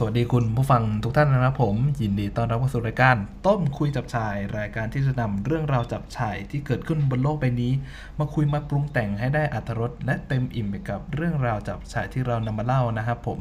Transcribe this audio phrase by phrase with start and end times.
[0.00, 7.72] สวัสดีคุณผู้ฟังทุกท่านนะครับผม ยินดีต้อนรับเข้าสู่รายการ ต้มคุยจับชาย รายการที่จะนำเรื่องราวจับชายที่เกิดขึ้นบนโลกใบนี้
[8.18, 13.40] มาคุยมาปรุงแต่งให้ได้อัตรสและเต็มอิ่มไปกับเรื่องราวจับชายที่เรานำมาเล่านะครับผม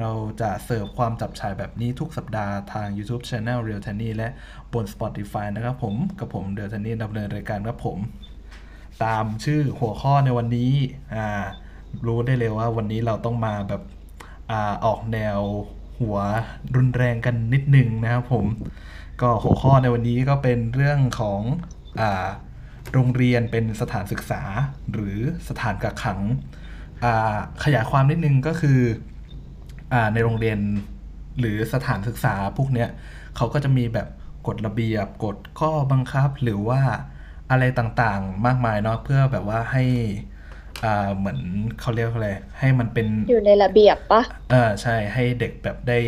[0.00, 4.28] เราจะเสิร์ฟความจับชายแบบนี้ทุกสัปดาห์ทาง YouTube Channel Real t a n y และ
[4.72, 7.98] บน Spotify นะครับผมกับผมเด e ท t น n y ดำเนินรายการครับผม
[9.04, 10.72] ตามชื่อหัวข้อในวันนี้
[11.14, 11.28] อ่า
[12.06, 13.82] รู้ได้เลยว่าวันนี้เราต้องมาแบบ
[14.50, 15.40] อ่าออกแนว
[15.98, 16.18] หัว
[16.76, 18.44] รุนแรงกันนิดนึงนะครับผม
[19.20, 21.40] ก็หัวข้อในวันนี้ก็เป็นเรื่องของ
[22.00, 22.26] อ่า
[22.92, 24.42] โรงเรียนเป็นสถานศึกษา
[24.92, 26.20] หรือสถานกักขัง
[27.64, 28.78] ขยายความนิดนึงก็คือ
[29.92, 30.58] อในโรงเรียน
[31.40, 32.88] หรือสถานศึกษาพวกเนี้ย
[33.36, 34.08] เขาก็จะมีแบบ
[34.46, 36.80] กฎระเบียบกฎข้อบังคับหรือว่า
[37.50, 39.84] อะไรต่างๆ มากมายเนาะเพื่อแบบว่าให้
[41.16, 41.38] เหมือน
[41.80, 46.00] เขาเรียกว่าอะไรให้มันเป็นอยู่ในระเบียบปะเออใช่ให้เด็กแบบได้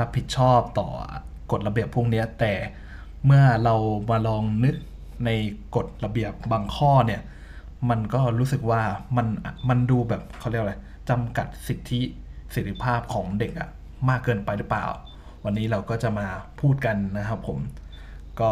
[0.00, 0.88] รับผิดชอบต่อ
[1.52, 2.52] กฎระเบียบพวกเนี้ยแต่
[3.26, 3.74] เมื่อเรา
[4.10, 4.76] มาลองนึก
[5.24, 5.30] ใน
[5.76, 7.22] กฎระเบียบบางข้อเนี่ย
[7.90, 8.82] มันก็รู้สึกว่า
[9.16, 9.26] มัน
[9.68, 10.74] มันดูแบบเขาเรียกอะไร
[11.10, 12.00] จำกัดสิทธิ
[12.52, 13.68] เสรีภาพของเด็กอะ
[14.08, 14.86] มากเกินไปหรือเปล่า
[15.44, 16.26] วันนี้เราก็จะมา
[16.60, 17.58] พูดกันนะครับผม
[18.40, 18.50] ก็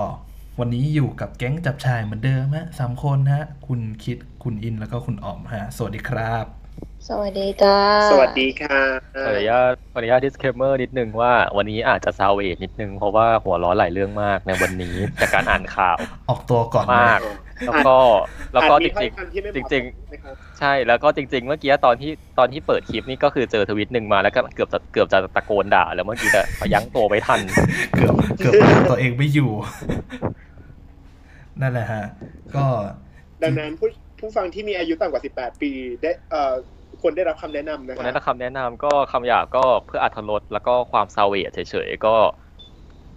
[0.59, 6.45] วันนี้อยู่กับแก๊งจับชายเหมือนเดิมฮะสามคนฮะ คุณคิดคุณอินแล้วก็คุณอ๋อมฮะ สวัสดีครับ
[7.09, 7.77] สวัสดีจ้า
[8.11, 8.81] สวัสดีค่ะ
[9.25, 15.97] ขออนุญาตขออนุญาต disclaimer นิดนึงว่าวันนี้อาจจะซาวเวทนิดนึง เพราะว่าหัวร้อนหลายเรื่องมากในวันนี้จากการอ่านข่าว
[16.29, 17.21] ออกตัวก่อนมาก
[17.67, 17.97] แล้วก็
[18.55, 27.41] แล้วก็อาจจมีถ้อริยงคำที่ไม่เหจมาะริงสมนะครับๆใช่แล้วก็จริง ๆ เมื่อกี้ตอนที่ตอนที่เปิดคลิปนี่ก็คือเจอทวิตหนึ่งมาแล้วก็เกือบจะเกือบจะตะโกนด่า แล้วเมื่อกี้แต่พยั้งตัวไม่ทัน
[27.97, 29.51] เกือบเกือบเอาตัวเองไม่อยู่
[31.61, 32.05] นั่นแหละฮะ
[32.57, 32.65] ก็
[33.43, 33.89] ดังนั้นผู้
[34.21, 35.71] ผู้ฟังที่มีอายุต่ำกว่า 18 ปี
[36.03, 36.55] ได้เอ่อ
[37.01, 42.15] ควรได้รับคำแนะนำนะวันคนั้รับนคำแนะนำก็คำหยาบก็เพื่ออัธรสแล้วก็ความซาวเวทเฉยๆก็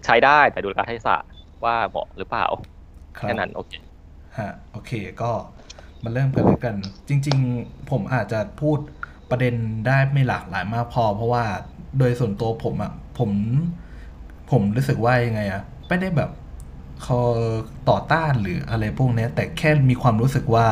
[0.04, 1.16] ใช้ได้แต่ดูการให้ศะ
[1.64, 2.46] ว่าเหมาะหรือเปล่า
[3.18, 3.72] ครับแค่นั้นโอเค
[4.38, 5.30] ฮะโอเคก็
[6.02, 6.76] มาเริ่มกันเลยกัน
[7.08, 8.78] จริง ๆ ผมอาจจะพูด
[9.30, 9.54] ประเด็น
[9.86, 11.44] ได้ไม่หลากหลายมากพอ เพราะว่า
[11.98, 13.30] โดยส่วนตัวผมอะ่ะผม
[14.50, 16.30] ผมรู้สึกว่ายังไงอะ่ะไม่ได้แบบ
[17.02, 17.18] เขา
[17.88, 20.66] ต่อต้านหรืออะไรพวกนี้แต่แค่มีความรู้สึกว่า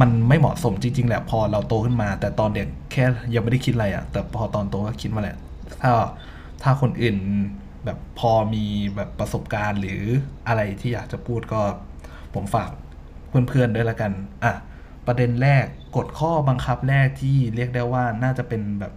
[0.00, 3.04] มันไม่เหมาะสมจริง ๆ แหละ พอเราโตขึ้นมา แต่ตอนเด็กแค่
[3.34, 5.36] ยังไม่ได้คิดอะไรอะ่ะแต่พอตอนโตก็คิดมาแหละ
[5.82, 5.92] ถ้า
[6.62, 7.16] ถ้าคนอื่น
[7.84, 8.64] แบบพอมี
[8.96, 10.02] แบบประสบการณ์หรือ
[10.48, 11.62] อะไรที่อยากจะพูดก็
[12.34, 12.70] ผมฝาก
[13.28, 14.12] เพื่อนๆด้วยละกัน
[14.44, 14.52] อะ
[15.06, 15.66] ประเด็นแรก
[15.96, 18.92] กฎข้อบังคับแรกที่เรียกได้ว่าน่าจะเป็นแบบ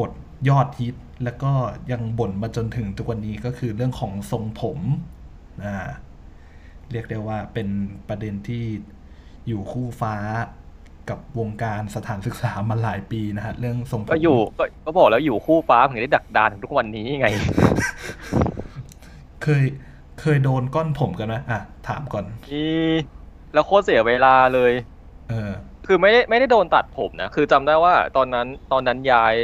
[0.00, 0.10] กฎ
[0.48, 1.52] ยอดฮิต แล้วก็
[1.92, 4.78] ยังบ่นมาจนถึงทุกวันนี้ก็คือเรื่องของทรงผม
[5.64, 5.88] อ่า
[6.92, 7.68] เรียกได้ว่าเป็น
[8.08, 8.64] ประเด็นที่
[9.46, 10.14] อยู่คู่ฟ้า
[11.10, 17.28] กับวงการสถานศึกษามาหลายปีนะฮะเรื่องทรงผมก็อยู่ก็ก็บอกแล้วอยู่คู่ฟ้าถึงได้ดักดานถึงทุกวันนี้ไง
[19.42, 19.64] เคย
[20.20, 22.90] เคยโดนก้อนผมกันไหมอะ ถามก่อนนี่
[23.54, 24.72] แล้วโคตรเสียเวลาเลย
[25.30, 25.52] เออ
[25.86, 29.36] คือไม่ได้ไม่ได้โดนตัดผมนะ คือจำได้ว่าตอนนั้นตอนนั้นย้าย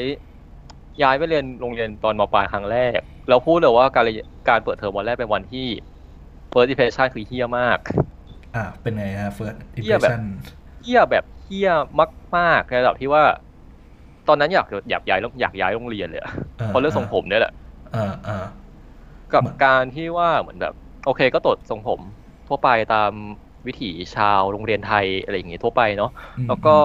[1.03, 2.99] ย้ายไปเรียนโรงเรียนตอนมปลายครั้งแรก
[3.29, 5.67] แล้วพูดเลยว่าการเรียนการเปิดเทอมวันแรกเป็นวันที่
[6.53, 7.79] first impression คือเฮี้ยมาก
[8.57, 10.23] อะเป็นไงฮะ first เหี้ยแบบ impression
[10.83, 11.71] เฮี้ยแบบเฮี้ย
[12.37, 13.23] มากๆในระดับที่ว่า
[14.29, 16.33] ตอนนั้นอยากอยากย้ายอยากย้ายโรงเรียนเลยอะ
[16.67, 17.53] เพราะเรื่องทรงผมเนี่ยแหละ
[17.97, 18.47] อ่าอ่า
[19.33, 20.75] กับเหมือนการที่ว่าเหมือนแบบ
[21.07, 22.01] โอเคก็ตดทรงผม
[22.49, 23.13] ทั่วไปตาม
[23.67, 26.77] วิถีชาวโรงเรียนไทยอะไรอย่างงี้ทั่วไปเนาะอืมแล้วก็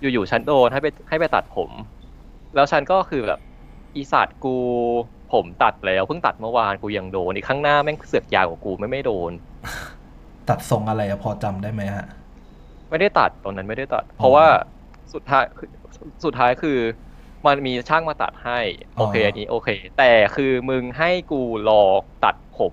[0.00, 1.70] อยู่ๆฉันโดนให้ไปให้ไปตัดผม
[2.54, 3.40] แล้วฉันก็คือแบบ
[3.96, 4.56] อีสัตว์กู
[5.32, 9.32] ผมตัดแล้วเพิ่งตัดเมื่อวานกูยังโดนอีกข้างหน้าแม่งเสือกยาวกว่ากูไม่ไม่โดน
[10.48, 12.06] ตัดทรงอะไรอะพอจำได้ไหมฮะ
[12.90, 14.46] ไม่ได้ตัดตอนนั้นไม่ได้ตัด เพราะว่า
[15.14, 15.68] สุดท้ายคือ
[16.24, 16.78] สุดท้ายคือ
[17.46, 18.58] มันมีช่างมาตัดให้
[18.96, 19.68] โอเคอ๋ออัอันนี้โอเค
[19.98, 21.82] แต่คือมึงให้กูรอ
[22.24, 22.72] ตัดผม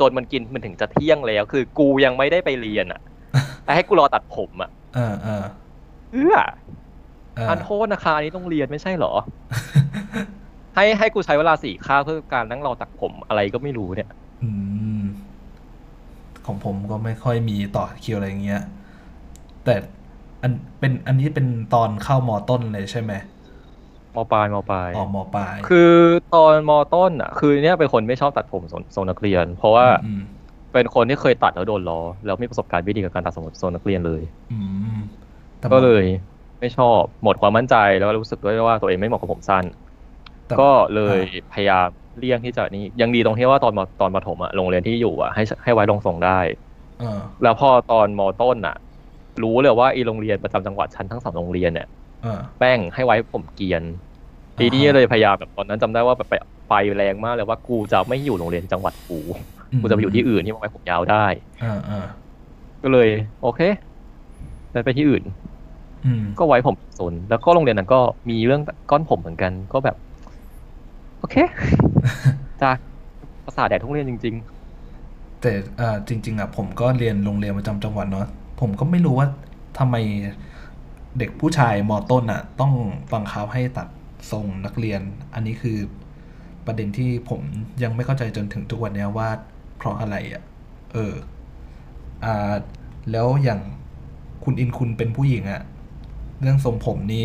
[0.00, 3.00] จนมันกินมันถึงจะเที่ยงแล้ว คือกูยังไม่ได้ไปเรียนอะ
[3.64, 5.44] แต่ให้กูรอตัดผมอะเออเออ
[6.12, 6.36] เอื้อ
[7.36, 9.12] เอออันโทษนะคะอันนี้ต้องเรียนไม่ใช่เหรอ
[10.76, 14.10] ให้ให้กูใช้เวลาสี่ค่าบเพื่อการนั่งรอตัดผมอะไรก็ไม่รู้เนี่ย
[14.42, 14.50] อื
[15.00, 15.02] ม
[16.46, 18.62] ของผมก็ไม่ค่อยมีต่อคิวอะไรเงี้ย
[19.64, 19.74] แต่
[20.42, 23.12] อันเป็นอันนี้เป็นตอนเข้ามอต้นเลยใช่ไหม
[24.16, 25.78] มปลายมปลายอ๋อมอปลาย คือ
[26.28, 30.20] ตอนมต้นอะ คือเนี่ยเป็นคนไม่ชอบตัดผมทรงทรงนักเรียน เพราะว่าอืม
[30.72, 31.94] เป็นคนที่เคยตัดแล้วโดนล้อ
[32.24, 34.54] แล้วมีประสบการณ์ไม่ดีกับการตัดทรงทรงนักเรียนเลยอื
[34.94, 34.96] ม
[35.58, 36.04] แต่ก็เลย
[36.60, 39.64] ไม่ชอบหมดความมั่นใจแล้วก็รู้สึกด้วยว่าตัวเองไม่เหมาะกับผมสั้น
[40.46, 40.62] แต่ก็
[40.92, 41.88] เลยอ่าพยายาม
[42.18, 46.30] เลี่ยงที่จะนี่ยังดีตรงที่ว่าตอนมตอนประถมอะโรงเรียนที่อยู่อะให้ให้ไว้ลงทรงได้
[46.98, 48.74] เออแล้วพอตอนมต้นอะ
[49.42, 52.03] รู้เลยว่าอีโรงเรียนประจำจังหวัดชั้นทั้งสองโรงเรียนเนี่ยเออ
[52.58, 53.82] แป้งให้ไว้ผมเกรียน
[54.58, 56.34] ปีนี้เลยพยายามแบบตอนนั้นจำได้ว่าแบบไป
[56.68, 59.18] ไปแรงมากเลยว่ากูจะไม่อยู่โรงเรียนจังหวัดกู
[59.82, 61.26] กูจะไปอยู่ที่อื่นที่มันไว้ผมยาวได้
[61.64, 62.06] อ่าอ่า
[62.82, 63.08] ก็เลย
[63.42, 63.60] โอเค
[64.70, 65.22] ไปไปที่อื่น
[66.06, 69.96] อืมก็ไว้ผมโซนแล้วก็โรงเรียนนั้นก็มีเรื่องก้อนผมเหมือนกัน ก็แบบ
[71.18, 71.36] โอเค
[72.60, 72.70] จ้า
[73.44, 74.36] ภาษาทแดดทุกเรียนจริง
[75.40, 78.26] แต่อ่าจริง ๆอะผมก็เรียนโรงเรียนประจำจังหวัดเนาะ
[78.60, 79.26] ผมก็ไม่รู้ว่า
[79.78, 79.96] ทำไม
[81.18, 82.72] เด็กผู้ชายมอต้นอะ ต้อง
[83.12, 83.88] บังคับให้ตัด
[84.30, 85.00] ทรงนักเรียน
[85.34, 85.78] อันนี้คือ
[86.66, 87.40] ประเด็นที่ผม
[87.82, 89.28] ยังไม่เข้าใจจนถึงทุกวันเนี้ยว่า
[89.76, 90.42] เพราะอะไรอะ
[90.92, 91.14] เออ
[92.24, 92.54] อ่า
[93.12, 93.60] แล้วอย่าง
[94.44, 95.62] คุณอินคุณเป็นผู้หญิงอะ
[96.40, 97.24] เรื่องทรงผมนี่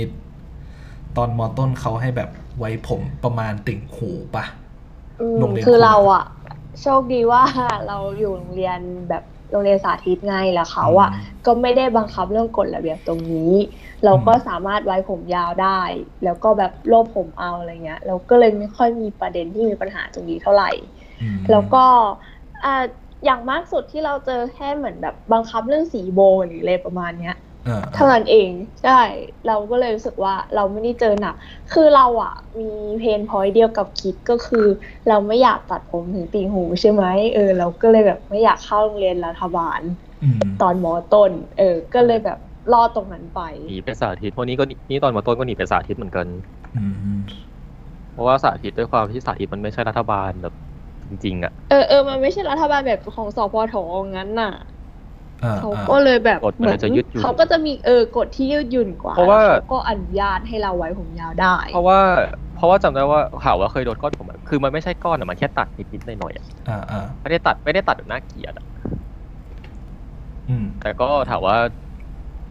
[1.17, 4.45] ตอนมอต้นเขาให้แบบไว้ผมประมาณติ่งหูปะ
[5.21, 6.25] อืมโรงเรียนคือคุณเราอะ
[6.81, 7.43] โชคดีว่า
[7.87, 13.53] เราอยู่โรงเรียนแบบ โรงเรียนสาธิตไงแล้วเขาอะอืมก็ไม่ได้บังคับเรื่องกฎระเบียบตรงนี้
[14.05, 15.81] เราก็สามารถไว้ผมยาวได้
[16.23, 20.71] แล้วก็แบบโลบผมเอาอะไรเงี้ย เราก็เลยไม่ค่อยมีประเด็นที่มีปัญหาตรงนี้เท่าไหร่
[21.21, 21.85] อืมแล้วก็
[22.63, 22.83] อ่า
[23.25, 27.48] อย่างมากสุดที่เราเจอแค่เหมือนแบบบังคับเรื่องสีโบหรืออะไรประมาณเนี้ยอ่า
[27.93, 28.51] เท่านั้นเอง
[28.83, 28.91] ใช่
[29.47, 31.35] เราก็เลยรู้สึกว่าเราไม่ได้เจอหนัก
[31.69, 32.65] คือเราอะมี
[32.97, 34.65] เพนพอยต์เดียวกับคิดก็คือ
[35.07, 37.03] เราไม่อยากตัดผมถึงตีหูใช่ไหม
[37.33, 39.81] เออ เราก็เลยแบบไม่อยากเข้าโรงเรียนรัฐบาล
[40.21, 41.63] อืมตอนมอต้น เออ
[41.93, 42.37] ก็เลยแบบ
[42.71, 46.27] รอดตรงนั้นไปๆหนีไปสาธิตพวกนี้ก็หนีนี่ตอนมาต้นก็หนีไปสาธิตเหมือนกัน
[46.75, 46.83] อื
[47.17, 47.21] ม
[48.11, 50.53] เพราะว่าสาธิตด้วยความที่สาธิตมันไม่ใช่รัฐบาลแบบ
[51.09, 53.73] จริงๆอะเออเออมันไม่ใช่รัฐบาลแบบของสพท
[54.17, 54.78] งั้นน่ะอ่า
[55.59, 61.99] เขาอ่าก็เลยแบบกฎมันจะยืดหยุ่นเขาก็จะมีเออกฎที่ยืดหยุ่นกว่าเพราะว่าแล้วเขาก็อนุญาตให้เราไว้ผมยาวได้ เพราะว่า
[62.55, 68.65] เพราะว่าจำได้ว่าข่าวว่าเคยโดนก้อนผมอะคือมันไม่ใช่ก้อนอะมันแค่ตัดนิดๆหน่อยๆอะอ่าอ่าไม่ได้ตัดไม่ได้ตัดแบบน่าเกลียดอะ
[70.49, 71.57] อืมแต่ก็ถามว่า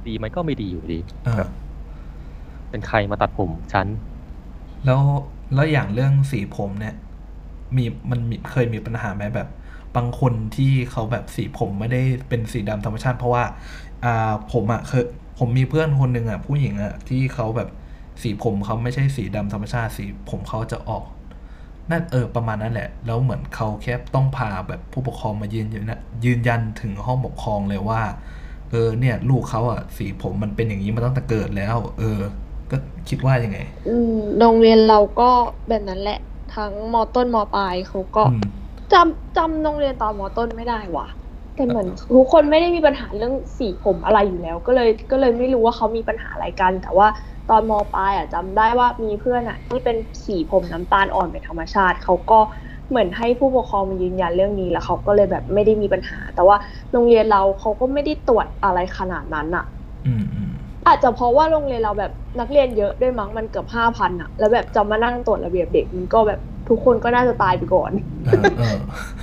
[0.07, 1.47] ดีไหมก็ไม่ดีอยู่ดีอ่า
[2.71, 3.87] เป็นใครมาตัดผมฉัน
[4.85, 5.01] แล้ว
[5.55, 6.95] แล้วอย่างเรื่องสีผมเนี่ย
[7.77, 9.49] มีมันมีเคยมีปัญหาไหมแบบ
[9.99, 13.45] บางคนที่เขาแบบสีผมไม่ได้เป็นสีดำธรรมชาติ เพราะว่า
[14.05, 15.05] อ่าผมอะ่ะเคย
[15.39, 17.69] ผมมีเพื่อนคนหนึ่งอะ่ะผู้หญิงอะ่ะที่เขาแบบ
[18.23, 21.05] สีผมเขาไม่ใช่สีดำธรรมชาติ สีผมเขาจะออก
[21.91, 28.03] นั่นเออประมาณนั้นแหละ แล้วเหมือนเขาแค่ต้องพาแบบผู้ปกครองมายืนอยู่นะยืนยันถึงห้องปกครองเลยว่า
[28.71, 32.19] เออเนี่ย ลูกเขาอะ่ะสีผมมันเป็นอย่างนี้มาตั้งแต่เกิดแล้ว เออ
[32.71, 32.77] ก็
[33.09, 33.59] คิดว่ายังไง
[33.89, 35.31] อืมโรงเรียนเราก็
[35.69, 36.19] แบบนั้นแหละ
[36.55, 38.43] ทั้งมอต้นมอปลายเขาก็อืม
[38.93, 41.07] จำจำโรงเรียนตอนมอต้นไม่ได้ว่ะ
[41.57, 47.09] แต่เหมือนทุกคนไม่ได้มีปัญหาเรื่องสีผมอะไรอยู่แล้ว ก็เลยก็เลยไม่รู้ว่าเขามีปัญหาอะไรกัน แต่ว่า
[47.51, 49.97] ตอนมปลายอะจำได้ว่ามีเพื่อนอะที่เป็น
[50.27, 52.41] สีผมน้ำตาลอ่อนเป็นธรรมชาติเขาก็
[52.89, 56.57] เหมือนให้ผู้ปกครองมายืนยันเรื่องนี้แล้วเขาก็เลยแบบไม่ได้มีปัญหา แต่ว่า
[56.93, 59.67] โรงเรียนเราเขาก็ไม่ได้ตรวจอะไรขนาดนั้นอะ
[60.07, 60.53] อืมอืม
[60.87, 67.93] อาจจะเพราะว่าโรงเรียนเราแบบนักเรียนเยอะด้วยมั้งมันเกือบห้าพันอะแล้วแบบจะมานั่งตรวจระเบียบเด็กมันก็แบบ ทุกคนก็น่าจะตายไปก่อน
[68.27, 68.77] เออเออ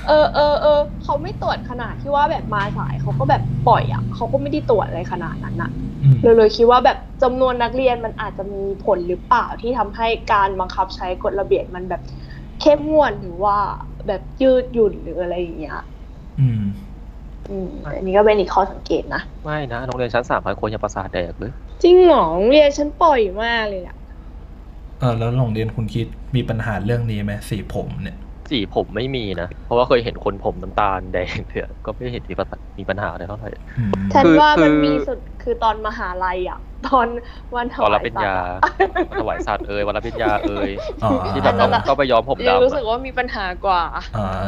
[0.08, 5.72] เออเออเออเขาไม่ตรวจขนาดที่ว่าแบบมาสายเขาก็แบบปล่อยอะเขาก็ไม่ได้ตรวจอะไรขนาดนั้นอะ
[6.04, 12.02] อืมเลยเลยคิดว่าแบบจำนวนนักเรียนมันอาจจะมีผลหรือเปล่าที่ทำให้การบังคับใช้กฎระเบียบมันแบบ
[12.62, 13.58] เข้มงวดหรือว่า
[14.08, 15.78] แบบยืดหยุ่นหรืออะไรอย่างเงี้ย
[16.40, 16.64] อืม
[17.50, 21.52] อืมอันนี้ก็เป็นอีกข้อสังเกตนะ ไม่นะโรงเรียนชั้นสามพันคนยังประสาทแดกเลย
[21.84, 23.98] จริงเหรอโรงเรียนฉันปล่อยมากเลยอะ
[25.00, 26.06] เออแล้วโรงเรียนคุณคิด
[26.36, 28.18] มีปัญหาเรื่องนี้ไหมสีผมเนี่ย
[28.52, 37.08] สีผมไม่มีนะ เพราะว่าเคยเห็นคนผมน้ำตาลแดงเนี่ยก็ไม่เห็นมีปัญหามีปัญหาอะไรเท่าไหร่ อืมฉันคือว่ามันคือ มีสุดคือตอนมหาลัยอะ ตอน
[37.56, 38.60] วันถตอนวารับยปริญสัตญาว์อะ
[39.10, 40.72] วันถวายสัตว์เอ่ยวันรับปริญญาเอ่ย
[41.04, 43.82] อ๋อที่แบบต้องต้องไปย้อมผมยังดำรู้สึกอะว่ามีปัญหากว่า
[44.16, 44.46] เออ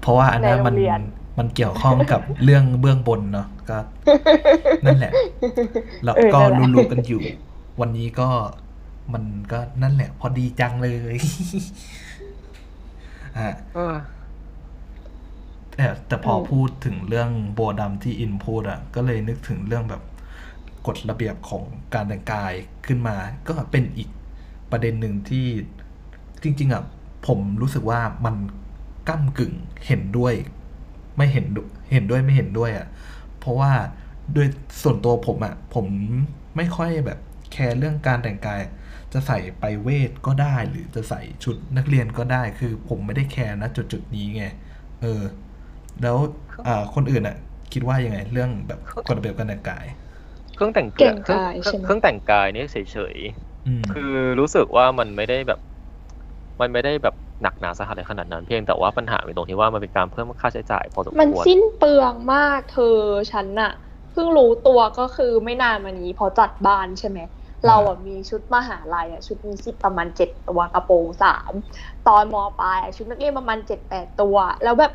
[0.00, 1.00] เพราะว่าอันนั้นในโรงมันเรียน
[1.38, 3.78] มันเกี่ยวข้องกับเรื่องเบื้องบนเนาะก็
[4.86, 5.12] นั่นแหละ
[6.04, 7.20] แล้วเออก็นั่นแหละ รู้ๆกันอยู่
[7.80, 8.28] วันนี้ก็
[9.12, 11.14] มันก็นั่นแหละ พอดีจังเลย
[13.38, 13.96] อะเออ
[15.76, 20.02] แต่แต่พออมพูดถึงเรื่องโบดำที่อินพูดอะ ก็เลยนึกถึงเรื่องแบบ
[20.86, 22.52] กฎระเบียบของการแต่งกาย
[22.86, 23.16] ขึ้นมา
[23.48, 24.08] ก็เป็นอีก
[24.70, 25.46] ประเด็นหนึ่งที่
[26.42, 26.82] จริง ๆอะ
[27.26, 28.36] ผมรู้สึกว่ามัน
[29.08, 29.54] ก้ากึ่ง
[29.86, 30.34] เห็นด้วย
[31.16, 32.86] ไม่เห็นด้วยเห็นด้วยไม่เห็นด้วยอะ
[33.38, 33.72] เพราะว่า
[34.34, 34.46] โดย
[34.82, 35.86] ส่วนตัวผมอะผม
[36.56, 37.18] ไม่ค่อยแบบ
[37.52, 38.60] แคร์เรื่องการแต่งกาย
[39.14, 44.44] จะใส่ไปเวทก็ได้หรือจะใส่ชุดนักเรียนก็ได้ คือผมไม่ได้แคร์นะจุดจุดๆนี้ไง
[45.02, 45.22] เออ
[46.02, 46.16] แล้ว
[46.66, 47.36] อ่าคนอื่นอะ
[47.72, 49.84] คิดว่ายังไง เรื่องแบบกฎระเบียบการแต่งกาย
[50.54, 53.16] เครื่องแต่งเก่งเครื่องกายเครื่องใช่ไหมเครื่องแต่งกายนี่เฉย
[53.66, 55.60] อืมๆคือรู้สึกว่ามันไม่ได้แบบ
[56.60, 62.98] มันไม่ได้แบบหนักหนาสาหัสอะไรขนาดนั้น เพียงแต่ว่าปัญหาเป็นตรงที่ว่ามันเป็นการเพิ่มค่าใช้จ่ายพอสมมันควรสิ้นเปลืองมากเธอ
[63.32, 63.72] ฉันน่ะ
[64.10, 67.18] เพิ่งรู้ตัวก็คือไม่นานมานี้พอจัดบ้านใช่ไหม
[67.66, 71.52] เราอะมีชุดมหาลัยอะชุดมีสิบประมาณเจ็ดตัวกระโปรงสาม
[72.08, 74.92] ตอนมปลายอะชุดนักเรียนประมาณเจ็ดแปดตัว แล้วแบบ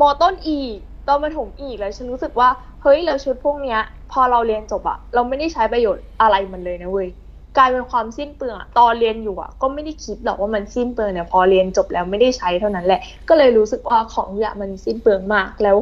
[0.00, 0.76] มต้นอีก
[1.08, 2.48] ตอนประถมอีกแล้วฉันรู้สึกว่า
[2.82, 3.80] เฮ้ยแล้วชุดพวกเนี้ย
[4.12, 7.08] พอเราเรียนจบอะเราไม่ได้ใช้ประโยชน์อะไรมันเลยนะเว้ย
[7.56, 15.76] กลายเป็นความสิ้นเปลืองอะตอนเรียนอยู่อะก็ไม่ได้คิดหรอกว่ามันสิ้นเปลืองเนี่ยพอเรียนจบแล้วไม่ได้ใช้เท่านั้นแหละ ก็เลยรู้สึกว่าของเนี่ยมันสิ้นเปลืองมากแล้ว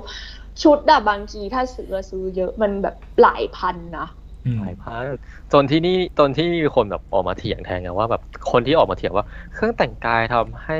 [0.63, 4.07] ชุดอะบางทีถ้าซื้อซื้อเยอะมันแบบหลายพันนะ
[4.59, 5.05] หลายพัน
[5.53, 10.79] จนที่นี่จนที่มีคนแบบออกมาเถียงแทนกันว่าแบบคนที่ออกมาเถียงว่า เครื่องแต่งกายทำให้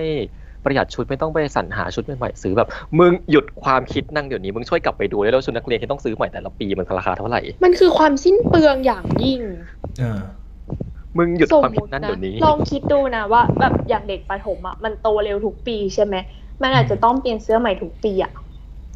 [0.65, 9.41] ประหยัดชุดไม่ต้องไปสรรหาชุดใหม่ๆซื้อแบบ มึงหยุดความคิดนั่งเดี๋ยวนี้มึงช่วยกลับไปดูได้แล้วชุดนักเรียนที่ต้องซื้อใหม่แต่ละปีมันราคาเท่าไหร่ มันคือความสิ้นเปลืองอย่างยิ่ง
[9.99, 10.21] เออ
[11.19, 16.15] มึงหยุดสมความมคิดตินั้นนะเดี๋ยวนี้ ลองคิดดูนะว่าแบบอย่างเด็กประถมอะมันโตเร็วทุกปีใช่ไหม
[16.63, 18.33] มันอาจจะต้องเปลี่ยนเสื้อใหม่ทุกปีอะ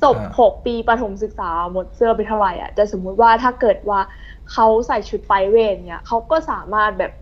[0.05, 4.01] จบอ่าหกปีประถมศึกษาหมดเสื้อไปเท่าไหร่อะแต่สมมุติว่าถ้าเกิดว่า
[4.53, 7.13] เขาใส่ชุดไปเวรเนี่ยเขาก็สามารถแบบ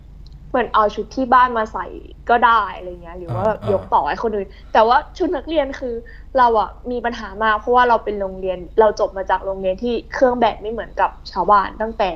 [0.51, 1.87] เหมือนเอาชุดที่บ้านมาใส่
[2.31, 5.95] ก็ได้อะไรเงี้ย หรือว่าแบบอ่าอ่ายยกต่อให้คนอื่น แต่ว่าชุดนักเรียนคือ
[6.39, 12.11] เราอะมีปัญหามากเพราะว่าเราเป็นโรงเรียนเราจบมาจากโรงเรียนที่เครื่องแบบไม่เหมือนกับชาวบ้านตั้งแต่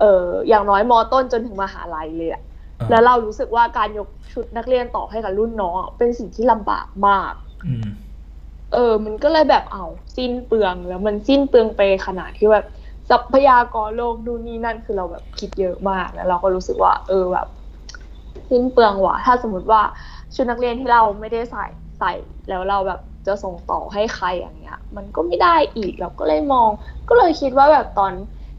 [0.00, 2.42] เอออย่างน้อยมต้นจนถึงมหาลัยเลยอะ
[2.80, 7.32] อ่าแล้วเรารู้สึกว่าการยกชุดนักเรียนต่อให้กับรุ่นน้องอะเป็นสิ่งที่ลำบากมาก
[7.66, 7.88] อืม
[8.72, 9.84] เออ มันก็เลยแบบเอา
[10.16, 12.66] สิ้นเปลืองแล้วมันสิ้นเปลืองไปขนาดที่แบบ
[13.12, 17.46] ทรัพยากรโลกดูนนี่นั่นคือเราแบบคิดเยอะมากแล้วเราก็รู้สึกว่า เออแบบ
[18.50, 19.80] สิ้นเปลืองว่ะถ้าสมมติว่า
[20.34, 21.66] ชุดนักเรียนที่เราไม่ได้ใส่
[21.98, 22.12] ใส่
[22.48, 26.68] แล้วเราแบบจะส่งต่อให้ใครอย่างเงี้ย มันก็ไม่ได้อีกเราก็เลยมอง
[27.08, 28.12] ก็เลยคิดว่าแบบตอน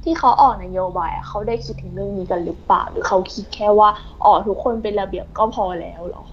[0.04, 3.90] ที่เขาออกนโยบายอะเขาได้คิดถึงเรื่องนี้กันหรือเปล่าหรือเขาคิดแค่ว่า
[4.24, 6.24] อ๋อทุกคนเป็นระเบียบก็พอแล้วเหรอ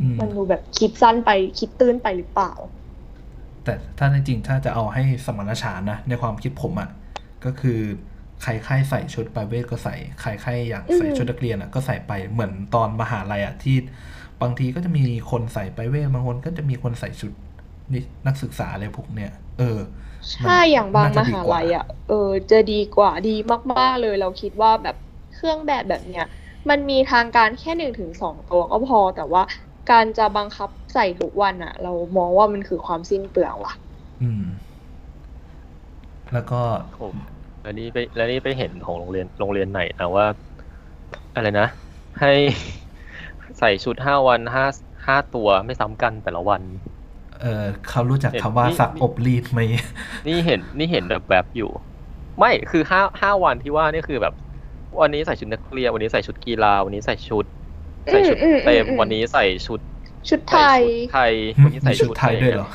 [0.00, 2.52] อืมมันดูแบบคิดสั้นไปคิดตื้นไปหรือเปล่า
[3.64, 6.88] แต่ถ้าในจริงถ้าจะเอาให้สมรรถฉันท์นะในความคิดผมอะ่ะ
[7.44, 7.70] ก็คือ
[8.40, 13.72] ใครใครใส่ชุดปรายเวทก็ใส่ใครใครอยากใส่อืมชุดนักเรียนอะ่ะก็ใส่ไปเหมือนตอนมหาลัยอะ่ะที่
[14.40, 17.32] บางทีก็จะมีคนใส่ปรายเวทบางคนก็จะมีคนใส่ชุด
[17.92, 19.64] นี่นักศึกษาอะไรพวกเนี้ยเออ
[20.32, 22.14] ใช่อย่างบางมน่าจะดีหากว่าลัยอะเออ
[22.50, 23.30] จะดีกว่าดี
[23.72, 24.96] มาก ๆเลยเราคิดว่าแบบ
[25.32, 26.24] เครื่องแบบแบบเนี้ย
[26.70, 29.42] มันมีทางการแค่หนึ่งถึงสองตัวก็พอแต่ว่า
[29.90, 33.74] การจะบังคับใส่ทุกวันอะเรามองว่ามันคือความสิ้นเปลืองว่ะ
[34.20, 34.42] อืม
[36.32, 36.60] แล้วก็
[36.98, 37.16] ผม
[37.64, 40.26] แล้วนี่ไปแล้วนี่ไปเห็นของโรงเรียนโรงเรียนไหนนะว่า
[41.34, 41.68] อะไรนะ
[42.20, 42.32] ให้
[43.58, 44.64] ใส่ชุดห้าวันห้า
[45.06, 46.62] ห้าตัวไม่ซ้ำกันแต่ละวัน
[47.40, 49.60] เออเขารู้จักเห็นคำว่านี่สักอบรีดไหม
[50.28, 51.70] นี่เห็นนี่เห็นแบบแบบอยู่
[52.38, 54.34] ไม่คือห้าห้าวันที่ว่านี่คือแบบ
[55.00, 57.44] วันนี้ใส่ชุดนักเรียนวันนี้ใส่ชุดกีฬาวันนี้ใส่ชุด
[58.10, 59.80] ใส่ชุดอืมอืมเต็มอืมวันนี้ใส่ชุด
[60.28, 61.32] ชุดไทใส่ยชุดไทย
[61.64, 62.68] วันนี้ใส่มีชุดไทยด้วยเหรอ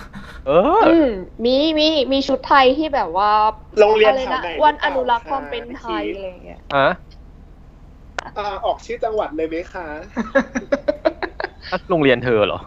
[0.48, 1.10] เอออืม
[1.46, 3.32] มีมีมีชุดไทยที่แบบว่า
[3.80, 6.88] โรงเรียนอะไรแถวนะไหนวันหอรือเปล่านุรักษ์คะความเป็นไทยพี่อะไรอย่างเงี้ยอะ
[8.38, 9.88] อ่าออกชื่อจังหวัดเลยไหมคะ
[11.72, 12.60] อะโรงเรียนเธอเหรอ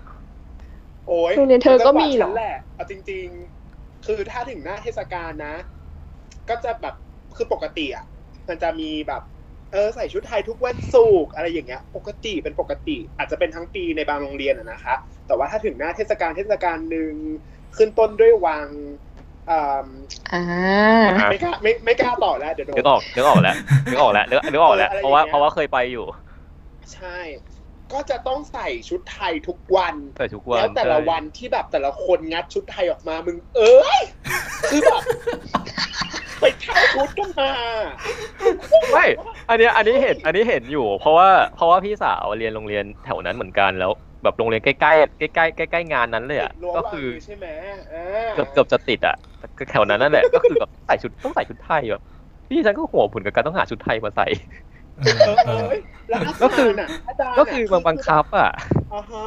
[1.08, 3.26] โอ้ยโรงเรียนเธอก็มีเหรอจังวัดฉันแหละเอาจริง
[3.66, 5.54] ๆ คือถ้าถึงหน้าเทศกาลนะ
[6.48, 6.94] ก็จะแบบ
[7.36, 8.04] คือปกติอะ
[8.48, 9.22] มันจะมีแบบ
[9.72, 14.94] เออใส่ชุดไทยทุกวันศุกร์อะไรอย่างเงี้ย ปกติเป็นปกติ อาจจะเป็นทั้งปีในบางโรงเรียนอะนะคะ
[15.26, 17.12] แต่ว่าถ้าถึงหน้าเทศกาลเทศกาลหนึ่ง
[17.76, 18.68] ขึ้นต้นด้วยวัง
[19.50, 19.86] อ่า
[20.32, 20.42] อ่า
[21.08, 23.56] อะไม่กล้าไม่ไม่กล้าต่อแล้วเดี๋ยวโดนนึกออกนึกออกแล้ว
[23.90, 26.06] นึกออกแล้วนึกนึกออกแล้วเอออะไรเพราะว่าอย่างเงี้ยเพราะว่าเคยไปอยู่
[26.94, 27.18] ใช่
[27.92, 34.00] ก็จะต้องใส่ชุดไทยทุกวันใส่ทุกวันแล้วแต่ละใช่วันที่แบบแต่ละคนงัดชุดไทยออกมามึง เอ้ย
[34.70, 35.02] คือแบบ
[36.42, 37.50] ไปเช่าชุดกันมา
[38.92, 39.04] ไม่
[39.48, 43.90] อันเนี้ยอันนี้เห็นอันนี้เห็นอยู่ เพราะว่าเพราะว่าพี่สาวเรียนโรงเรียนแถวนั้นเหมือนกันแล้ว
[44.22, 47.46] แบบโรงเรียนใกล้ใกล้ใกล้ใกล้ใกล้ใกล้ๆงานนั้นเลยอะรั้วก็วางคือใช่ไหม
[47.92, 49.16] อ่าเกือบเกือบจะติดอะ
[49.58, 52.02] ก็แถวนั้นนั่นแหละ ก็คือแบบใส่ชุดต้องใส่ชุดไทยแบบ
[52.50, 54.26] พี่ฉันก็หัวผุนกับการต้องหาชุดไทยมาใส่
[54.96, 55.74] เออเออเอเอออ
[56.08, 58.50] แล้วอาก็คือจารย์อะอาจารย์ะก็คือมันบังคับอะ
[58.92, 59.24] อ่าฮะ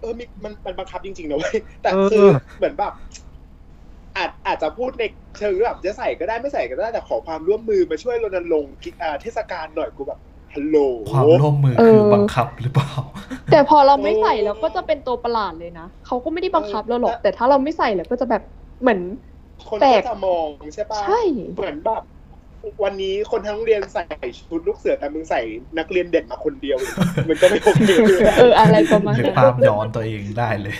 [0.00, 2.26] เออมีมันมันบังคับจริงๆนะเว้ยแต่เออ คือ
[2.58, 2.92] เหมือนแบบ
[4.16, 5.04] อาจอาจจะพูดใน
[5.38, 10.20] เชิงแบบจะใส่ก็ได้ไม่ใส่ก็ได้แต่ขอความร่วมมือมาช่วยรณรงค์กิอ่าเทศกาลหน่อยกูแบบ
[10.54, 10.78] ฮัลโหล
[11.12, 12.92] ความร่วมมือเออคือบังคับหรือเปล่า
[13.52, 18.42] แต่พอเราไม่ใส่โอ้เราก็จะเป็นตัวประหลาดเลยนะเขาก็ไม่ได้บังคับเราหรอกเออแต่ถ้าเราไม่ใส่เราก็จะแบบ
[18.82, 19.00] เหมือน
[19.68, 21.20] คนแปลก็กจะมองใช่ปะใช่
[21.54, 22.02] เหมือนแบบ
[22.84, 24.02] วันนี้คนทั้งโรงเรียนใส่
[24.38, 25.40] ชุดลูกเสือแต่มึงใส่
[25.78, 26.78] นักเรียนเด่นมาคนเดียว
[27.28, 27.90] มันก็ไม่โอเค
[28.38, 30.76] เอออะไรประมาณหรือนั้นภาพย้อนตัวเองได้เลย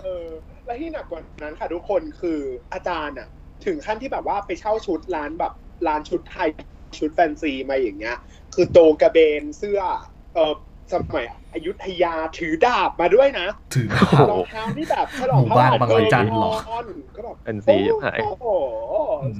[0.00, 0.26] เออ
[0.72, 2.40] และที่หนักกว่านั้นค่ะทุกคนคือ
[2.72, 3.28] อาจารย์อะ
[3.66, 5.52] ถึงขั้นที่แบบว่าไปเช่าชุดร้านแบบ
[5.86, 6.48] ร้านชุดไทย
[6.98, 8.16] ชุดแฟนซีมาอย่างเงี้ย
[8.54, 9.80] คือโจงกระเบนเสื้อ
[10.34, 10.52] เออ
[10.92, 16.54] สมัยอยุธยาถือดาบมาด้วยนะ ถือโอ้โหรองเท้าที่แบบฉลองหมู่บ้านบางระจันเหรอ
[17.16, 18.46] ก็แบบเป็นสีหายโอ้โห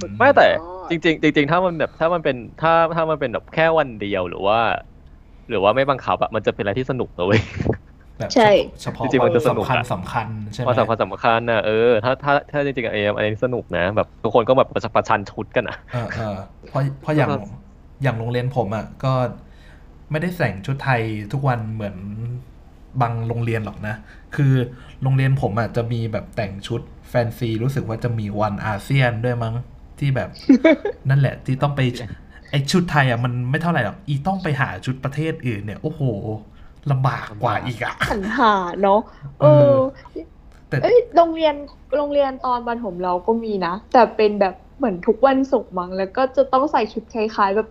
[0.01, 0.49] สุดยอดไม่แต่
[0.91, 4.59] จริงๆจริงๆถ้ามันแบบถ้ามันเป็นถ้าถ้ามันเป็นแบบแค่วันเดียวหรือว่า
[5.49, 7.43] หรือว่าไม่บังคับอะมันจะเป็นอะไรที่สนุกนะเว้ย
[8.23, 8.51] แบบใช่
[8.83, 16.37] เฉพาะจริงๆมันจะสนุกสำคัญอะสำคัญใช่ไหมว่าสำคัญสำคัญนะเออถ้าถ้าถ้าจริงๆอะเอมอันนี้สนุกนะแบบทุกคนก็แบบประประชันชุดกันอะเออเออ
[16.69, 17.47] เพราะเพราะอย่างแล้วก็
[18.03, 19.13] อย่างโรงเรียนผมอะก็
[20.11, 21.01] ไม่ได้แต่งชุดไทย
[21.33, 21.97] ทุกวันเหมือน
[23.01, 23.95] บางโรงเรียนหรอกนะ
[24.37, 24.53] คือ
[25.03, 29.55] โรงเรียนผมอะจะมีแบบแต่งชุดแฟนซีรู้สึกว่าจะมีวันอาเซียนด้วยมั้ง
[29.99, 30.31] ที่แบบ
[31.09, 31.81] นั่นแหละที่ต้องไป
[32.51, 36.01] ไอชุดไทยอะมันไม่เท่าไหร่หรอกอีต้องไปหาชุดประเทศอื่นเนี่ย โอ้โห
[36.91, 39.01] ลำบากกว่าอีกอะสัญหาเนาะ
[39.41, 39.79] เอเอออ
[40.69, 41.55] แต่เอ้ยโรงเรียน
[41.97, 47.69] โรงเรียนตอนประถมเราก็มีนะ แต่เป็นแบบเหมือนทุกวันศุกร์มั้งแล้วก็จะต้องใส่ชุดคล้ายๆแบบ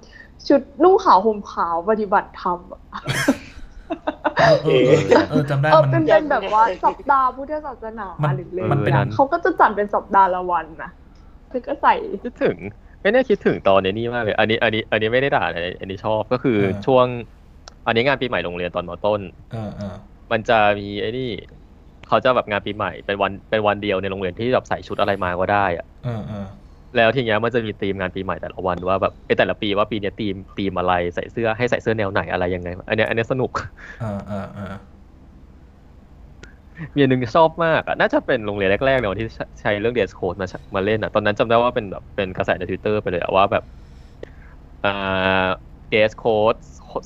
[0.47, 3.01] ชุดนุ่งขาวห่มขาวปฏิบัติธรรมอะ
[4.39, 4.91] เออเออเอ
[5.21, 10.91] อเออจำได้เออมันเป็นเป็นแบบว่าสัปดาห์พุทธศาสนามันหรือเลยมันเป็นนะเขาก็จะจัดเป็นสัปดาห์ละวันนะ
[11.49, 12.57] แล้วก็ใส่คิดถึง
[13.01, 17.07] ไม่ได้คิดถึงตอนในนี้มากเลย อันนี้อันนี้ อันนี้ไม่ได้ด่านะอันนี้ชอบก็คือเออช่วง
[17.85, 19.21] อันนี้งานปีใหม่โรงเรียนตอนมต้น
[19.51, 19.95] เออเออ
[20.31, 21.29] มันจะมีไอ้นี่
[22.07, 26.45] เขาจะแบบงานปีใหม่เป็นวันเป็นวันเดียวในโรงเรียนที่แบบใส่ชุดอะไรมาก็ได้อะเออเออ
[26.95, 33.51] แล้วทีเนี้ยมันจะมีธีมงานปีใหม่แต่ละวันว่าแบบไอ้แต่ละปีว่าปีเนี้ยธีมธีมอะไรใส่เสื้อให้ใส่เสื้อแนวไหนอะไรยังไง อันเนี้ยอันเนี้ยสนุก
[33.99, 34.73] เออเออเออ
[36.95, 39.27] มีอันหนึ่งที่ชอบมากอะน่าจะเป็นโรงเรียนแรกๆเลยที่
[39.61, 43.63] ใช้เรื่อง dress code มาใช้มาเล่นอะตอนนั้นจำได้ว่าเป็นแบบเป็นกระแสในทวิตเตอร์ไปเลยอะว่าแบบ
[44.83, 44.89] อ่า
[45.91, 46.55] dress code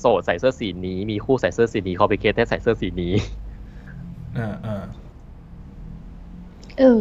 [0.00, 3.12] โสดใส่เสื้อสีนี้ มีคู่ใส่เสื้อสีนี้ complicated ใส่เสื้อสีนี้
[4.34, 4.84] เออเออ
[6.78, 7.00] เออ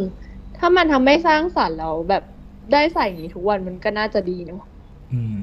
[0.57, 2.23] ถ้ามันทำให้สร้างสรรค์แล้วแบบ
[2.71, 4.61] ได้ใส่อย่างนี้ทุกวันมันก็น่าจะดีเนาะ
[5.13, 5.35] อืม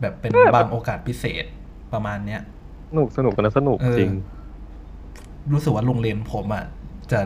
[0.00, 1.44] แบบเป็นบางโอกาสพิเศษ
[1.92, 2.40] ประมาณเนี้ย
[2.90, 4.12] สนุกสนุกตอนนั้นสนุกเออจริง
[5.52, 6.64] รู้สึกว่าโรงเรียนผมอะ
[7.12, 7.20] จะ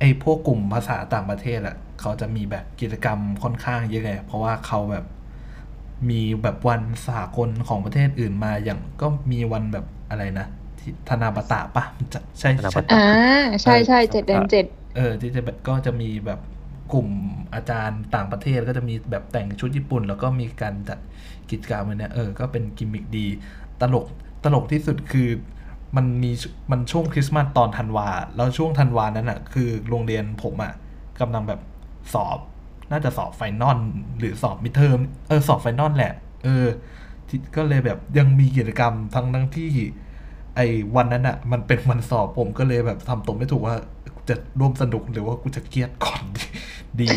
[0.00, 5.04] ไอพวกกลุ่มภาษาต่างประเทศอะ เขาจะมีแบบกิจกรรมค่อนข้างเยอะไงเพราะว่าเขาแบบ
[6.10, 10.46] มีแบบวันสากลของประเทศอื่นมาอย่างก็มีวันแบบอะไรนะ
[10.78, 13.06] ที่ทานาบาตะปะมันจะใช่ทานาบาใช่ตะอ่า
[13.62, 16.40] ใช่ใช่เออเจ็ดเดือนเจ็ดเออที่จะแบบก็จะมีแบบ
[16.92, 17.08] กลุ่ม
[17.54, 20.98] อาจารย์ต่างประเทศก็จะมีแบบแต่งชุดญี่ปุ่น แล้วก็มีการจัด
[21.50, 23.26] กิจกรรมอันเนี้ยเออก็เป็นกิมมิคดี
[23.80, 24.06] ตลก
[24.44, 25.28] ตลกที่สุดคือ
[25.96, 26.32] มันมี
[26.70, 30.72] มันช่วงคริสต์มาสตอนธันวา แล้วช่วงธันวานั้นอะ คือโรงเรียนผมอะ
[31.20, 31.60] กำลังแบบ
[32.14, 32.38] สอบ
[32.90, 33.78] น่าจะสอบ final
[34.18, 36.12] หรือสอบ midterm เออสอบ final แหละ
[36.44, 36.66] เออ
[37.28, 39.70] ที่ก็เลยแบบยังมีกิจกรรมทั้งทั้งที่
[40.56, 43.76] ไอ้วันนั้นอะ มันเป็นวันสอบผมก็เลยแบบทำตัวไม่ถูกว่า
[44.16, 46.22] กูจะร่วมสนุกหรือว่ากูจะเครียดก่อน
[47.02, 47.10] ดี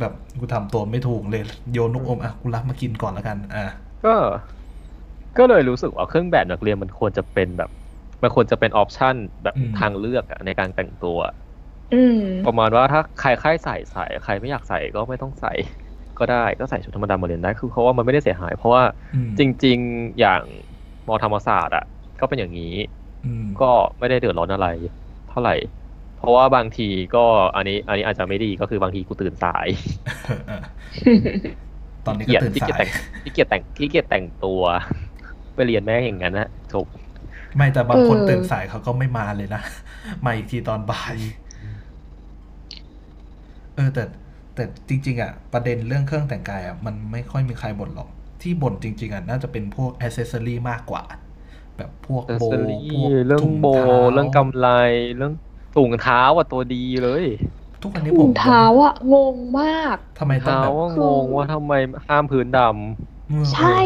[0.00, 3.64] แบบกูทำตัวไม่ถูกเลยโยนลูกอมอะกูรับมากินก่อนแล้วกัน อะ
[4.04, 4.14] ก็
[5.38, 7.70] ก็เลยรู้สึกว่าเครื่องแบบนักเรียนมันควรจะเป็นแบบ
[8.22, 11.39] มันควรจะเป็นออปชันแบบอืมทางเลือกอะในการแต่งตัวอืม
[12.46, 15.52] ประมาณว่าถ้าใครใครใส่ใส่ใครไม่อยากใส่ก็ไม่ต้องใส่
[16.18, 18.82] ก็ได้ก็ใส่ชุดธรรมดามาเรียนได้คือเพราะว่ามันไม่ได้เสียหาย เพราะว่า
[19.14, 20.42] อืมจริง ๆอย่าง
[21.06, 21.84] มอธรรมศาสตร์อะ
[22.20, 22.74] ก็เป็นอย่างนี้
[23.24, 24.66] อืมก็ไม่ได้เดือดร้อนอะไร
[25.28, 25.54] เท่าไหร่
[26.16, 27.24] เพราะว่าบางทีก็
[27.56, 29.68] อันนี้ อันนี้อาจจะไม่ดีก็คือบางทีกูตื่นสาย
[30.46, 30.62] เออ
[32.06, 32.88] ตอนนี้เกีก็ยจตื่นที่สาเกียจแต่ยง
[33.22, 34.60] ที่เกียจแต่งที่เกียจแต่งตัว
[35.54, 36.86] ไปเรียนแม่งอย่างนั้นนะจบ
[37.56, 39.58] ไม่แต่บางคนเออตื่นสายเขาก็ไม่มาเลยนะ
[40.24, 41.16] มาอีกทีตอนบ่าย
[41.49, 44.04] เออแต่
[44.54, 48.08] แต่จริงๆอะประเด็นเรื่องเครื่องแต่งกายอะมันไม่ค่อยมีใครบ่นหรอก
[48.42, 51.04] ที่บ่นจริง ๆอะน่าจะเป็นพวกอ c เซสซอรีมากกว่า
[51.76, 54.66] แบบพวกเอโบเซอว์รี่พวกเรื่องถุงโบเท้าเรื่องกำไร
[55.16, 55.32] เรื่อง
[55.74, 57.24] ถุงเท้าอะตัวดีเลย
[57.82, 61.72] ทุกวันนี้ผถุมงเท้าอะงงมาก ทำไมต้องเท้าแบบว่างงว่าทำไม
[62.08, 63.80] ห้ามพื้นดำเออใช่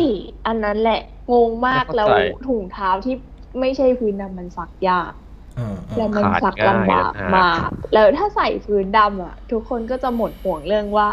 [0.46, 1.00] อันนั้นแหละ
[1.32, 2.10] งงมากไม่แล้วเข้าใจ
[2.42, 3.14] ถุงเท้าที่
[3.60, 5.23] ไม่ใช่พื้นดำมันซักยากเออเอ
[5.96, 11.08] แล้วอมันขาดซักง่ายลำบากนะฮะมากแล้วถ้าใส่พื้นดำอะ ทุกคนก็จะหมดห่วงเรื่องว่า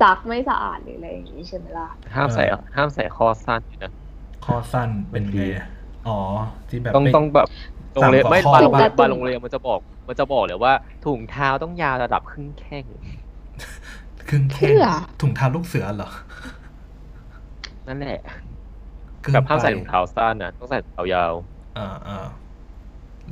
[0.00, 2.44] ซักไม่สะอาดหรืออะไรอย่างนี้ใช่ไหมล่ะห้ามใส่
[2.76, 3.92] ห้ามใส่คอสั้นอยู่นะ
[4.44, 5.66] ข้อสั้นเป็นไงอะ
[6.08, 6.18] อ๋อ
[6.68, 7.48] ที่แบบต้องไม่ต้องแบบ
[7.94, 10.72] โรงเรียนต่ำกว่าไม่ข้อบางโรงเรียนปะบางโรงเรียนมันจะบอก มันจะบอกเลยว่า
[11.04, 12.84] ถุงเท้าต้องยาวระดับครึ่งแข้ง
[14.28, 14.86] ครึ่งแข้งเพื่อ
[15.20, 16.10] ถุงเท้าลูกเสือเหรอ
[17.86, 18.20] นั่นแหละ
[19.20, 21.32] เกินแบบห้ามไปใส่ถุงเท้าสั้นนะต้องใส่ถุงเท้ายาว
[21.78, 22.26] อ่าอ่า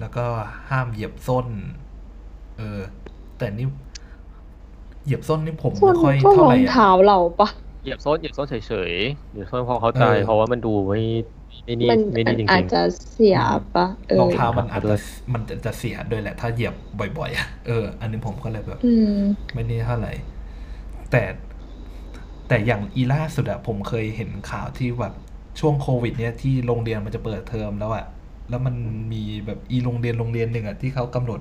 [0.00, 0.24] แล้วก็
[0.70, 1.46] ห้ามเหยียบส้น
[2.56, 2.80] เออ
[3.38, 3.66] แต่นี่
[5.04, 7.48] เหยียบส้นนี่ผมส่วไม่นค่อยส่วนเท่ารไหอร่งอะเท้าเราปะ
[7.82, 8.54] เหยียบส้นเหยียบส้นเฉ
[8.90, 11.02] ยๆเหยียบส้นพอเข้าใจเออเพราะว่ามันดูไม่
[11.64, 13.38] ไม่นี่มันไม่ดีจอาริจงจะเสีย
[13.74, 14.98] ปะเออรองเท้ามันอาจด้จะวย
[15.34, 16.74] มันจะจะเสียด้วยแหละ ถ้าเหยียบ
[17.18, 19.16] บ่อยๆอะเออ อันนี้ผมก็เลยแบบอืม
[19.52, 20.12] ไม่นี่เท่าไหร่
[21.10, 21.22] แต่
[22.48, 25.14] แต่อย่างอีล่าสุดอะผมเคยเห็นข่าวที่แบบ
[25.60, 28.04] ช่วงโควิด เนี่ยที่โรงเรียนมันจะเปิดเทอมแล้วอะ
[28.52, 28.76] แล้วมัน
[29.12, 31.40] มีแบบอีโรงเรียนโรงเรียนหนึ่งอะที่เขากำหนด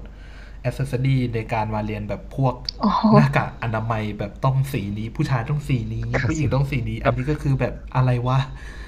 [0.62, 8.38] แอ c เซสซอรีในการมาเรียนแบบพวกอ๋อหน้ากากอนามัยแบบต้องสีนี้ ผู้ชายต้องสีนี้ ผู้หญิงต้องสีนี้ อันนี้ก็คือแบบอะไรวะ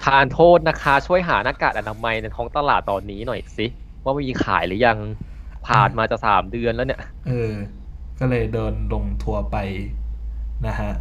[0.06, 3.66] ทานโทษนะคะ ช่วยหาหน้ากากอนามัยในท้องตลาดตอนนี้หน่อยสิ
[4.04, 4.98] ว่ามีขายหรือยัง
[5.68, 7.52] ผ่านมาจะสามเดือนแล้วเนี่ย เออ
[8.20, 9.58] ก็เลยเดินลงทัวร์ไป
[10.68, 10.92] นะฮะ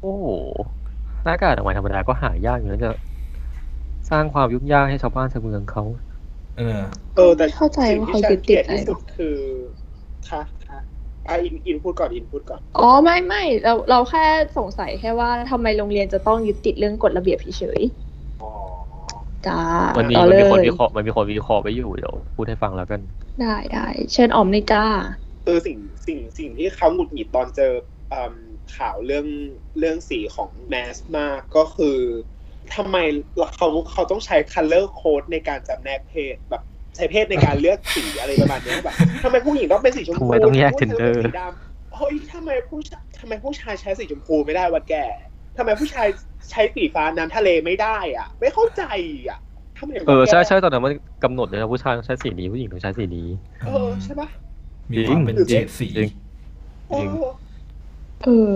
[0.00, 0.26] โอ้โห
[1.24, 2.90] หน้ากากอนามัยธรรมดาก็หายากอยู่แล้วจะ
[4.10, 5.82] สร้างความยุ่งยากให้ชาวบ้านชาวเมืองเขา
[6.54, 6.62] เออ
[7.14, 9.36] เออ แต่ไม่เข้าใจว่าเขาสิ่งที่ยึดติดฉันเกลียดที่อะไรสุดคือ
[10.28, 10.78] ค่ะค่ะ
[11.28, 17.80] อะอินอินพูดก่อนอินพูดก่อน อ๋อไม่ไม่เราเราแค่สงสัยแค่ว่าทำไมโรงเรียนจะต้องยึดติดเรื่องกฎระเบียบเฉย
[18.40, 18.46] อ๋อ
[19.24, 19.62] ๆจ้า
[19.96, 23.00] มันมีต่อมันเลมีคนยวิเคราะห์มันมีคนวิเคราะห์ไว้อยู่เดี๋ยวพูดให้ฟังแล้วกัน
[23.40, 24.84] ได้ได้เชิญออมในอยจ้า
[25.44, 27.72] เออสิ่งสิ่งสิ่งที่เขาหงุดหงิดตอนเจอ
[28.12, 28.36] อืม
[28.76, 29.26] ข่าวเรื่อง
[29.78, 31.98] เรื่องสีของแมสมากก็คือ
[32.74, 32.96] ทำไม
[33.56, 36.62] เขาเขาต้องใช้ color code ในการจำแนกเพศแบบ
[36.96, 44.94] ใช้เพศในการเลือกสีอะไรประมาณเนี้ยแบบทำไมผู้หญิงต้องเป็นสีชมพูทำไมต้องแยกผู้ชาย gender ป็นสีดำเฮ้ยทำไมผู้ชายทำไมผู้ชายใช้สีชมพูไม่ได้วะแก
[45.56, 46.06] ทำไมผู้ชาย
[46.50, 48.82] ใช้สีฟ้าน้ำทะเลไม่ได้อะ ไม่เข้าใจ
[49.28, 49.38] อะ
[49.78, 50.92] ทำไมวะเออใช่แกใช่ตอนนั้นมัน
[51.24, 53.28] กำหนดเลยนะผู้ชายต้องใช้สีนี้ผู้หญิงต้องใช้สีนี้
[53.66, 54.28] เออใช่ปะ
[54.90, 56.10] มีความเป็นจริงเฉดสีจริง
[56.88, 56.98] โอ้
[58.24, 58.54] เออ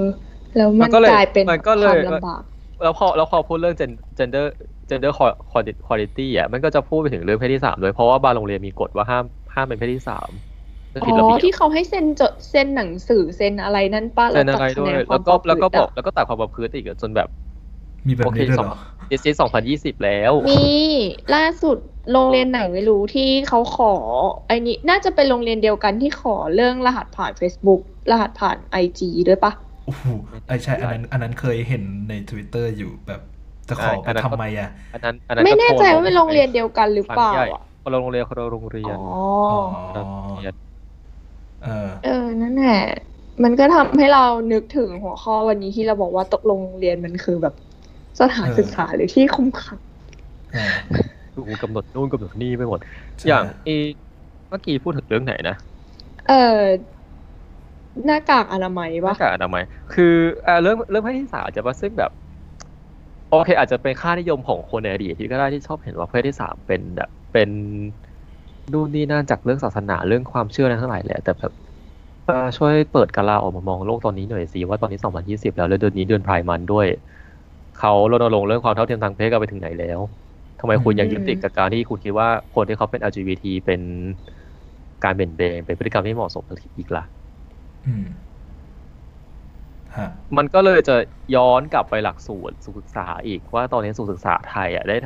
[0.57, 2.43] แล้วมัมันนก็เลยกลายเป็นมันก็คเลวามยลำบาก
[2.83, 4.45] แล้วพอแล้วพอพูดเรื่อง gen- gender
[4.91, 5.11] gender
[5.51, 10.31] quality quality อะมันก็จะพูดไปถึงเรื่องเพศที่สามด้วยเพราะว่าบางโรงเรียนมีกฎว่าห้ามห้ามเป็นเพศที่สาม
[10.93, 17.29] นั่นอ๋ผิดระอเบียบที่เขาให้เซ็นจดเซ็นหนังสือเซ็นอะไรนั่นป้าเซ็นอะไรตัด้วยคะนนแล้วก็ความแล้วก็ประบอกพฤติะแล้วก็ตัดความประพฤติอีกอะจนแบบ
[18.07, 18.75] มีแบบโอเคนี้ด้วยสองเหรอ
[19.09, 20.63] เอสสองพันยี่สิบแล้ว มี
[21.35, 21.79] ล่าสุด
[22.13, 23.93] โรงเรียนไหนไม่รู้ที่เขาขอ
[24.47, 29.53] ไอ้นี่น่าจะเป็นโรงเรียนเดียวกันที่ขอเรื่องรหัสผ่าน Facebook รหัสผ่าน IG ด้วยปะ
[29.85, 30.07] โอ้โห
[30.47, 33.21] ไอใช่อันนั้นอันนั้นเคยเห็นใน Twitter อยู่แบบ
[33.69, 39.01] จะขออัไปนนั้นก็ทำไมอะอันนั้นอันนั้นไม่ก็แน่โทใจว่าเป็นโรงเรียนเดียวกันหรือครั้เปงล่าใหญ่อะคนละโรงเรียนคนละโรงเรียอ๋นอ
[39.49, 40.55] อ๋อคนละโรงเรียน
[41.61, 41.69] เออ
[42.05, 42.83] เออนั่นแหละ
[43.43, 47.55] มันก็ทำให้เรานึกถึงหัวข้อวันนี้ที่เราบอกว่าตกลงโรงเรียนมันคือแบบ
[48.21, 49.79] สถานเออศึกษาหรือที่คุมขัง
[50.49, 50.59] เออ
[51.37, 52.81] ดูกำหนดนู่นกำหนดนี่ไปหมด
[53.21, 53.69] ใช่อย่างเอ
[54.49, 55.55] เมื่อกี้พูดถึงเรื่องไหนนะ
[56.27, 56.35] เออ
[58.07, 60.05] หน้ากากอนามัยหน้ากากอนามัยคือ
[60.47, 62.11] อ่าเรื่องเรื่องเพศที่สามอาจจะว่าซึ่งแบบ
[63.29, 67.51] โอเค อาจจะเป็นค่านิยมของคนในอดีตที่ก็ได้ที่ชอบเห็นว่าเพศที่สามเป็นแบบเป็น
[68.73, 71.53] นู่นนี่นั่นจากเรื่องศาสนาเรื่องความเชื่ออะไรทั้งหลายแหละแต่แบบ
[72.57, 76.87] ช่วยเปิดกาลาออกมามองโลกตอนนี้หน่อยสิว่าตอนนี้ 2020 แล้วแล้วเดือนนี้เดือนไพร์มันด้วย
[77.75, 80.01] เขารณรงค์เรื่องความเท่าเทียมทางเพศกันไปถึงไหนแล้ว
[80.59, 83.81] ทำไมคุณยังยึดติดกับการที่คุณคิดว่าคนที่เขาเป็น LGBT เป็น
[85.05, 86.45] การเปลี่ยนแปลงเป็นพฤติกรรมที่เหมาะสม
[86.79, 87.05] อีกล่ะ
[87.85, 88.05] อืม
[89.97, 90.97] ฮะมันก็เลยจะ
[91.35, 94.97] ย้อนกลับไปหลักสูตรศึกษาอีกว่าตอนนี้สุขศึกษาไทยอะได้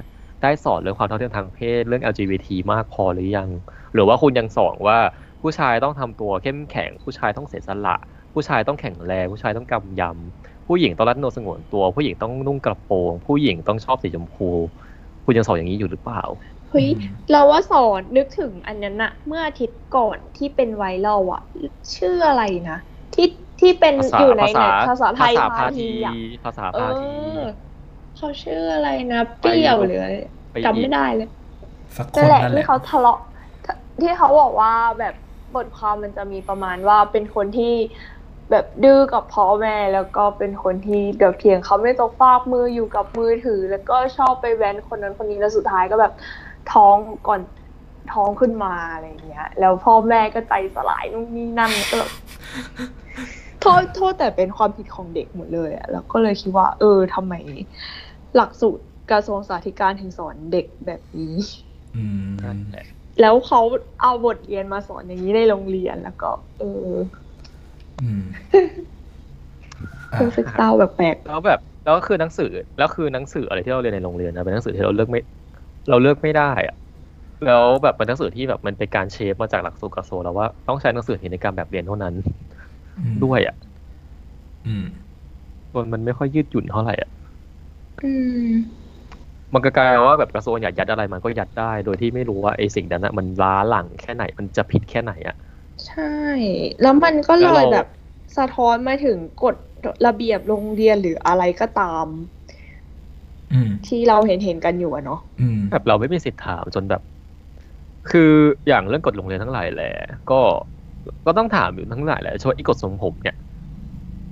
[0.43, 3.51] ได้สอนเรื่องความเท่าเทียมทางเพศเรื่อง LGBT มากพอหรือยัง
[3.93, 4.99] หรือว่าคุณยังสอนว่า
[5.43, 7.97] ผู้ชายต้องทำตัวเข้มแข็ง ผู้ชายต้องเสียสละ
[8.33, 14.45] ผู้ชายต้องแข็งแรงผู้ชายต้องกำยำผู้หญิงต้องรัดโนสงวนตัว ผู้หญิงต้องนุ่งกระโปรง ผู้หญิงต้องชอบสีชมพู
[15.25, 16.21] คุณยังสอนอย่างนี้อยู่หรือเปล่า
[16.75, 21.43] เฮ้ยอืมเราว่าสอนนึกถึงอันนั้นอะเมื่ออาทิตย์ก่อนที่เป็นไวรัลอะ
[21.97, 22.79] ชื่ออะไรนะ
[23.15, 23.29] ที่
[23.61, 27.39] ที่เป็นภาษาอยู่ในภาษาภาษาไทยภาษาพาพาทีทีอะภาษาเอพาทีอ
[28.17, 30.17] เขาชื่ออะไรนะเปรี้ยวหรืออะไร
[30.53, 31.29] ไปจำไม่ได้เลย
[31.97, 33.19] สักคนั่นนแหละนั่นแหที่ละเขาทะเลาะ
[34.01, 35.15] ที่เขาบอกว่าแบบ
[35.57, 37.75] บทความมันจะมีประมาณว่าเป็นคนที่
[38.51, 46.13] แบบดื้อกับพ่อแม่แล้วก็เป็นคนที่เดี๋ยวเถียงเขาไม่ตกฟากมืออยู่กับมือถือ แล้วก็ชอบไปแว้นคนนั้นคนนี้แล้วสุดท้ายก็แบบ
[46.73, 46.97] ท้อง
[47.29, 47.41] ก่อน
[48.13, 52.13] ท้องขึ้นมาอะไรอย่างเงี้ย แล้วพ่อแม่ก็ใจสลายนู่นนี่นั่นก็แบบ
[53.61, 57.35] โทษโทษแต่เป็นความผิดของเด็กหมดเลยอะแล้วก็เลยคิดว่า เออทำไม
[58.37, 61.37] หลักสูตรกระทรวงสาธารณถึงสอนเด็กแบบนี้
[61.97, 62.87] อืมนั่นแหละ
[63.21, 63.61] แล้วเขา
[64.03, 66.93] เอาบทเรียนมาสอนอย่างนี้ในโรงเรียนแล้วก็ เออ
[68.03, 68.25] อืม
[70.13, 75.21] อะรู้สึกเศร้าแบบแปลกแล้วแบบแล้วคือหนังสือแล้วคือหนังสืออะไรที่เราเรียนในโรงเรียนนะเป็นหนังสือที่เราเลือกไม่
[75.89, 76.77] เราเลือกไม่ได้อะ
[77.47, 82.15] แล้วแบบเป็นหนังสือที่แบบมันเป็นการเชฟมาจากหลักสูตรกระทรวงแล้วว่าต้องใช้หนังสือนี้ในการแบบเรียนเท่านั้น
[82.97, 83.57] อืมด้วยอะ
[84.67, 84.85] อืม
[85.75, 87.11] มันมันไม่ค่อยยืดหยุ่นเท่าไหร่อะ
[88.03, 88.11] อื
[88.53, 88.85] ม
[89.55, 95.37] มันก็กลายเป็นว่าแบบกระทรวงอยากยัดอะไรมันก็ยัดได้ โดยที่ไม่รู้ว่าไอ้สิ่งนั้นอะมันล้าหลังแค่ไหนมันจะผิดแค่ไหนอะ
[95.87, 96.03] ใช่
[96.81, 97.87] แล้วมันก็เลแล้วยเราแบบ
[98.37, 99.57] สะท้อนมาถึงกฎ
[100.07, 102.44] ระเบียบโรงเรียนหรืออะไรก็ตามอืม
[103.87, 107.03] ที่เราเห็นเห็นๆกันอยู่อะเนาะอืมแบบเราไม่มีสิทธิ์ถามจนแบบ
[108.11, 108.31] คือ
[108.69, 109.93] อย่างเรื่องกฎโรงเรียนทั้งหลายแหละ
[110.31, 110.41] ก็
[111.27, 113.37] ก็ต้องถามอยู่ทั้งหลายแหละช่วยอีกฎทรงผมเนี่ย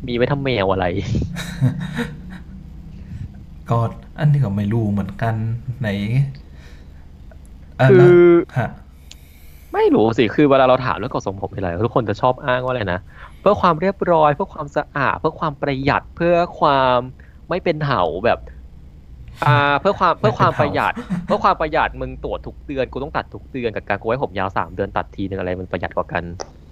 [0.06, 0.86] มีไว้ทำแมวอะไร
[3.70, 3.78] ก็
[4.18, 5.34] อันนี้ก็ไม่รู้เหมือนกัน
[5.80, 5.88] ไหน
[7.78, 8.68] อะคืแล้วอฮะ
[9.74, 13.00] ไม่รู้สิ คือเวลาเราถามเรื่องกฎทรงผมอะไรทุกคนจะชอบอ้างว่าอะไรนะ
[13.40, 16.98] เพื่อความเรียบร้อย เพื่อความสะอาด เพื่อความประหยัด เพื่อความ
[17.48, 18.38] ไม่เป็นเห่าแบบ
[19.44, 20.92] อ่าเพื่อความเพื่อความประหยัด
[21.26, 26.22] เพื่อความประหยัดมึงตรวจทุกเดือนกูต้องตัดทุกเดือนกับการกูไว้ผมยาวสามเดือนตัดทีนึงอะไรมันประหยัดกว่ากัน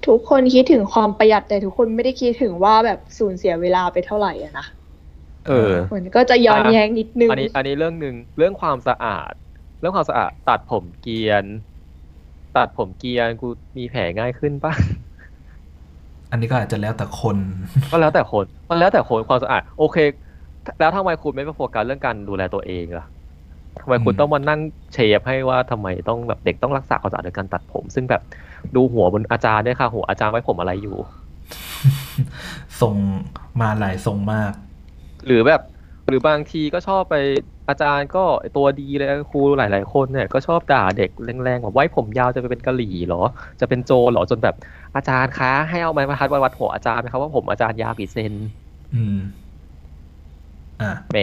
[0.06, 4.66] ทุกคนคิดถึงความประหยัดแต่ทุกคนไม่ได้คิดถึงว่าแบบสูญเสียเวลาไปเท่าไหร่อะนะ
[5.46, 9.32] เออเหมือนก็จะย้อนอะแย้งนิดนึงอันนี้อันนี้เรื่องหนึ่งเรื่องความสะอาด
[9.80, 11.44] เรื่องความสะอาด ตัดผมเกรียน
[12.56, 14.72] ตัดผมเกรียนกูมีแผลง่ายขึ้นปะ
[16.30, 17.36] อันนี้ก็อาจจะแล้วแต่คน
[17.90, 19.96] ก็แล้วแต่คนมันแล้วแต่คนความสะอาด โอเค
[20.78, 23.06] แล้วทำไมคุณไม่ไปโฟกัสเรื่องการดูแลตัวเองล่ะ
[23.80, 24.60] ทำไมคุณอืมต้องมานั่ง
[24.92, 28.22] เชฟให้ว่าทำไมต้องแบบเด็กต้องรักษาความสะอาดโดยการตัดผม ซึ่งแบบ
[28.74, 30.96] ดูหัวบนอาจารย์ด้วยค่ะ หัวอาจารย์ไว้ผมอะไรอยู่
[32.80, 32.94] ส่ง
[33.60, 34.52] มาหลายทรงมาก
[35.26, 35.60] หรือแบบ
[36.08, 37.16] หรือบางทีก็ชอบไป
[37.68, 38.24] อาจารย์ก็
[38.56, 41.10] ตัวดีเลยครูหลาย ๆ คนเนี่ยก็ชอบด่าเด็ก
[41.44, 43.22] แรงๆแบบไว้ผมยาวจะไปเป็นกะหรี่เหรอ
[43.60, 44.54] จะเป็นโจรเหรอจนแบบ
[44.96, 48.32] อาจารย์คะ ให้เอาไม้บรรทัดมาวัดหัวอาจารย์ไหมครับว่าผมอาจารย์ยาวกี่เซน
[48.94, 49.18] อืม
[50.82, 51.18] อะแหม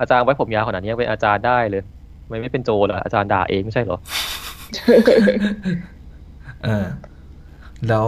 [0.00, 1.82] อาจารย์ไว้ผมยาวขนาดนี้ยังเป็นอาจารย์ได้เลย
[2.22, 3.98] ทำไม่ไม่เป็นโจรเหรออาจารย์ด่าเองไม่ใช่เหรอ
[6.64, 6.86] เออ
[7.88, 8.06] แล้ว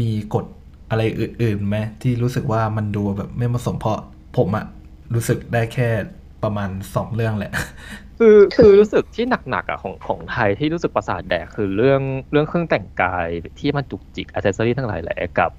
[0.00, 0.44] มีกฎ
[0.90, 3.98] อะไรอื่นๆไหมที่รู้สึกว่ามันดูแบบไม่เหมาะสมเพราะ
[4.36, 4.64] ผมอะ
[5.14, 5.88] รู้สึกได้แค่
[6.42, 7.52] ประมาณสองเรื่องแหละ
[8.18, 15.50] คือคือรู้สึกที่หนักๆอะของของไทยที่รู้สึกประสาทแดกคือเรื่องเรื่องเครื่องแต่งกายที่มันจุกจิกอ c เซสซอรี่ทั้งหลายแหละกับ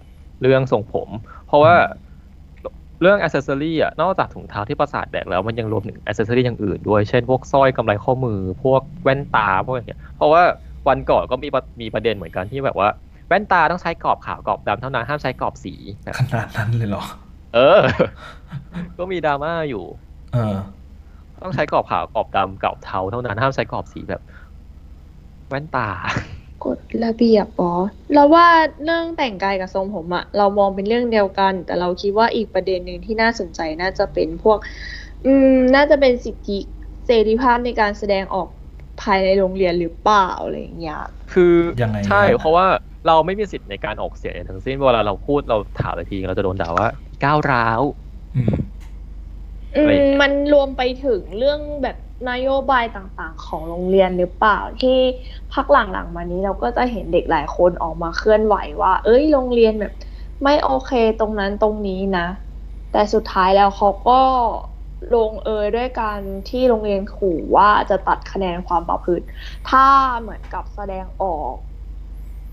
[0.41, 1.10] เรื่องทรงผม
[1.47, 1.73] เพราะว่า
[3.01, 10.41] เรื่องอ c เซสซอรี่อะนอกจากถุงเท้าที่ประสาทแดกแล้วมันยังรวมถึงอ c เซสซอรี่อย่างอื่นด้วย เช่นพวกสร้อยกำไรข้อมือ พวกแว่นตาพวกอย่างเงี้ยเพราะว่า
[10.88, 12.89] วันก่อนก็มีประมีประเด็นเหมือนกันที่แบบว่า
[13.27, 17.03] แว่นตาต้องใช้กรอบขาวกรอบดำเท่านั้นห้ามใช้กรอบสีแบบขนาดนั้นเลยเหรอ
[17.53, 17.82] เออ
[18.97, 19.84] ก็มีดราม่าอยู่
[20.34, 20.56] เออ
[21.43, 24.21] ต้องใช้กรอบขาวกรอบดำกรอบเทาเท่านั้นห้ามใช้กรอบสีแบบ
[25.49, 25.89] แว่นตา
[26.65, 27.71] กฎระเบียบปอ
[28.13, 28.47] เราว่า
[28.84, 34.58] เรื่องแต่งกายกับทรงผมอะเรามองเป็นเรื่องเดียวกัน แต่เราคิดว่าอีกประเด็นหนึ่งที่น่าสนใจน่าจะเป็นพวก
[35.26, 36.60] อืม น่าจะเป็นสิทธิ
[37.06, 38.47] เสรีภาพในการแสดงออก
[39.02, 40.99] ภายในโรงเรียนหรือเปล่าอะไรอย่างเงี้ย
[41.34, 42.65] คือยังไงใช่ครับเพราะว่า
[43.08, 46.88] เราไม่มีสิทธิ์ในการออกเสียงทั้งสิ้นเวลาเราพูดเราถามไปทีเราจะโดนด่าว่า
[47.23, 47.82] ก้าวร้าว
[48.36, 48.56] อืม
[49.76, 51.97] อือะไรมมันรวมไปถึงเรื่องแบบ
[52.29, 54.97] นโยบายต่างๆ ของโรงเรียนหรือเปล่าที่
[55.53, 59.93] พักหลังๆมานี้เราก็จะเห็นเด็กหลายคนออกมาเคลื่อนไหวว่า เอ้ยโรงเรียนแบบ
[60.43, 62.27] ไม่โอเคตรงนั้นตรงนี้นะ
[62.91, 64.21] แต่สุดท้ายแล้วเขาก็
[65.15, 69.25] ลงเอยด้วยการที่โรงเรียนขู่ว่าจะตัดคะแนนความประพฤติ
[69.69, 69.86] ถ้า
[70.21, 71.55] เหมือนกับแสดงออก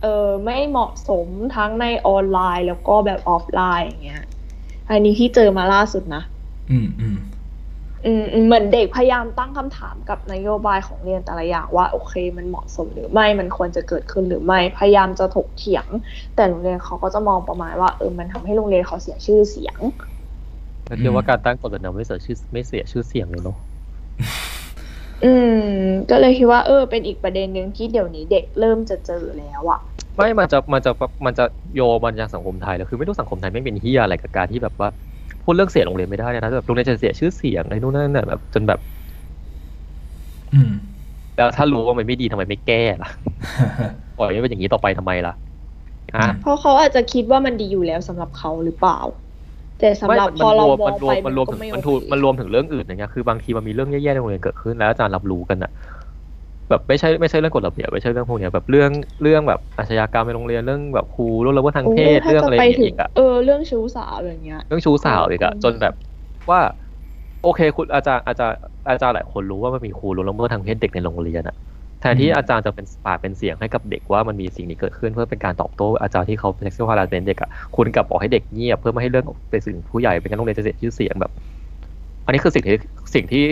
[0.03, 4.23] เออไม่เหมาะสมทั้งในออนไลน์แล้วก็แบบออฟไลน์อย่างเงี้ย
[4.91, 6.23] อันนี้ที่เจอมาล่าสุดนะ
[6.71, 7.40] อืมอืมอืมอืม
[8.47, 15.87] เหมือนเด็กพยายามตั้งคำถามกับนโยบายของเรียนแต่ละอย่างว่าโอเค มันเหมาะสมหรือไม่มันควรจะเกิดขึ้นหรือไม่พยายามจะถกเถียง
[16.37, 19.79] แต่โรงเรียนเขาก็จะมองประมาณว่าเออมันทำให้โรงเรียนเขาเสียชื่อเสียง
[20.89, 23.57] ก็เรียกว่าการตั้งกฎระเบียบไม่เสียชื่อไม่เสียชื่อเสียงเลยเนาะ
[25.25, 25.33] อื
[25.63, 25.75] ม
[26.11, 29.81] ก็เลยคิดว่าเออ เป็นอีกประเด็นหนึ่งที่เดี๋ยวนี้เด็กเริ่มจะเจอแล้วอะ
[30.17, 30.93] ไม่มันจะมันจะ
[31.27, 34.89] มันจะโยมันจากสังคมไทยแล้วคือไม่รู้สังคมไทยไม่งเป็นเฮียอะไรกับการที่แบบว่า
[35.43, 38.81] พูดเรื่องเสียโรงเรียนไม่ได้นะแบบโรงเรียนจะเสียชื่อเสียงอะไรนู่นนั่นน่ะแบบจนแบบ
[40.53, 40.73] อืม
[41.37, 43.11] แล้วถ้ารู้ว่ามันไม่ดีทำไมไม่แก้ล่ะ
[44.17, 45.35] ปล่อยให้เป็นอย่างนี้ต่อไปทำไมล่ะ
[46.17, 48.99] ฮะเพราะเขาอาจจะคิดว่ามันดีอยู่แล้วสำหรับเขาหรือเปล่า
[49.79, 55.71] แต่สำไม่หรับมันพอเรารวมมอมังนรวไปมมันรวมก็ถึงไมันถูกโอเคมันรวมถึงเรื่องอื่นอย่างเงี้ยคือบางทีมันมีเรื่องแย่ๆในโรงเรียนเกิดขึ้นแล้วอาจารย์รับรู้กันอะ
[56.71, 58.91] แบบไม่ใช่ไม่ใช่เรื่องกฎระเบียบไม่ใช่เรื่องพวกเนี้ยแบบเรื่อง
[59.23, 65.95] เรื่องแบบอาชญากรรมในโรงเรียนเรื่องแบบครูเรื่องละเมิดทางเพศโถ้าเรื่องอะไรอจย่างไปเงี้ยถึอีกอะเออเรื่องชู้สาวอย่างเงี้ย เรื่องชู้สาวอีกอะอืมจนแบบ
[66.51, 66.61] ว่า
[67.43, 68.59] โอเคคุณอาจารย์อาจารย์
[68.91, 71.57] อาจารย์หลายคนรู้ว่ามันมีครูรู้ละเมิดทางเพศเด็กในโรงเรียนอะ
[72.01, 81.33] แทนที่อืมอาจารย์จะเป็นปากเป็นเสียงให้กับเด็กว่ามันมีสิ่งนี้เกิดขึ้นเพื่อเป็นการตอบโต้อาจารย์ที่เขาเป็น sexual harassment เด็กอะคุณกลับบอกให้เด็กเงียบเพื่อไม่ให้เรื่องเป็นสิ่งผู้ใหญ่เป็นการโรงเรียนจะเสียชื่อเสียงแบบ
[82.25, 82.77] อันนี้คือสิ่งที่
[83.15, 83.47] สิ่งที่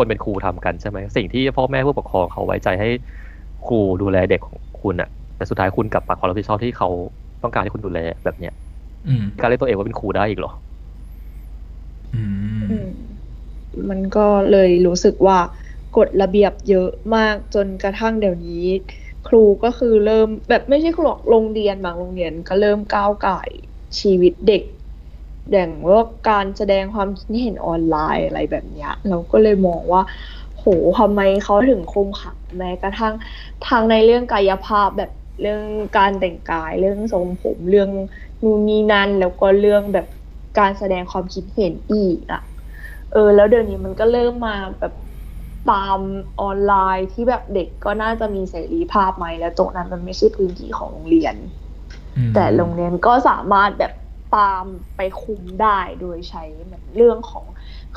[0.00, 2.88] คนเป็นครูทำกันใช่ไหมสิ่งที่พ่อแม่ผู้ปกครองเขาไว้ใจให้
[3.66, 6.88] ครูดูแลเด็กของคุณอะแต่สุดท้ายคุณกลับมาความรับผิดชอบที่เขา
[7.42, 8.52] ต้องการให้คุณดูแลแบบเนี้ย
[9.06, 10.52] อืมการเรียกตัวเองว่าเป็นครูได้อีกเหรอ
[12.14, 12.22] อื
[12.64, 12.86] มอืม
[13.90, 15.38] มันก็เลยรู้สึกว่า
[15.96, 18.64] กฎระเบียบเยอะมากจนกระทั่งเดี๋ยวนี้
[19.24, 23.50] ครูก็คือเริ่มแบบไม่ใช่ครูหรอกโรงเรียนบางโรงเรียนก็เริ่มก้าวไก่าย
[24.00, 24.62] ชีวิตเด็ก
[25.52, 30.02] อย่างว่าการแสดงความคิดเห็นออนไลน์อะไรแบบเนี้ย เราก็เลยมองว่า
[30.58, 30.64] โห
[30.98, 33.14] ทำไมเขาถึงคุมขังแม้กระทั่ง
[33.66, 35.10] ทางในเรื่องกายภาพแบบ
[35.40, 35.64] เรื่อง
[35.98, 37.90] การแต่งกาย เรื่องทรงผมเรื่อง
[38.42, 40.06] นู่นนี่นั่นแล้วก็เรื่องแบบ
[40.58, 42.42] การแสดงความคิดเห็นอีกอะ
[43.12, 44.94] เออ แล้วเดี๋ยวนี้มันก็เริ่มมาแบบ
[45.70, 45.98] ตาม
[46.40, 51.34] ออนไลน์ที่แบบเด็กก็น่าจะมีเสรีภาพไหมแล้วตรงนั้นมันไม่ใช่พื้นที่ของโรงเรียน
[52.16, 53.92] อืมแต่โรงเรียนก็สามารถแบบ
[54.36, 54.64] ตาม
[54.96, 57.46] ไปคุมได้โดยใช้เหมือนเรื่องของ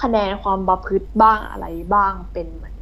[0.02, 2.78] คะแนนความประพฤติบ้างอะไรบ้างเป็นเหมือน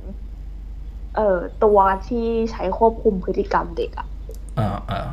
[1.15, 4.07] เอ่อตัวที่ใช้ควบคุมพฤติกรรมเด็กอะ
[4.59, 5.07] อ่าอ่า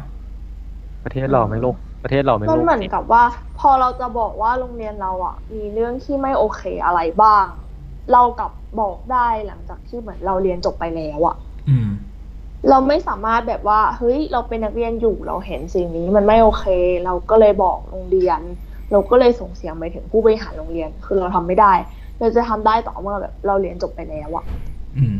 [1.04, 3.24] ประเทศเราไม่โลกประเทศเราไม่มันโลกเหมือนจิตกับว่า
[3.58, 7.46] พอเราจะบอกว่าโรงเรียนเราอะมีเรื่องที่ไม่โอเคอะไรบ้าง
[8.12, 11.36] เรากลับบอกได้หลังจากที่เหมือนเราเรียนจบไปแล้วอะ
[11.68, 11.90] อืม
[12.70, 16.66] เราไม่สามารถแบบว่าเฮ้ยเราเป็นนักเรียนอยู่เราเห็นสิ่งนี้มันไม่โอเค
[17.04, 18.40] เราก็เลยบอกโรงเรียน
[18.92, 21.72] เราก็เลยส่งเสียงไปถึงผู้บริหารโรงเรียน คือเราทำไม่ได้
[22.20, 24.44] เราจะทำได้ต่อเมื่อแบบ เราเรียนจบไปแล้วอะ
[24.96, 25.18] อืม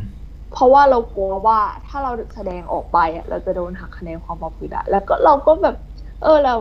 [0.52, 5.76] เพราะว่าเรากลัวว่าถ้าเราแสดงออกไปอะเราจะโดนหักคะแนนความประพฤติอะแล้วก็เราก็แบบ
[6.22, 6.54] เออเรา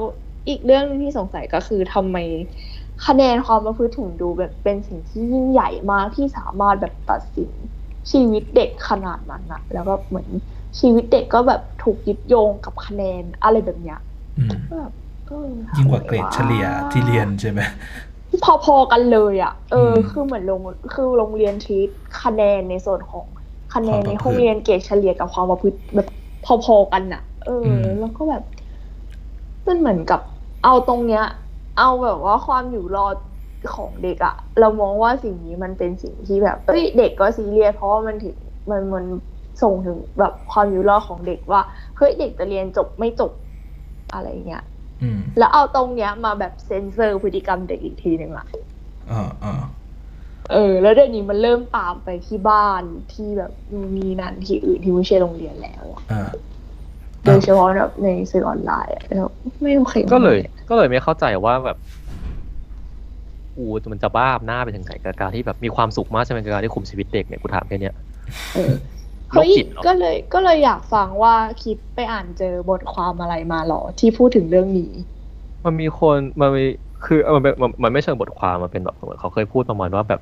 [0.48, 2.18] อีกเรื่องหนึงที่สงสัยก็คือทำไม
[3.06, 7.52] คะแนนความประพฤติถึงดูแบบเป็นสิ่งที่ยิ่งใหญ่มากที่สามารถแบบตัดสิน
[8.12, 10.28] ชีวิตเด็กขนาดนั้นอะแล้วก็เหมือน
[10.80, 14.00] ชีวิตเด็กก็แบบถูกยึดโยงกับคะแนนอะไรแบบเนี้ย
[14.38, 14.94] อืมก็แบบ
[15.28, 17.62] เออยิ่งกว่าเกรดเฉลี่ยที่เรียนใช่ไหม
[18.66, 20.62] พอๆกันเลยอะเอออมคือเหมือนโรง
[20.94, 21.78] คือโรงเรียนที
[22.24, 23.26] คะแนนในส่วนของ
[23.76, 26.08] คะแนนในความประพฤติห้องเรียนเกรดเฉลี่ยกับความประพฤติแบบ
[26.66, 28.44] พอๆกันอะเอออมแล้วก็แบบ
[29.68, 30.22] มันเหมือนกับ
[30.64, 31.24] เอาตรงเนี้ย
[31.78, 33.18] เอาแบบว่าความอยู่รอด
[33.76, 38.36] ของเด็กอะเรามองว่าสิ่งนี้มันเป็นสิ่งที่แบบเอ้ยเด็กก็ซีเรียสเพราะว่ามันถึง
[38.72, 39.06] มันมัน
[39.62, 41.62] ส่งถึงแบบความอยู่รอดของเด็กว่า
[41.98, 43.32] เฮ้ยเด็กจะเรียนจบไม่จบ
[44.14, 44.64] อะไรเงี้ย
[45.04, 48.48] อืมแล้วเอาตรงเนี้ยมาแบบเซนเซอร์พฤติกรรมเด็กอีกทีหนึ่งอะ
[49.12, 49.54] อ่าอ่า
[50.52, 53.52] เออ แล้วเดี๋ยวนี้มันเริ่มตามไปที่บ้านที่แบบ
[53.98, 56.30] มีนันที่อื่นที่ไม่ใช่โรงเรียนแล้วอะอ่า
[57.24, 59.30] โดยเฉพาะแบบในสื่อออนไลน์อะแล้ว
[59.62, 60.38] ไม่โอเคมากก็เลย
[60.70, 61.78] ก็เลยไม่เข้าใจว่าแบบ
[63.56, 67.96] กูมันจะบ้าอำนาจไปถึงไหนกับการที่แบบมีความสุขมากใช่ไหมกับการที่คุมชีวิตเด็กเนี่ยกูถามแค่เนี้ย
[69.30, 74.92] เออโรเฮ้คยจิตเหรอก็เลยก็เลยอยากฟังว่าคิดไปอ่านเจอบทความอะไรมาหรอที่พูดถึงเรื่องนี้
[75.66, 76.62] มันมีคนมันมี
[77.04, 80.20] คือมันเป็นมันมันไม่เชิงบทความมันเป็นแบบเหมือนเขาเคยพูดประมาณว่าแบบ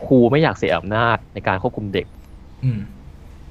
[0.00, 2.06] ครูไม่อยากเสียอำนาจในการควบคุมเด็ก
[2.62, 2.80] อืม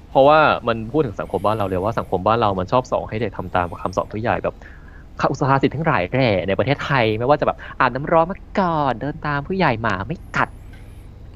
[0.08, 4.54] เพราะว่ามันพูดถึงสังคมบ้านเราเลยว่าสังคมบ้านเรามันชอบสอนให้เด็กทำตามคำสอนผู้ใหญ่แบบ
[5.20, 10.50] คำอุตสาหสิทธิ์ทั้งหลายแหล่ในประเทศไทยไม่ว่าจะแบบอาบน้ำร้อนมาก่อนเดินตามผู้ใหญ่หมาไม่กัด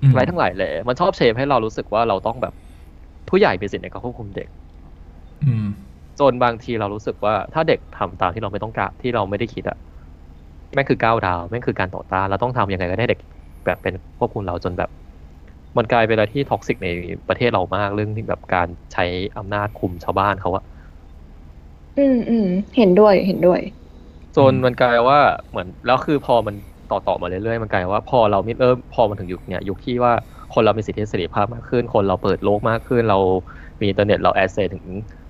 [0.03, 2.53] อืมอะไรทั้งหลายแหล่มันชอบเชฟให้เรารู้สึกว่าเราต้องแบบ
[3.29, 4.49] ผู้ใหญ่มีสิทธิ์ในการควบคุมเด็ก
[5.41, 5.65] อืม
[6.19, 9.77] จนบางทีเรารู้สึกว่าถ้าเด็กทำตามที่เราไม่ต้องการที่เราไม่ได้คิดอะ
[10.73, 13.19] แม่งคือก้าวดาวแม่งคือการต่อต้านเราต้องทำยังไงก็ได้เด็ก
[13.65, 14.89] แบบเป็นควบคุมเราจนแบบ
[15.77, 16.87] มันกลายเป็นอะไรที่ toxic ใน
[17.27, 19.03] ประเทศเรามากเรื่องที่แบบการใช้
[19.37, 20.63] อำนาจคุมชาวบ้านเขาอะ
[21.97, 23.59] อืมอืมเห็นด้วยเห็นด้วย
[24.35, 26.55] จนมันกลายว่าเหมือนแล้วคือพอมัน
[26.89, 30.13] ต่อต่อมาเรื่อยๆมันกลายว่าพอเราเริ่มพอมันถึงยุคเนี้ยยุคที่ว่า
[30.55, 33.19] คนเรามีสิทธิเสรีภาพมากขึ้น คนเราเปิดโลกมากขึ้น เรา
[33.79, 34.85] มีอินเทอร์เน็ตเรา access ถึง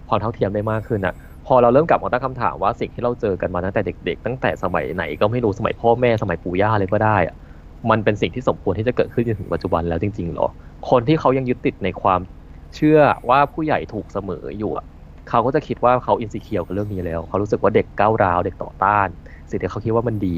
[0.10, 7.36] ความเท่าเทียมได้มากขึ้นอะพอเราเริ่มกลับมาตั้งคำถามว่าสิ่งที่เราเจอกันมาตั้งแต่เด็ก ๆ ตั้งแต่สมัยไหนก็ไม่รู้สมัยพ่อแม่สมัยปู่ย่าเลยก็ได้อะ
[7.90, 10.48] มันเป็นสิ่งที่สมควรที่จะเกิดขึ้นจนถึงปัจจุบันแล้วจริงๆหรอ
[10.90, 12.22] คนที่เขายังยึดติดในความ
[12.76, 14.86] เชื่อว่าผู้ใหญ่ถูกเสมออยู่อะ
[15.30, 19.08] เขาก็จะคิดว่าเขาอินสิเคียวกับเรื่องนี้แล้ว เขารู้สึกว่าเด็กก้าวร้าวเด็กต่อต้าน
[19.50, 20.38] สิ่งที่เขาคิดว่ามันดี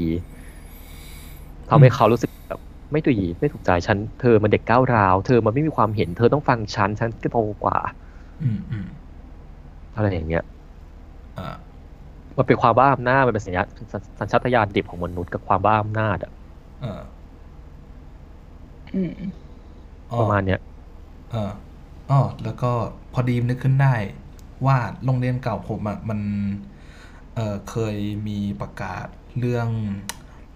[1.70, 2.60] ทำให้เขารู้สึกแบบ
[2.92, 7.78] ไม่ดีไม่ถูกใจฉัน เธอมันเด็กก้าวร้าว เธอมันไม่มีความเห็น เธอต้องฟังฉัน ฉันก็โตกว่า
[8.42, 8.86] อืมอืม
[9.94, 10.42] อะไรอย่างเงี้ย
[11.38, 11.48] อ่า
[12.38, 13.62] มันเป็นความบ้าอำนาจมันเป็นสัญญา
[14.20, 16.32] สัญชาตญาณดิบของมนุษย์กับความบ้าอำนาจอะ
[16.84, 17.02] อ่า
[18.94, 19.12] อืม
[20.12, 20.60] อ๋อประมาณเนี้ย
[21.32, 21.52] อ่า
[22.10, 22.72] อ๋อแล้วก็
[23.12, 23.94] พอดีนึกขึ้นได้
[24.66, 26.20] ว่าโรงเรียนเก่าผมอะมัน
[27.34, 27.96] เออเคย
[28.28, 29.06] มีประกาศ
[29.38, 29.68] เรื่อง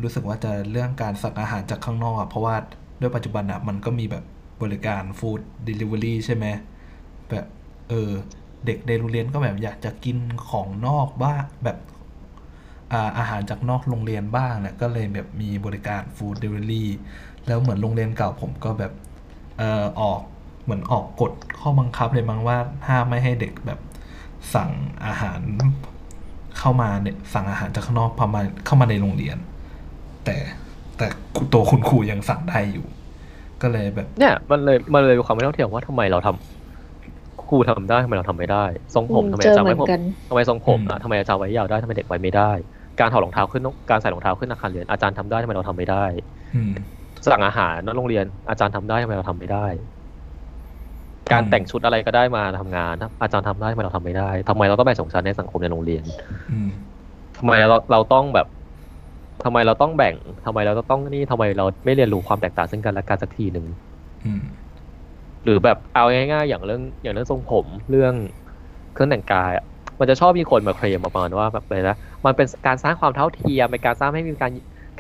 [0.02, 2.56] รู้สึกว่าจะเรื่องการสั่งอาหารจากข้างนอกอะเพราะว่า
[3.00, 4.24] ด้วยปัจจุบันอะมันก็มีแบบ
[4.62, 6.46] บริการฟู้ดเดลิเวอรี่ใช่ไหม
[7.30, 7.46] แบบ
[7.88, 8.10] เออ
[8.66, 11.78] เด็กในโรงเรียนก็แบบอยากจะกินของนอกบ้างแบบ
[13.18, 16.88] อาหารจากนอกโรงเรียนบ้างเนี่ยก็เลยแบบมีบริการฟู้ดเดลิเวอรี่
[17.46, 18.92] แล้วเหมือนโรงเรียนเก่าผมก็แบบ
[19.58, 20.20] เออออก
[20.64, 23.80] เหมือนออกกฎข้อบังคับเลยมั้งว่าห้ามไม่ให้เด็กแบบ
[24.54, 24.70] สั่ง
[25.06, 25.40] อาหาร
[26.58, 29.36] เข้ามาเนี่ยสั่งอาหารจากข้างนอกเข้ามาเข้ามาในโรงเรียน
[30.24, 30.37] แต่
[30.99, 31.07] แต่
[31.53, 32.86] ตัวคุณครูยังสั่งได้อยู่
[33.62, 42.53] ก็เลยแบบ เนี่ยมันเลยมันเลยมีความไม่เท่าเทียมว่าทำไมเราทำครูทำได้ทำไมเราทำไม่ได้ทรงผมทำไมเจออาจารย์เหมืไว้อนผมกันทำไมทรงผมอือะมทำไมอาจารย์ไว้ยาวได้ทำไมเด็กไว้ไม่ได้
[43.01, 46.05] การถอดรองเท้าขึ้นการใส่รองเท้าขึ้นอาคารเรียนอาจารย์ทำได้ทำไมเราทำไม่ได้
[46.55, 46.74] อืม
[47.30, 49.66] สั่งอาหารนอกโรงเรียนอาจารย์ทำได้ทำไมเราทำไม่ได้
[51.32, 56.05] การอืมแต่งชุดอะไรก็ได้มาทำงานอาจารย์ทำได้ทำไมเราทำไม่ได้ทำไมเราต้องแบ่งสงชั้นในสังคมในโรงเรียน
[56.51, 56.70] อืม
[57.36, 58.47] ทำไมเราเราต้องแบบ
[59.45, 60.14] ทำไมเราต้องแบ่ง
[60.47, 63.66] ทำไมเราต้องนี่ทำไมเราไม่เรียนรู้ความแตกต่างซึ่งกันและกันสักทีหนึ่ง
[64.24, 64.43] อืม
[65.45, 68.14] หรือแบบเอาง่ายๆอย่างเรื่องอย่างเรื่องทรงผมเรื่อง
[68.95, 69.64] เครื่องแต่งกายอะ
[69.99, 74.51] มันจะชอบมีคนมาเคลมประมาณว่าแบบเลยนะมันเป็นการสร้างความเท่าเทียมเป็นการสร้างให้มีการ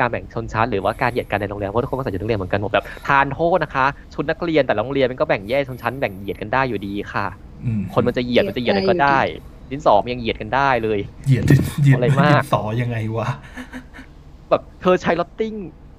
[0.00, 7.26] การแบ่งชนชั้นหรือว่าการเหยียดกันในโรงเรียนเพราะทุกคนก็ใส่ชุดนักเรียนเหมือนกันหมดแบบทานโทษนะคะ ชุดนักเรียนแต่ละโรงเรียนมันก็แบ่งแยกชนชั้นแบ่งเหยียดกันได้อยู่ดีค่ะ
[7.64, 9.20] อืมคนมันจะเหยียดมันจะเหยียดอะไรก็ได้
[9.70, 11.44] ดินสอมนยังเหยียดกันได้เลย เหยียด
[11.82, 13.28] เหยียดอะไรมากสอยังไงวะ
[14.52, 15.54] แบบเธอใช้ Rotring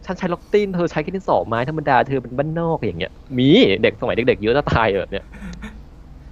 [0.06, 3.50] ฉันใช้ Rotring เธอใช้แค่ดินสอไม้ธรรมดาเธอเป็นบ้านนอกอย่างเงี้ย มี
[3.82, 5.26] เด็กสมัยเด็กๆเยอะจะตายแบบเนี้ย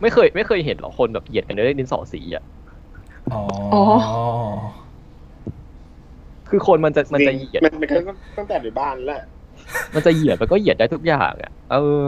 [0.01, 2.43] ไม่เคยไม่เคยเห็นหรอกคนแบบเหยียดกันด้วยดินสอสีอะ
[3.33, 3.41] อ๋อ
[3.73, 3.81] อ๋อ
[6.49, 9.21] คือคนมันจะมันจะเหยียดมันมันก็ตั้งแต่ในบ้านแล้ว
[9.95, 12.01] มันจะเหยียดมันก็เหยียดได้ทุกอย่างอะเออ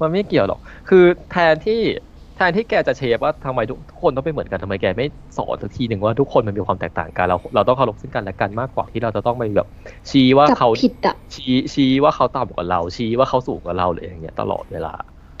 [0.00, 9.66] มันไม่เกี่ยวหรอก คือแทนที่แทนที่แกจะเชฟว่าทำไมทุกทุกคนต้องเป็นเหมือนกันทำไมแกไม่สอนสักทีหนึ่งว่าทุกคนมันมีความแตกต่างกันเราเราต้องเคารพซึ่งกันและกันมากกว่าที่เราจะต้องไปแบบ
[10.10, 14.88] ชี้ว่าจับเขาผิดอะชี้ชี้ว่าเขาต่ำกว่าเรา ชี้ว่าเขาสูงกว่าเราเลยอย่างเงี้ยตลอดเวลา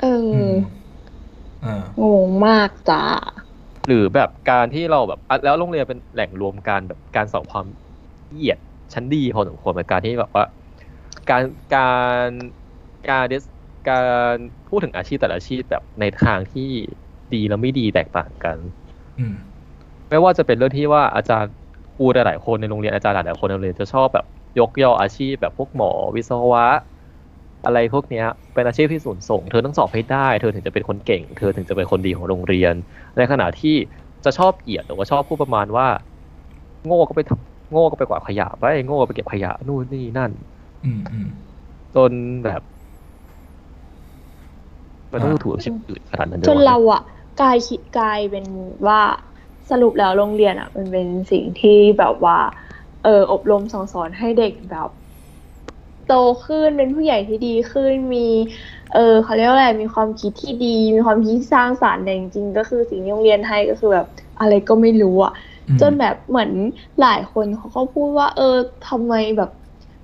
[0.00, 0.54] เออือม
[1.62, 1.70] อ่า
[2.00, 3.02] งงมากจ้า
[3.86, 7.66] หรือแบบการที่เราแบบอะแล้วโรงเรียนเป็นแหล่งรวมการแบบการสอนความ
[8.32, 8.58] เหยียด
[8.94, 10.44] ชั้นดีพอสมควรเป็นการที่แบบว่า
[11.28, 11.42] การ
[11.72, 11.80] กา
[12.26, 12.28] ร
[13.06, 13.49] การ dis-
[13.88, 13.94] กา
[14.34, 14.36] ร
[14.68, 16.62] พูดถึงอาชีพแต่ละอาชีพแบบในทางที่
[17.32, 18.58] ดีและไม่ดีแตกต่างกัน
[19.18, 19.34] อืม
[20.08, 21.52] ไม่ว่าจะเป็นเรื่องที่ว่าอาจารย์
[21.94, 24.24] ครูหลายๆคนในโรงเรียนอาจารย์หลายๆคนในโรงเรียนจะชอบแบบ
[24.58, 26.64] ยกย่ออาชีพแบบพวกหมอวิศวะ
[27.64, 28.24] อะไรพวกเนี้ย
[28.54, 32.74] เป็นอาชีพที่สูงส่ง เธอต้องสอบให้ได้ เธอถึงจะเป็นคนเก่ง เธอถึงจะเป็นคนดีของโรงเรียน
[33.16, 33.70] ในขณะที่
[34.24, 35.86] จะชอบเหยียดหรือว่าชอบพูดประมาณว่า
[36.86, 40.32] โง่ก็ไปทำโง่ก็ไปกวาดขยะไปโง่ก็ไปเก็บขยะนู่นนี่นั่น
[40.84, 41.26] อืมอืม
[41.94, 42.12] จน
[42.44, 42.60] แบบ
[45.12, 47.00] มันต้องอ่าถูกชิบอื่นขนาดนั้นจด้วยนวะเราอะ
[47.36, 48.46] กลายคิดกลายเป็น
[48.88, 49.00] ว่า
[49.70, 52.38] สรุปแล้วโรงเรียนอะมันเป็นสิ่งที่แบบว่า
[53.02, 54.88] เอออบรมสั่งสอนให้เด็กแบบ
[56.06, 58.18] โตขึ้นเป็นผู้ใหญ่ที่ดีขึ้นมี
[58.90, 64.06] เออเขาเรียกว่าอะไรมีความคิดที่ดี มีความคิดที่สร้างสรรค์แต่จริงๆก็คือสิ่งที่โรงเรียนให้ก็คือแบบ
[64.38, 65.32] อะไรก็ไม่รู้อะ
[65.68, 66.50] อืมจนแบบเหมือน
[66.98, 68.44] หลายคนเขาก็พูดว่า เออ
[68.82, 69.48] ทำไมแบบ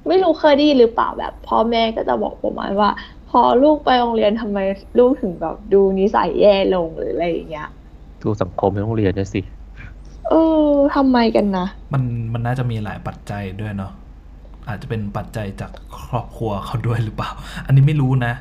[0.08, 4.58] ไม่รู้เคยได้ยินหรือเปล่าแบบพ่อแม่ก็จะบอกประมาณว่าพ อลูกไปโรงเรียนทำไม
[4.98, 7.68] ลูกถึงแบบดูนิสัยแย่ลงหรืออะไรอย่างเงี้ย
[8.22, 9.40] ดูสังคมในโรงเรียนด้วยสิ
[10.28, 10.34] เอ
[10.68, 13.92] อทำไมกันนะ มันมันน่าจะมีหลายปัจจัยด้วยเนาะ
[14.68, 15.70] อาจจะเป็นปัจจัยจาก
[16.00, 17.30] ครอบครัวเขาด้วยหรือเปล่า
[17.66, 18.34] อันนี้ไม่รู้นะ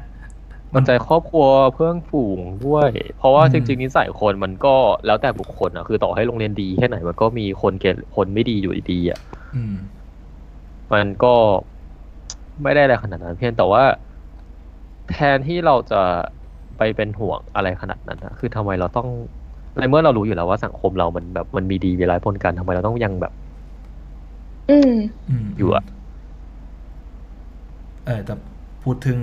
[0.73, 4.75] มันใจครอบครัวเพื่อนฝูงด้วย เพราะว่าอืมจริงๆนิสัยคนมันก็
[5.05, 9.19] แล้วแต่บุคคลอะคือต่อให้โรงเรียนดีแค่ไหนมันก็มีคนเกณฑ์คนไม่ดีอยู่ดีๆอะ
[9.55, 9.75] อืม
[10.93, 11.33] มันก็
[12.63, 13.83] ไม่ได้อะไรขนาดนั้นเพียงแต่ว่า
[15.12, 16.01] แทนที่เราจะ
[16.78, 19.08] ไปเป็นห่วงอะไรขนาดนั้นอะคือทำไมเราต้อง
[19.80, 23.34] ในเมื่อเรารู้อยู่แล้วว่าสังคมเรามันแบบมันมีดีมีร้ายปนกันทำไมเราต้องยังแบบ
[24.70, 24.93] อืม
[25.30, 25.84] อืมอยู่อะ
[28.06, 28.34] เออแต่
[28.84, 29.18] พูดถึง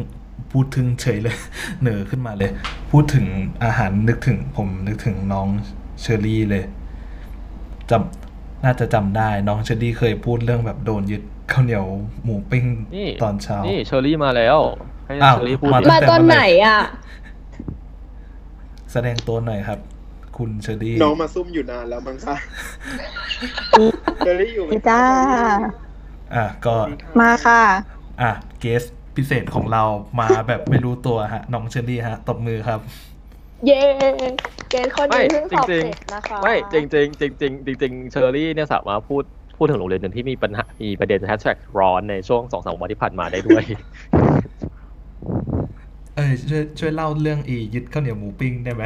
[0.52, 1.36] พูดถึงเฉยเลย
[1.80, 2.50] เหนือขึ้นมาเลย
[2.90, 3.26] พูดถึง
[3.64, 5.48] อาหารนึกถึง ผมนึกถึงน้อง
[6.00, 6.64] เชอรี่เลย
[7.90, 11.22] จำน่าจะจำได้น้องเชอรี่เคยพูดเรื่องแบบโดนยึด
[11.52, 11.86] ข้าวเหนียว
[12.24, 12.66] หมูปิ้ง
[12.96, 14.58] นี่ตอนเช้า นี่เชอรี่มาแล้ว
[15.12, 16.80] ให้อ้าวเชอรี่พูดมา ดิมาตอนไหนอะ
[18.92, 19.78] แสดงตัวหน่อยครับ
[20.38, 22.36] คุณเชอรี่น้องมาซุ่มอยู่นานแล้วมั้งคะ
[24.18, 25.00] เชอรี่อยู่ไหมพี่จ้า
[26.34, 26.74] อะก็
[27.20, 27.62] มาค่ะ
[28.22, 28.30] อะ
[28.60, 28.82] guest
[29.16, 29.82] พิเศษของเรา
[30.20, 32.80] มาแบบไม่รู้ตัวฮะ น้องเชอรี่ฮะตบมือครับ
[33.66, 33.80] เย้
[34.70, 39.24] เกณฑ์คนไม่นี้เพิ่งสอบจริงๆเสร็จนะคะไม่จริงจริงจริงจริงจริงๆเชอรี่เนี่ยสามารถพูด
[39.56, 43.64] พูดถึงโรงเรียนหนึ่งที่มีปัญหามีประเด็นแฮชแท็กร้อนในช่วงสองสามวันที่ผ่านมาได้ด้วย
[46.14, 48.84] เอ้ยช่วยช่วยเล่าเรื่องอียึดข้าวเหนียวหมูปิ้งได้ไหม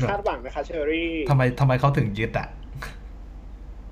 [0.00, 2.48] แบบคาดหวังนะคะเชอรี่ทำไมทำไมเขาถึงยึดอะ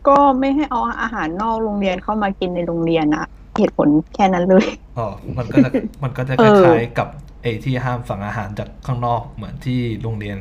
[0.09, 3.25] ก็ไม่ให้เอาอาหารนอกโรงเรียนเข้ามากินในโรงเรียนอะ
[3.59, 4.67] เหตุผลแค่นั้นเลย
[4.99, 5.07] อ๋อ
[5.39, 5.71] มันก็จะ
[6.05, 7.09] มันก็จะเอคอล้ายๆกับ
[7.43, 10.39] ไอ้ที่ห้ามสั่งอาหารจากข้างนอกเหมือนที่โรงเรียน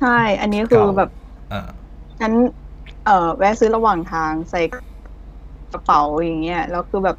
[0.00, 1.10] ใช่ อันนี้คือเก่าแบบ
[1.50, 1.68] เออ
[2.20, 2.32] ฉัน
[3.04, 4.60] เอ่อ แวะซื้อระหว่างทางใส่
[5.72, 7.16] กระเป๋าอย่างเงี้ยแล้วคือแบบ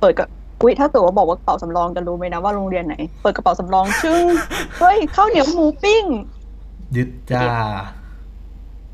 [0.00, 0.28] เปิดกระ
[0.62, 4.24] อุ้ยถ้าเกิดว่าบอกว่ากระเป๋าสำรองจะรู้ไหมนะว่าโรงเรียนไหน เปิดกระเป๋าสำรองชึ้ง
[4.78, 6.04] เฮ้ยข้าวเหนียวหมูปิ้ง
[6.96, 7.46] ยึดจ้า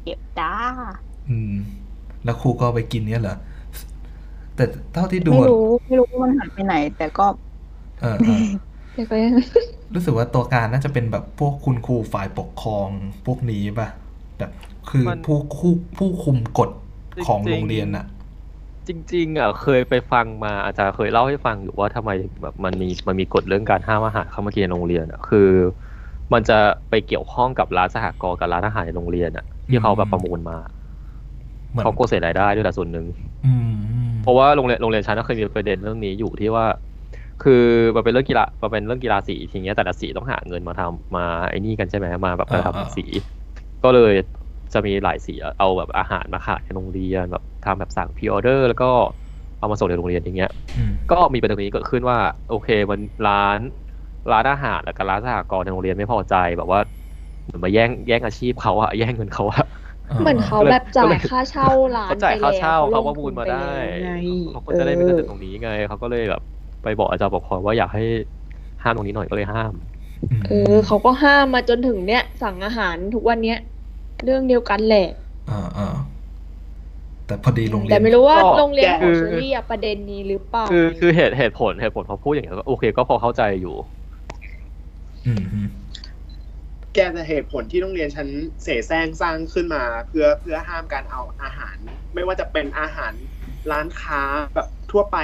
[0.04, 0.52] เก็บจ้า
[1.28, 1.54] อืม
[2.24, 3.36] แล้วครูก็ไปกินเนี่ยเหรอ
[4.56, 7.26] แต่เท่าที่ดูไม่อะรู้ไม่รู้ว่ามันหายไปไหน แต่ก็
[8.00, 8.42] เออเออ
[8.94, 9.32] เดี๋ยวก็ยัง
[9.94, 12.88] รู้สึกว่าตัวการน่าจะเป็นแบบพวกคุณครูฝ่ายปกครอง
[13.26, 13.88] พวกนี้ป่ะ
[14.38, 14.50] แบบ
[14.90, 16.70] คือมันผู้คู่ผู้คุมกฎ
[17.26, 18.04] ของจริงๆโรงเรียนอะ
[18.88, 22.10] จริง ๆอะเคยไปฟังมาอาจารย์เคยเล่าให้ฟังอยู่ว่าทำไม
[22.42, 25.38] แบบมันมีมันมีกฎเรื่องการห้ามอาหารเข้ามากินในโรงเรียนอะคือ
[26.32, 26.58] มันจะ
[26.90, 30.58] ไปเกี่ยวข้องกับร้านสหกรณ์กับร้านอาหารในโรงเรียนอะที่เขาแบบประมูลมา
[31.72, 33.06] เหมือนเขาโกเสียรายได้ด้วยแหละส่วนหนึ่ง
[33.44, 36.66] อืมเพราะว่าโรงเรียนโรงเรียนฉันก็เคยมีประเด็นเรื่องนี้อยู่ที่ว่า
[37.40, 37.52] คือ
[37.96, 43.02] มันเป็นเรื่องกีฬามันเป็นเรื่องกีฬาสีทีเนี้ยแต่ละสีต้องหาเงินมาทำมาไอ้นี่กันใช่ไหมมาแบบมาอ่าอ่าทำสี
[43.82, 44.12] ก็เลย
[44.72, 48.86] จะมีหลายสีเอาแบบอาหารมาขายในโรงเรียนแบบ ทำแบบสั่งพ r ออเดอร์แล้วก็
[49.58, 53.58] เอามาส่งในโรงเรียนอย่างเงี้ยอืมก็มีประเด็นนี้เกิดขึ้นว่า โอเค มันร้าน
[54.32, 56.80] ร้านอาหารแล้วก็ร้านสหกรณ์ในโรงเรียนไม่พอใจแบบว่า
[57.44, 59.64] เหมือนมาแย่งแย่งอาชีพเขาอะแย่งเงินเขาอะ
[60.18, 64.10] เหมือนเขาแบบจ่ายค่าเช่าร้านเขาจ่ายค่าเช่าไปแล้วเขาประมูลมาได้ลงทุนไปแล้วไง
[64.50, 66.40] เขาก็จะได้ไม่เกิดจากตรงนี้ไงเขาก็เลยแบบ
[66.82, 68.00] ไปบอกอาจารย์ปกครองว่าอยากให้
[68.82, 69.74] ห้ามตรงนี้หน่อยก็เลยห้าม
[70.42, 70.54] เออ
[70.86, 73.56] เขาก็ห้ามมาจนถึงเนี้ยสั่งอาหารทุกวันเนี้ย
[74.22, 74.98] เรื่องเดียวกันแหละ
[75.48, 75.86] อ่าอ่า
[77.26, 83.74] แต่พอดีโรงเรียนแต่ไม่รู้ว่าก็โรงเรียนขคือองเชอรี่อะประเด็นนี้หรือเปล่าคือคือเหตุเหตุผลเหตุผลเขาพูดอย่างเงี้ยก็โอเค ก็พอเข้าใจอยู่
[85.26, 85.60] อืมฮึ
[86.94, 88.28] แกจะเหตุผลที่โรงเรียนฉัน
[88.62, 91.76] เสแสร้งสร้างขึ้นมา เพื่อเพื่อห้ามการเอาอาหาร
[92.14, 93.12] ไม่ว่าจะเป็นอาหาร
[93.72, 94.22] ร้านค้า
[94.54, 95.18] แบบทั่วไป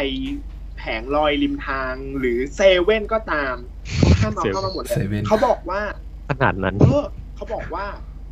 [0.77, 3.55] แผงลอยริมทาง หรือเซเว่นก็ตาม
[3.99, 5.81] เขาห้ามเอาเข้ามาหมดเลเซยเว่นเขาบอกว่า
[6.31, 7.87] ขนาดนั้นเออเขาบอกว่า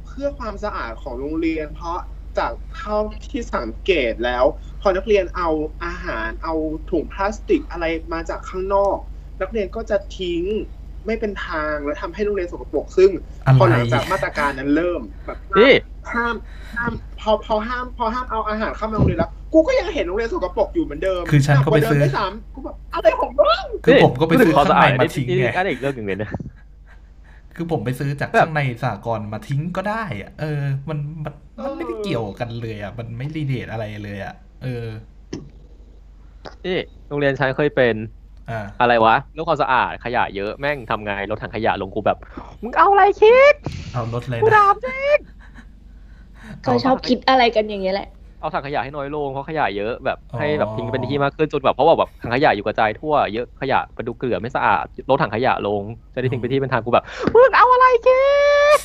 [0.06, 1.98] เพื่อความสะอาดของโรงเรียน เพราะ
[2.38, 2.96] จากเท่า
[3.30, 4.44] ที่สังเกตแล้ว
[4.80, 5.48] พอนักเรียนเอา
[5.84, 6.54] อาหารเอา
[6.90, 8.96] ถุงพลาสติกอะไรมาจากข้างนอก
[9.40, 10.42] นักเรียนก็จะทิ้ง
[11.06, 13.10] ไม่เป็นทางแล้วทำให้โรงเรียนสกปรกซึ่ง
[13.46, 15.72] อะไรพอหลังจากมาตรการนั้นเริ่มแบบนี่
[16.12, 16.34] ห้าม
[16.74, 26.30] ห้ามพอพอห้ามพอห้ามเอาอาหารเข้ามาโรงเรียนแล้วกูก็ยังเห็นโรงเรียนสกปรกอยู่เหมือนเดิมคือฉันก็ไปซื้อหนัว่าเดิมด้วยซ้ำกูแบบอะไรของมึงคือผมก็ไปซื้อความข้างสะอาในดมานี่ทิ้งนี่ไงอันนี้อีกเรื่องหนึ่งเลยนะ
[27.61, 31.34] คือผมไปซื้อจากแบบข้างในสากรณ์มาทิ้งก็ได้อะเออ มันมัน
[31.64, 34.86] มันไม่ได้เกี่ยวกันเลยอะ มันไม่รีเลทอะไรเลยอะ เออ
[36.66, 37.94] นี่โรงเรียนฉันเคยเป็น
[38.50, 42.18] อ่าอะไรวะเรื่องความสะอาดขยะเยอะแม่งทำไงรถถังขยะลงกูแบบ
[42.62, 43.54] มึงเอาอะไรคิด
[43.92, 45.18] เอารถเลยกูนะถามจริง
[46.62, 48.08] เขาชอบคิดอะไรกันอย่างเงี้ยแหละ
[48.41, 55.82] เอาถังขยะให้น้อยลงเพราะขยะเยอะแบบอ๋อให้แบบทิ้งเป็นที่มากขึ้นจนแบบเพราะว่าแบบถังขยะอยู่กระจายทั่วเยอะขยะไปดูเกลือไม่สะอาดลดถังขยะลง
[56.14, 58.24] จะได้ทิ้งเป็นที่เป็นทางกูแบบมึงเอาอะไรคิ
[58.76, 58.78] ด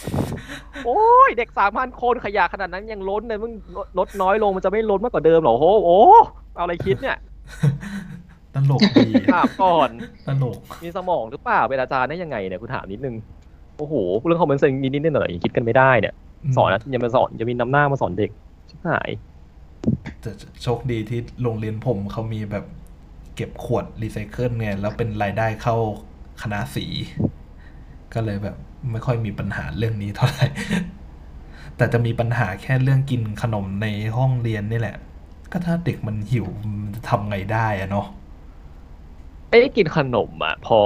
[0.86, 3.52] โอ้ยเด็กสามพันคนขยะขนาดนั้นยังล้นเลยมึง
[4.00, 6.00] ลดน้อยลงมันจะไม่ล้นมากกว่าเดิมเหรอโอ้โหโอ้
[6.56, 7.18] เอาอะไรคิดเนี่ย
[8.56, 9.90] ตลกดีถามก่อน
[10.28, 13.16] ตลกมีสมองหรือเปล่าเป็นอาจารย์ได้ยังไงเนี่ยกูถามนิดนึง
[13.78, 13.94] โอ้โห
[14.26, 16.14] เรื่องคอมเมนต์เซนนิดนิดหน่อยๆคิดกันไม่ได้เนี่ย
[16.56, 18.32] สอนนะยังมาสอนจะมีน้ำหน้ามาสอนเด็ก
[18.70, 19.10] ชิบหาย
[20.22, 20.32] แต่
[20.64, 22.66] โชคดีที่โรงเรียนผมเขามีแบบ
[23.36, 25.76] เก็บขวดรีไซเคิลไงแล้วเป็นรายได้เข้า
[26.42, 26.86] คณะสี
[28.14, 28.56] ก็เลยแบบ
[28.92, 30.48] ไม่ค่อยมีปัญหาเรื่องนี้เท่าไหร่
[31.78, 34.98] แต่จะมีปัญหาแค่เรื่องกินขนมในห้องเรียนนี่แหละ
[35.52, 36.48] ก็ถ้าเด็กมันหิว
[36.82, 38.08] มันจะทำไงได้อะเนาะ
[39.50, 40.80] ไอ้กินขนมอะ พอ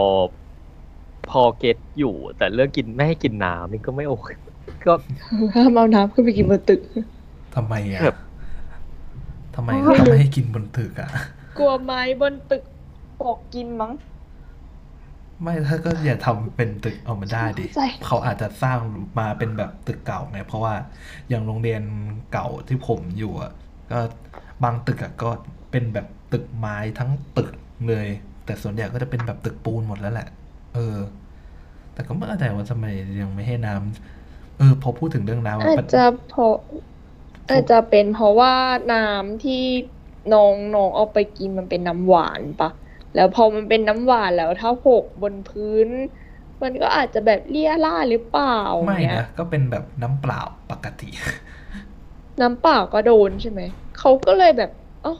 [1.29, 4.27] พอ get อยู่ แต่เรื่องกินไม่ให้กินน้ำนี่ก็ไม่โอเค
[4.85, 4.93] ก็
[5.55, 6.79] ห้ามเอาน้ำขึ้นไปกินบนตึก
[7.55, 11.09] ทำไมอะแบบทำไมเขาต้องไม่ให้กินบนตึกอะ
[11.57, 12.63] กลัวไม้บนตึก
[13.21, 13.91] ปอกกินมั้ง
[15.41, 18.79] ไม่ถ้าก็อย่าทำเป็นตึกเอามาได้ดิเข้าใจเขาอาจจะสร้าง
[19.19, 20.73] มาเป็นแบบตึกเก่าไง เพราะว่า
[21.29, 21.81] อย่างโรงเรียน
[22.33, 23.51] เก่าที่ผมอยู่อะ
[23.91, 23.99] ก็
[24.63, 25.29] บางตึกอะก็
[25.71, 27.51] เป็นแบบตึกไม้ทั้งตึก
[27.87, 28.07] เลย
[28.45, 30.27] แต่ส่วนใหญ่ก็จะเป็นแบบตึกปูนหมดแล้วแหละ
[30.75, 30.97] เออ
[31.93, 32.85] แต่ก็ไม่เข้าใจว่าทำไม
[33.21, 36.53] ยังไม่ให้น้ำเออ พอพูดถึงเรื่องน้ำอาจมันจะเพราะ
[37.49, 38.53] อาจจะเป็นเพราะว่า
[38.93, 39.63] น้ำที่
[40.33, 42.69] น้องน้องเอาไปกินมันเป็นน้ำหวานปะ
[43.15, 45.87] แล้วพอมันเป็นน้ำหวานแล้วถ้าหกบนพื้น
[46.61, 50.41] มันก็อาจจะแบบเลี่ยล่าดหรือเปล่าไม่เนี้นะยก็เป็นแบบน้ำเปล่า
[50.71, 51.09] ปกติ
[52.41, 53.61] น้ำเปล่าก็โดนใช่ไหม
[53.99, 54.71] เขาก็เลยแบบ
[55.03, 55.15] เอ้า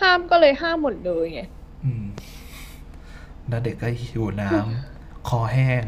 [0.00, 1.42] ห้ามก็เลยห้ามหมดเลยไง
[1.84, 2.04] อืม
[3.48, 5.82] แล้วเด็กก็หิวน้ำคอแห้ง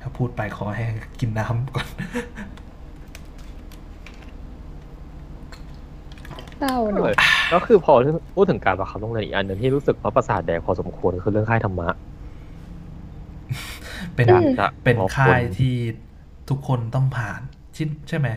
[0.00, 1.88] ถ้าพูดไปคอแห้งกินน้ำก่อน
[6.58, 7.16] เศร้าเนอะ
[7.52, 7.92] ก็คือพอ
[8.34, 11.88] พูดถึงการประคับโรงเรียนอีกอันหนึ่งที่รู้สึกว่าประสาทแดงพอสมควรคือเรื่องค่ายธรรมะ
[14.14, 15.76] เป็นอืมจะเป็นพอค่ายคนที่
[16.48, 17.40] ทุกคนต้องผ่าน
[17.76, 18.28] ชินใช่ไหม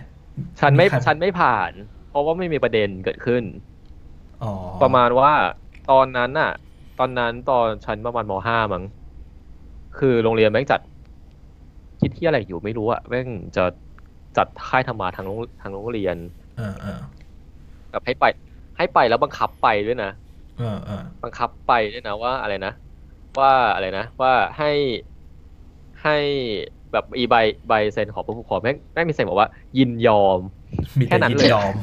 [0.60, 1.72] ฉันไม่ใครฉันไม่ผ่าน
[2.10, 3.44] เพราะว่าไม่มีประเด็นเกิดขึ้น
[4.44, 4.52] อ๋อ
[4.82, 5.32] ประมาณว่า
[5.92, 6.52] ตอนนั้นน่ะ
[7.00, 8.84] ตอนนั้นตอนฉันประมาณมห้ามั้ง
[9.98, 10.82] คือโรงเรียนแม่งจัด
[12.02, 13.64] คิดที่อะไรอยู่ไม่รู้อะแม่งจะ
[14.38, 16.18] จัดค่ายธรรมะทางโรงทางโรงเรียน
[16.58, 17.00] เออเออ
[17.92, 18.26] แบบให้ไป
[18.78, 20.12] ให้ไปแล้วบังคับไปด้วยนะ
[20.58, 22.74] เออเออบังคับไปด้วยนะว่าอะไรนะ
[23.40, 24.72] ว่าอะไรนะ ว่าให้
[26.04, 26.18] ให้
[26.92, 27.36] แบบอีใบ
[27.68, 30.40] ใบเซ็นของผู้ปกครองแม่งแม่งมีเซ็นบอกว่า ยินยอม
[31.00, 31.74] มีแค่แต่นั้นยินเลยยอม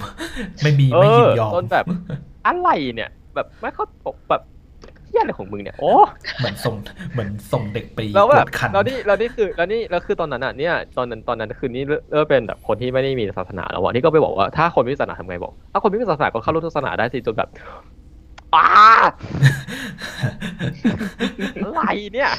[0.63, 1.87] ไม่มีไม่ยินยอมเต้นแบบ
[2.47, 3.85] อะไรเนี่ย แบบไม่เข้า
[4.31, 4.58] แบบเหี้
[5.19, 5.93] ยอะไรของมึงเนี่ยโอ้
[6.39, 6.75] เหมือนส่ง
[7.13, 17.49] เหมือนส่งเด็กไปแล้วแบบกวดขันแล้วนี่แล้วนี่คือแล้วนี่แล้วคือตอนนั้นอะเนี่ยตอนนั้นตอนนั้นคือนี่เริ่มเริ่มเป็นแบบคนที่ไม่ได้มีศาสนาแล้วอะนี่ก็ไปบอกว่าถ้าคนไม่มีศาสนาทำไงบอกถ้าคนไม่มีศาสนาก็เข้าร่วมศาสนาได้สิจนแบบ
[18.55, 18.69] อ้า
[21.65, 21.83] อะไร
[22.15, 22.31] เนี่ย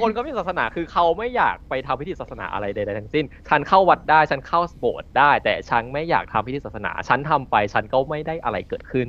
[0.00, 9.08] คนก็มีศาสนาคือเขาไม่อยากไปทำพิธีศาสนาอะไรใดๆทั้งสิ้น ฉันเข้าวัดได้ฉันเข้าโบสถ์ได้ แต่ฉันไม่อยากทำพิธีศาสนา ฉันทำไปฉันก็ไม่ได้อะไรเกิดขึ้น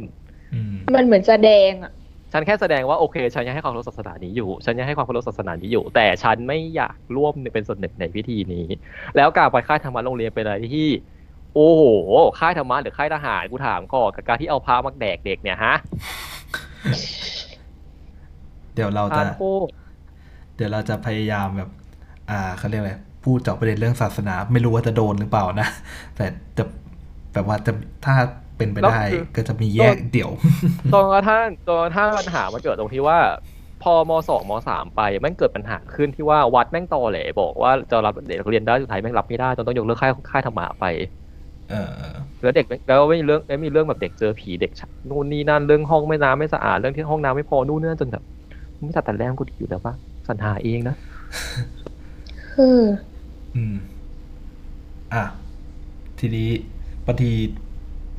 [0.54, 1.92] อืมมันเหมือนแสดงอะ
[2.34, 8.66] ฉันแค่แสดงว่าโอเค ฉันยังให้ความเคารพศาสนานี้อยู่ ฉันยังให้ความเคารพศาสนานี้อยู่ แต่ฉันไม่อยากร่วมเป็นส่วนหนึ่งในพิธีนี้
[9.16, 10.90] แล้วการไปค่ายธรรมะโรงเรียนเป็นอะไรที่
[11.56, 11.84] โอ้โห
[12.40, 15.76] ค่ายธรรมะหรือค่ายทหารกูถามก่อนกับการที่เอาพระมาแดกเด็กเนี่ยฮะ
[18.76, 19.70] เดี๋ยวเราทาจะนโคตร
[20.56, 21.70] เดี๋ยวเราจะพยายามแบบ
[22.30, 25.68] อ่าเขาเรียกอะไรพูดเจาะประเด็นเรื่องศาสนา ไม่รู้ว่าจะโดนหรือเปล่านะ
[26.16, 26.26] แต่
[26.58, 26.64] จะ
[27.34, 27.72] แบบว่าจะ
[28.06, 28.14] ถ้า
[28.58, 29.02] เป็นไปได้
[29.36, 30.32] ก็จะมีแยกเดี่ยว
[30.94, 33.20] จนกระทั่งจนกระทั่งปัญหามันเกิดตรงที่ว่า
[33.84, 40.86] พอมสองมสามไปแม่งเกิดปัญหาขึ้นที่ว่าวัดแม่งตอแหลบอกว่าจะรับเด็กนักเรียนได้สุดท้ายแม่งรับไม่ได้จนต้องยกเลิกค่ายค่ายธรรมะไป
[41.70, 41.90] เออ
[42.42, 48.24] แล้วเด็กแล้วไม่มีเรื่องไม่มีเรื่องแบบเด็กเจอผีเด็กชักนู่นนี่นั่นเรื่องห้องไม่น้ำไม่สะอาดเรื่องที่ห้องน้ำไม่พอนู่นนี่นั่นจนแบบ
[48.86, 49.94] ไม่ตัดแต่แรกกูดีอยู่แล้วปะ
[50.28, 50.96] สรรหาเองนะ
[52.60, 52.84] อืม
[53.56, 53.76] อืม
[55.14, 55.24] อะ
[56.20, 56.50] ทีนี้
[57.06, 57.32] บางที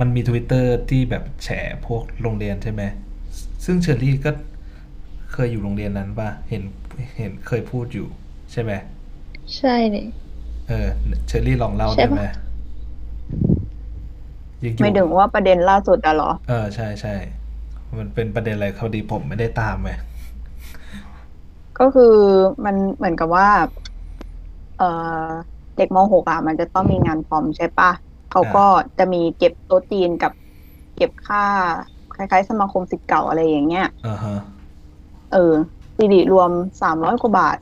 [0.00, 1.48] มันมีทวิตเตอร์ที่แบบแฉ
[1.86, 2.82] พวกโรงเรียนใช่ไหม
[3.64, 4.30] ซึ่งเชอรี่ก็
[5.32, 6.62] เคยอยู่โรงเรียนนั้นป่ะ เห็น
[7.18, 8.06] เห็นเคยพูดอยู่
[8.52, 8.72] ใช่ไหม
[9.56, 10.06] ใช่เนี่ย
[10.68, 10.88] เออ
[11.26, 12.24] เชอรี่ลองเล่าใช่ได้ปะไหม
[14.64, 17.14] ยังอยู่ไม่ถึงว่าประเด็นล่าสุดอะเหรอ เออใช่ใช่
[17.98, 19.90] มันเป็นประเด็นอะไรเขาดีผมไม่ได้ตามไง
[21.78, 22.14] ก็คือ
[22.64, 23.48] มันเหมือนกับว่า
[24.78, 24.90] เอ่
[25.24, 25.26] อ
[25.76, 27.90] เด็กม .6 อะมันจะต้องมีงานพร้อมใช่ปะ
[28.34, 28.66] เขาก็
[28.98, 30.32] จะมีเก็บโต๊ะจีนกับ
[30.96, 31.44] เก็บค่า
[32.14, 34.34] คล้ายๆ สมาคมสิทธิ์เก่าอะไรอย่างเงี้ยอ่าฮะ
[35.32, 35.54] เออ
[35.96, 36.50] สิริรวม
[36.82, 37.58] สามร้อยกว่าบาท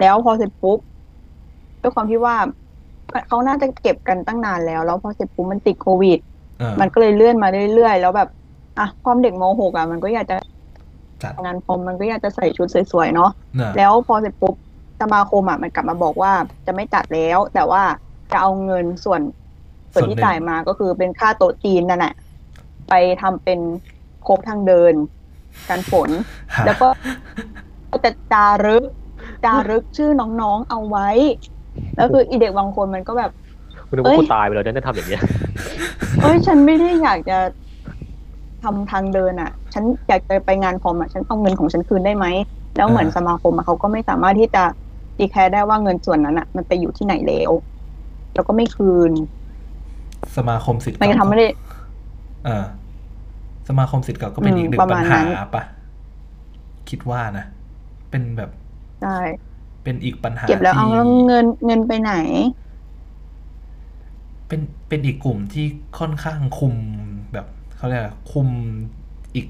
[0.00, 0.78] แล้วพอเสร็จปุ๊บ
[1.82, 2.36] ด้วยความที่ว่า
[3.28, 6.18] เขาน่าจะเก็บกันตั้งนานแล้ว แล้วพอเสร็จปุ๊บมันติดโควิด
[6.58, 8.28] เออมันก็เลยเลื่อนมาเรื่อยๆ แล้วแบบ
[8.78, 10.36] อะความเด็กม .6 อะ มันก็อยากจะ
[11.22, 14.54] จัดงานพรมมันก็อยากจะใส่ชุดสวยๆเนาะเนอะแล้วพอเสร็จปุ๊บ
[15.00, 16.32] สมาคมอะมันกลับมาบอกว่า
[16.66, 17.82] จะไม่จัดแล้ว แต่ว่า
[18.32, 19.20] จะเอาเงินส่วน
[19.92, 22.14] ส่วนที่จ่ายมาก็คือเป็นค่าโต๊ะจีนนั่นแหละ
[22.88, 23.60] ไปทำเป็น
[24.22, 24.94] โคบทางเดิน
[25.68, 26.10] กันฝน
[26.66, 26.88] แล้วก็
[28.04, 28.84] จะจารึก
[29.44, 31.08] จารึกชื่อน้องๆเอาไว้
[31.96, 33.30] แล้วคืออีเด็กบางคนมันก็แบบ
[33.88, 35.22] คุณนึกเอ้ว่ายกูตายไปแล้วเนี่ยทำอย่างเงี้ย
[36.22, 37.38] เอ้ยฉันไม่ได้อยากจะ
[38.62, 42.26] ทำทางเดินอะ ฉันอยากจะไปงานพรมอะ ฉันเอาเงินของฉันคืนได้ไหม
[42.76, 44.62] แล้วเหมือนสมาคมอะเขาก็ไม่สามารถที่จะ
[45.18, 47.50] ดีแคร์ได้ว่าเงินส่วนนั้นอะ มันไปอยู่ที่ไหนแล้ว
[48.34, 49.12] แล้วก็ไม่คืน
[50.36, 51.48] สมาคมสิทธิ์มันจะทำไม่ได้
[52.44, 52.64] เออ
[53.68, 55.62] สมาคมสิทธิ์เก่าก็เป็นอืมอีกหนึ่งประปัมาญณหานั้นปะ
[56.88, 57.44] คิดว่านะ
[58.10, 58.50] เป็นแบบ
[59.02, 59.18] ใช่
[59.82, 62.14] เป็นอีกปัญหาเก็บแล้วเอาที่แล้วเงินเงินไปไหน
[64.48, 65.66] เป็นเป็นอีกกลุ่มที่
[65.98, 66.74] ค่อนข้างคุม
[67.32, 67.46] แบบ
[67.76, 68.48] เขาเรียกอะไรคุม
[69.34, 69.46] อีก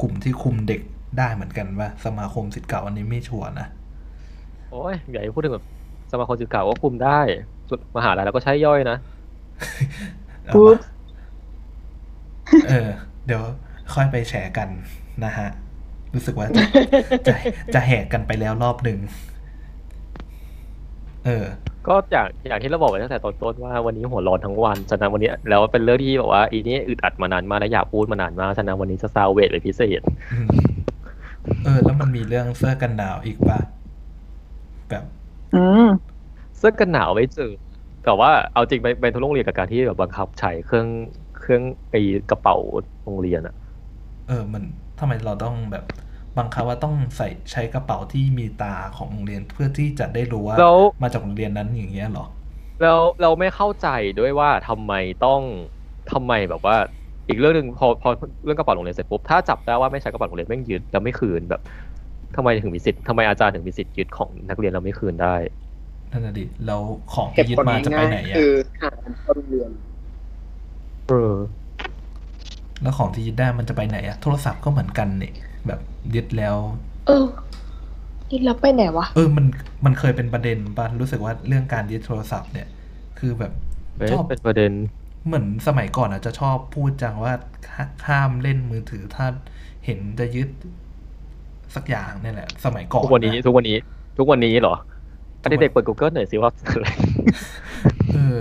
[0.00, 0.80] กลุ่มที่คุมเด็ก
[1.18, 3.66] ได้เหมือนกันว่าสมาคมสิทธิ์เก่าอันนี้ไม่ชัวร์นะ
[4.70, 5.64] โอ้ยอย่าให้พูดถึงแบบ
[6.12, 7.20] สมาคมสื่อเก่าก็คุมได้
[7.70, 8.98] สุดมหาลัยแล้วก็ใช้ย่อยนะ
[10.44, 10.78] เอาปุ๊มาบ
[12.68, 12.88] เออ
[13.26, 13.42] เดี๋ยว
[13.94, 14.68] ค่อยไปแชร์กัน
[15.24, 15.48] นะฮะ
[16.14, 16.62] รู้สึกว่าจะ
[17.26, 17.34] จะ
[17.74, 18.98] จะแหกกันไปแล้วรอบหนึ่ง
[21.24, 21.44] เออ
[21.88, 30.00] ก็อย่างอย่างที่เราบอกไปตั้งแต่ตอนต้นว่าวันนี้หัวร้อนทั้งวันฉะนั้นวันนี้แล้วเป็นเรื่องที่แบบว่าอีนี่อึดอัดมานานมากและอยากพูดมานานมากฉะนั้นวันนี้จะซาวเวทเป็นพิเศษ
[30.32, 30.48] อืม
[31.64, 33.58] เออ แล้วมันมีเรื่องเสื้อกันหนาวอีกปะ
[34.88, 35.04] แบบ
[35.54, 35.88] อืม
[36.56, 37.50] เสื้อกันหนาวไม่เจอ
[38.04, 40.88] แต่ว่าเอาจริงไปไปทุกโรงเรียนกับการที่แบบบังคับใช้เครื่อง
[41.34, 41.98] เครื่องไอ้
[42.28, 42.56] กระเป๋า
[43.04, 43.54] โรงเรียนอะ
[44.24, 44.64] เออ มัน
[44.98, 45.82] ทำไมเราต้องแบบ
[46.36, 52.22] บังคับว่าต้องใส่ใช้กระเป๋าที่มีตาของโรงเรียนเพื่อที่จะได้รู้ว่าแล้วมาจากโรงเรียนนั้นอย่างเงี้ยเหรอ
[52.80, 53.86] แล้วเราไม่เข้าใจ
[54.16, 55.42] ด้วยว่าทำไมต้อง
[56.08, 56.76] ทำไมแบบว่า
[57.28, 58.10] อีกเรื่องหนึ่งพอพอ
[58.44, 61.60] เรื่องกระเป๋าโรงเรียนเสร็จปุ๊บถ้าจับได้ว่าไม่ใช้กระเป๋าโรงเรียนแม่งยึดแล้วไม่คืนแบบ
[62.34, 65.28] ทำไมถึงมีสิทธิ์ทำไมอาจารย์ถึงมีสิทธิ์ยึดของนักเรียนเราไม่คืนได้
[66.14, 66.82] นั่นน่ะดิแล้ว
[67.14, 68.90] ของเก็บที่ยึดคนมาจะไปง่ายไหนๆอะคือหา
[69.20, 69.70] เข้าโรงเรียน
[71.08, 71.34] เออ
[72.82, 75.34] แล้วของที่ยึดได้มันจะไปไหนอะโทรศัพท์ก็เหมือนกันเนี่ย
[75.66, 75.80] แบบ
[76.14, 76.56] ยึดแล้ว
[77.06, 77.26] เออ
[78.30, 79.46] นี่เราไปไหนวะเออมัน
[79.84, 82.68] มันเคยเป็นประเด็นป่ะรู้สึกว่าเรื่องการยึดโทรศัพท์เนี่ย
[83.18, 83.52] คือแบบ
[83.96, 84.72] เป็นชอบเป็นประเด็น
[85.26, 87.32] เหมือนสมัยก่อนอาจจะชอบพูดจังว่า
[87.76, 89.26] ห้าห้ามเล่นมือถือถ้า
[89.84, 90.48] เห็นจะยึด
[91.74, 93.76] สักอย่างนี่แหละ สมัยก่อนทุกวันนี้ะทุกวันนี้
[94.18, 94.74] ทุกวันนี้เหรอ
[95.44, 96.86] อันนี้เด็กเปิด Google หน่อยสิว่าอะไร
[98.14, 98.40] เออ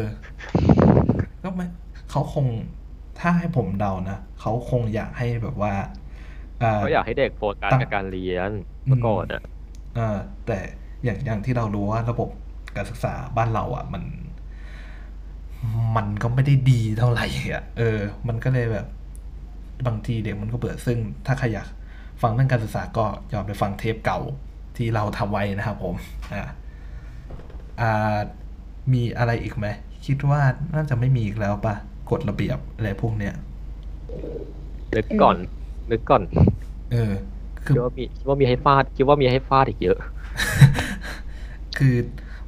[1.43, 1.65] ก็ไม่
[2.11, 2.45] เขาคง
[3.19, 5.73] ถ้าให้ผมเดานะเขาคงอยากให้แบบว่า
[6.63, 8.51] อ่าเขาอยากให้เด็กโฟกัสตั้งกับการเรียน
[8.87, 9.43] เมื่อก่อนอะ
[9.95, 10.59] เออแต่
[11.03, 12.29] อย่างอย่างที่เรารู้ว่าระบบ
[12.75, 14.03] การศึกษาบ้านเราอะ มัน
[15.95, 18.87] มันก็ไม่ได้ดีเท่าไหร่อะเออ มันก็เลยแบบ
[19.87, 21.67] บางทีเด็กมันก็เบื่อซึ่งถ้าใครอยาก
[22.21, 24.19] ฟังเรื่องการศึกษาก็ย้อนไปฟังเทปเก่า
[24.77, 25.95] ที่เราทำไว้นะครับผม
[26.33, 26.51] อ่าอ่า
[28.93, 29.67] มีอะไรอีกไหม
[30.05, 30.41] คิดว่า
[30.73, 31.75] น่าจะไม่มีอีกแล้วปะ
[32.11, 33.33] กฎระเบียบอะไรพวกเนี้ย
[34.95, 35.37] นึกก่อน
[35.91, 36.23] นึกก่อน
[36.91, 37.11] เออ
[37.65, 39.97] คืคิอดว่ามีคิดว่ามีให้ฟาด คิดว่ามีให้ฟาดอีกเยอะ
[41.77, 41.95] คือ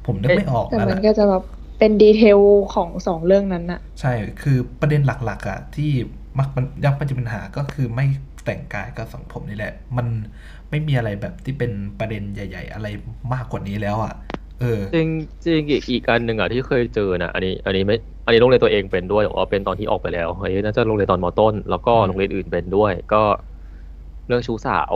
[0.06, 1.42] ผมนึกไม่ออกแต่แล้วมันล่ะก็จะแบบ
[1.78, 2.40] เป็นดีเทล
[2.74, 4.12] ของสองเรื่องนั้นน่ะใช่
[4.42, 5.90] คือประเด็นหลัก ๆอะที่
[6.38, 8.06] มักมันยักมันจะปัญหาก็คือไม่
[8.44, 10.06] แต่งกายกับสังผมนี่แหละ มัน
[10.70, 12.86] ไม่มีอะไรแบบที่เป็นประเด็นใหญ่ ๆ อะไร
[13.34, 14.14] มากกว่านี้แล้วอะ
[14.60, 15.08] เออจริง
[15.46, 23.22] จริงอีกอีกอันหนึ่งอะที่เคยเจอนะอันนี้ อันนี้ไม่อันนี้โรงเรียนตัวเองเป็นด้วยแต่ว่าเป็นตอนที่ออกไปแล้วเฮ้ยน่าจะโรงเรียนตอนมต้น แล้วก็อืมโรงเรียนอื่นเป็นด้วย ก็
[24.26, 24.92] เรื่องชู้สาว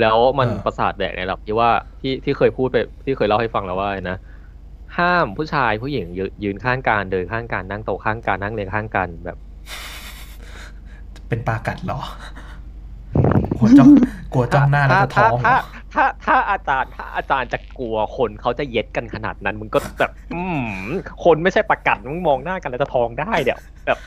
[0.00, 4.18] แล้วมันเออประสาทแดกในระดับที่ว่าที่ที่เคยพูดไปที่เคยเล่าให้ฟังแล้วว่านะ
[4.98, 9.36] ห้ามผู้ชายผู้หญิงยืนยืนข้างกันเดินข้างกันนั่งโต๊ะข้างกันนั่งเรียงข้างกันแบบ
[11.28, 12.00] เป็นปลากัดเหรอ
[13.58, 13.88] กลัวจ้อง
[14.32, 15.50] กลัวจ้องหน้าแล้วจะท้องเหร
[15.94, 20.66] ถ้าอถ้าถ้าอาจารย์ถ้าอาจารย์จะกลัวคนเขาจะเย็ดกันขนาดนั้นมึงก็แบบ อืม
[21.24, 23.98] คนไม่ใช่ประกัดมึงมองหน้ากันแล้วจะท้องได้เดี๋ยวแบบ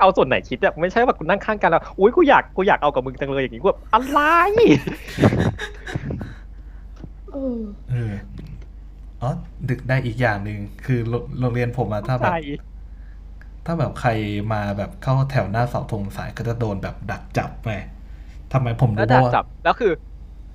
[0.00, 4.20] เอาส่วนไหนคิดแบบไม่ใช่ว่ากูนั่งข้างกันแล้วอุ้ยกูอยากกูอยากเอากับมึงจังเลยอย่างงี้กูแบบอะไร
[7.32, 8.12] เออเออ
[9.22, 9.30] อ๋อ
[9.68, 12.40] ดึกได้อีกอย่างหนึ่งคือโรงโรงเรียนผมอะถ้าแบบใช่
[13.66, 14.10] ถ้าแบบใคร
[14.52, 17.74] มาแบบเข้าแถวหน้าเสาธงสายก็จะโดนแบบดักจับไง
[18.52, 19.92] ทำไมผมแล้วรู้ดักว่าจับแล้วคือ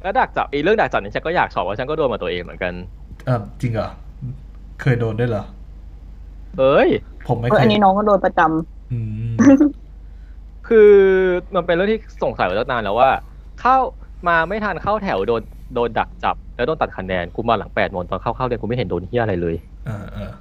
[0.02, 2.74] แล้วดักจับไอ้เรื่องดักจับเนี่ยฉันก็อยากสอบว่าฉันก็โดนมาตัวเองเหมือนกัน
[3.26, 3.90] เออจริงเหรอ
[4.82, 5.44] เคยโดนด้วยเหรอ
[6.60, 6.90] เอ้ย
[7.28, 9.00] ผมไม่เออเคอัยนนี้น้องก็โดนประจำอื
[9.30, 9.34] ม
[10.68, 10.92] คือ
[11.56, 13.10] มันเป็นเรื่องที่สงสัยมาตั้งนานแล้วว่า
[13.62, 13.78] เข้า
[14.28, 15.42] มาไม่ทันเข้าแถวโดน
[15.76, 20.32] โดนดักจับ แล้วโดนตัดคะแนนกูมาหลังแปดโมงตอนเข้าเข้าเรียนกูไม่เห็นโดนเฮียอะไรเลยเออเออ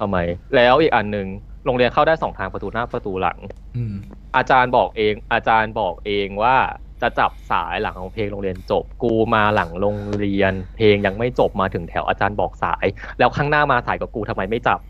[0.00, 0.16] ทำไม
[0.56, 1.26] แล้วอีกอันหนึ่ง
[1.64, 3.38] โรงเรียนเข้าได้สองทางประตูหน้าประตูหลัง
[3.76, 3.94] อืม
[4.36, 6.56] อาจารย์บอกเอง อาจารย์บอกเองว่า
[7.04, 12.86] จะจับสายหลังของเพลงโรงเรียนจบ กูมาหลังโรงเรียน เพลงยังไม่จบมาถึงแถวอาจารย์บอกสาย
[13.18, 14.80] แล้วข้างหน้ามาสายกับกูทำไมไม่จับ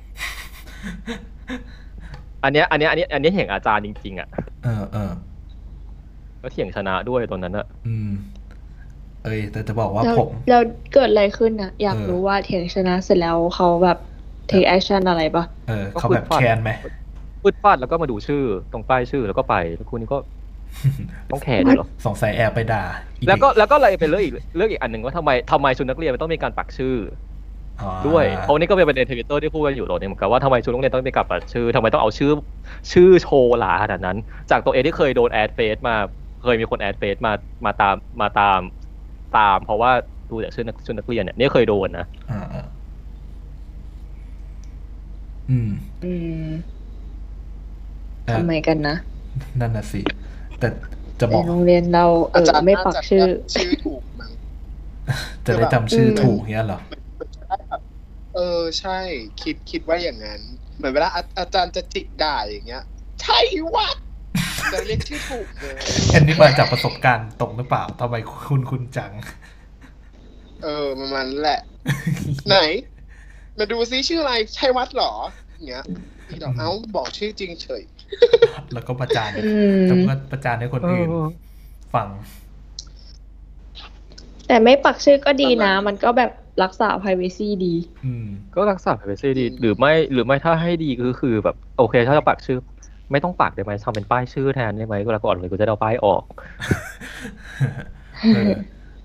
[2.42, 4.28] อันเนี้ยอันเนี้ยอันเนี้ยอันเนี้ยเถียงอาจารย์จริง ๆ อะ
[4.64, 5.12] เออเออ
[6.40, 8.10] แล้วเถียงชนะด้วยตอนนั้นอะอืม
[9.24, 10.62] เอ้ย แต่จะบอกว่าแล้วผมแล้ว
[10.92, 13.98] เกิดอะไรขึ้นอะอยากเออรู้ว่าเถียงชนะเสร็จแล้วเขาแบบ
[14.50, 16.70] take action อะไรปะเออเขาแบบแคนไหม
[17.42, 18.42] พืดฟาดแล้วก็มาดูชื่อ
[18.72, 20.18] ตรงป้ายชื่อแล้วก็ไปแล้วคุณนี่ก็
[21.30, 22.82] ต้องแคร์ด้วยเหรอสงสัยแอบไปด่า
[23.18, 26.96] อีแล้วก็เด็แล้วก็เลยเป็นเรื่องอีกเรื่องอีกอันหนึ่งว่าทำไมทำไมชุดนักเรียนมันต้องมีการปักชื่อ
[27.82, 32.32] อ๋อด้วยเพราะนี่ก็เป็นประเด็นทวิตเตอร์ที่พูดกันอยู่ตอนนี้เหมือนกันว่าทำไมชุดนักเรียนต้องมีการปักชื่อทำไมต้องเอาชื่อ
[32.92, 34.16] ชื่อโชว์หลาขนาดนั้น
[34.50, 35.96] จากตัวเองที่เคยโดน add เฟซมา
[36.42, 37.32] เคยมีคน add เฟซมา
[37.64, 38.60] มาตามมาตาม
[39.38, 39.90] ตาม เพราะว่า
[40.30, 42.66] ดูจากชื่อนักชุดนักเรียนเนี่ยนี่เคยโดนนะอ่าอ่า
[45.50, 45.70] อืม
[46.04, 46.12] อื
[46.48, 46.50] ม
[48.28, 48.96] อะทำไมกันนะ
[49.60, 50.00] นั่นน่ะสิ
[50.64, 50.74] แต่
[51.20, 54.30] จะบแต่อกโรงเรียนเราเออไม่ปักชื่อชื่อถูกมั้ง
[55.44, 56.80] จะได้จำชื่ออมถูกเงี้ยเหรอ
[58.34, 58.98] เออใช่
[59.42, 60.40] คิดคิดว่าอย่างนั้น
[60.76, 62.82] เหมือนเวลาอาอาจารย์จะจิกด่าอย่างเงี้ย
[63.22, 63.40] ใช่
[63.74, 63.88] วะ
[64.72, 65.74] จะเรียกชื่อถูกเลย
[66.14, 69.12] อันนี้มาจากประสบการณ์ตรงหรือเปล่าทำไมคุณคุณจัง
[70.62, 71.60] เออประมาณนั้นแหละ
[72.48, 72.56] ไหน
[73.58, 75.12] มาดูซิชื่ออะไรใช่วัดเหรอ
[75.52, 75.84] อย่างเงี้ย
[76.28, 77.82] พี่ดอกเอ้าบอกชื่อจริงเฉย
[78.74, 81.08] แล้วก็ประจานอืมแต่ก็ประจานให้คนอื่น
[81.94, 82.08] ฟัง
[84.48, 86.30] แต่ไม่ปักชื่อก็ดีนะ มันก็แบบ
[86.62, 87.74] รักษา privacy ดี
[88.04, 92.58] อืมก็รักษา privacy ดี หรือไม่หรือไม่ถ้าให้ดีก็คือแบบโอเค ถ้าจะปักชื่อ
[93.12, 96.22] ไม่ต้องปักได้ไหมทำเป็นป้ายชื่อแทนได้ไหมเวลากูอ่านเลยกูจะได้เอาป้ายออก
[98.34, 98.52] เออ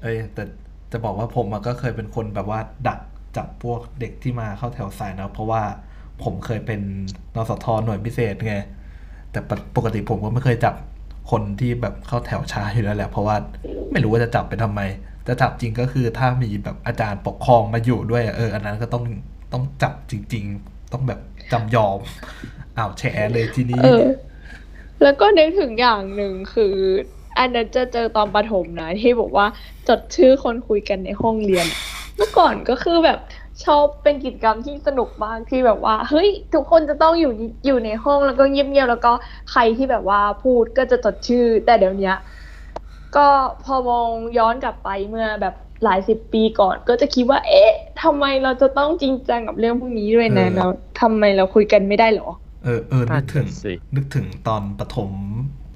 [0.02, 0.44] เอ้ยแต่
[0.92, 3.00] จะบอกว่าผมอะก็เคยเป็นคนแบบว่าดัก
[3.38, 5.62] จับพวกเด็กที่มาเข้าแถวสายนะเพราะว่า
[6.24, 6.82] ผมเคยเป็น
[7.36, 8.56] นสทหน่วยพิเศษไง
[9.32, 9.40] แต่
[9.76, 10.76] ปกติผมก็ไม่เคยจับ
[11.32, 13.36] คนที่แบบเข้าแถวช้าอยู่แล้วแหละเพราะว่า
[13.92, 14.82] ไม่รู้ว่าจะจับไปทำไม
[15.28, 19.04] จะจับจริงก็คือถ้ามีแบบอาจารย์ปกครองมาอยู่ด้วยอะเอออันนั้นก็ต้อง
[19.54, 21.20] ต้องจับจริง ๆ ต้องแบบ
[21.52, 22.00] จำยอม
[22.78, 23.04] อ้าวแฉ
[23.34, 23.82] เลยทีนี้
[25.04, 26.76] แล้วก็นึกถึงอย่างหนึ่งคือ
[27.40, 29.48] อันนั้นจะเจอตอนประถมนะที่บอกว่า
[29.88, 31.68] จดชื่อคนคุยกันในห้องเรียน
[32.16, 33.20] เมื่อก่อนก็คือแบบ
[33.66, 37.34] ชอบเป็นกิจกรรมที่สนุกมากที่แบบว่า เฮ้ย ทุกคนจะต้องอยู่
[37.66, 39.12] อยู่ในห้องแล้วก็เงียบๆแล้วก็
[39.52, 42.18] ใครที่แบบว่าพูดก็จะจดชื่อ แต่เดี๋ยวเนี้ย
[43.16, 43.28] ก็
[43.66, 47.72] พอมองย้อนกลับไปเมื่อแบบหลายสิบปีก่อน ก็จะคิดว่า เอ๊ะ
[48.04, 50.70] ทำไมเราจะต้องจริงจังกับเรื่องพวกนี้ด้วยนะเออแล้ว
[51.02, 52.30] ทำไมเราคุยกันไม่ได้เหรอ
[52.66, 55.10] เออเออนึกถึงนั่นสินึกถึงตอนประถม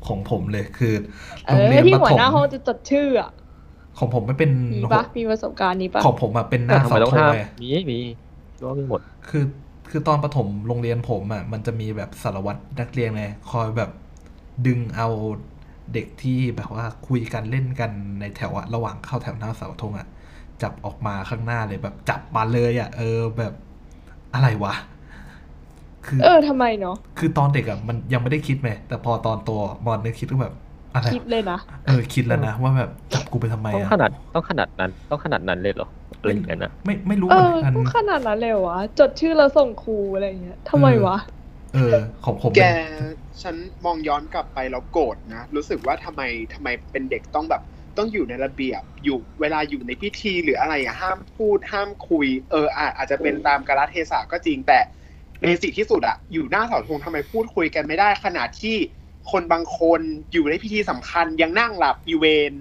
[0.08, 0.94] ของผมเลยคือ
[1.46, 3.32] เอโรงอเรียนที่ประหัวถมหน้าห้องจะจดชื่ออะ
[4.00, 8.00] ของผมไม่เป็นมีปะมีประสบการณ์นี้ปะของผมอะเป็นหแต่น้าทำเสาไมต้องธงห้ามเลยมีมี
[8.62, 9.44] ก็มีหมด คือ
[9.90, 13.90] คือตอนประถมโรงเรียนผมอะมันจะมีแบบสารวัตรนักเรียนไงคอยแบบ
[14.68, 15.10] ดึงเอา
[15.94, 20.08] เด็กที่แบบว่าคุยกันเล่นกันในแถวอะระหว่างเข้าแถวหน้าเสาธงอะ
[20.62, 23.54] จับออกมาข้างหน้าเลยแบบจับมาเลยอะเออแบบ
[24.34, 24.74] อะไรวะ
[26.06, 29.52] คือ เออทำไมเนาะคือตอนเด็กอะมันยังไม่ได้คิดไงแต่พอตอนโต
[29.86, 30.56] มอนนึกคิดก็แบบ
[30.94, 35.90] อะไรคิดเลยนะ เออคิดแล้วนะว่าแบบจับกูไปทำไมต้องอะขนาดต้องขนาดนั้นต้องขนาดนั้นเลยเหรอ
[36.20, 41.18] อะไรอย่างเงี้ยนะไม่ไม่รู้เอเหมืออนกันก็ขนาดนั้นเลยวะจดชื่อแล้วส่งครูอะไรอย่างเงี้ยทำไมวะ
[41.74, 41.94] เออ
[42.26, 42.78] ของผมแกเป็น
[43.42, 46.22] ฉันมองย้อนกลับไปแล้วโกรธนะ รู้สึกว่าทำไม
[46.54, 47.62] ทำไมเป็นเด็กต้องแบบ
[47.98, 54.80] ต้องอยู่ในระเบียบอยู่เวลาอยู่ในพิธีหรืออะไรอะห้ามพูดห้ามคุย เอออาอาจจะเป็นตามกาลเทศะก็จริงแต่
[55.42, 58.78] เบสิกที่สุดอะอยู่หน้าเสาธงทำไมพูดคุยกันไม่ได้ขนาดที่
[59.32, 60.02] คนบางคน
[60.34, 62.52] อยู่ในพิธีสำคัญยังนั่งหลับอีเวน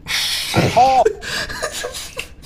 [0.76, 1.02] ชอบ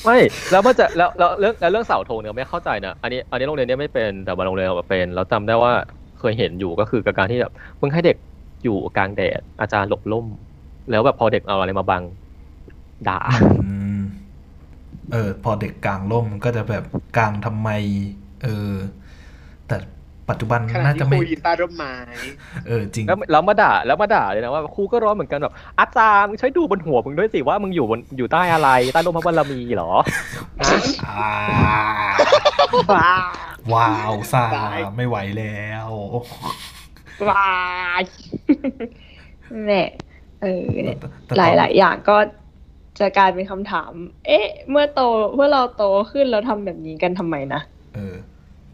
[0.04, 0.18] ไม่
[0.50, 5.72] แล้วมันจะแล้วแล้วเรื่องแล้วเรื่องเสาธงเนี่ยไม่เข้าใจนะอันนี้อันนี้โรงเรียนเนี้ไม่เป็นแต่บางโรงเรียนแบบเป็นแล้วจำได้ว่า
[6.18, 8.16] เคยเห็นอยู่ก็คือกับการที่แบบมึงให้เด็ก
[8.64, 10.26] อยู่กลางแดดอาจารย์หลบล่ม
[10.90, 12.02] แล้วแบบพอเด็กเอาอะไรมาบัง
[13.08, 13.20] ด่า
[13.62, 14.00] อืม
[15.12, 16.84] เออพอเด็กกลางร่มก็จะแบบ
[17.16, 17.68] กลางทำไม
[18.42, 18.72] เออ
[19.66, 19.76] แต่
[20.30, 21.94] ปัจจุบันขณะน่าที่จะคไม่รูยืนใต้ร่มไม้
[22.66, 29.90] เออจริงแล้วแล้วมาด่าแล้วมาด่าเลยนะว่าครูก็ร้อนเหมือนกันแบบอาจารย์มึงช่วยดูบนหัวมึงด้วยสิว่ามึงอยู่บนอยู่ใต้อะไรใต้ร่มพระบารมีเหรอ
[30.60, 31.32] ฮะอ่า
[32.94, 33.10] ว้า
[33.72, 35.90] ว้าวซาตายไม่ไหวแล้ว
[37.28, 37.50] ว้า
[38.00, 38.04] ย
[39.66, 39.88] เนี่ย
[40.42, 42.16] เออเนี่ยแต่หตอนลายๆอย่างก็
[42.98, 43.92] จะกลายเป็นคำถาม
[44.26, 45.00] เอ๊ะ เมื่อโต
[45.34, 47.60] เมื่อเราโตขึ้นเราทำแบบนี้กันทำไมนะ
[47.94, 48.14] เออ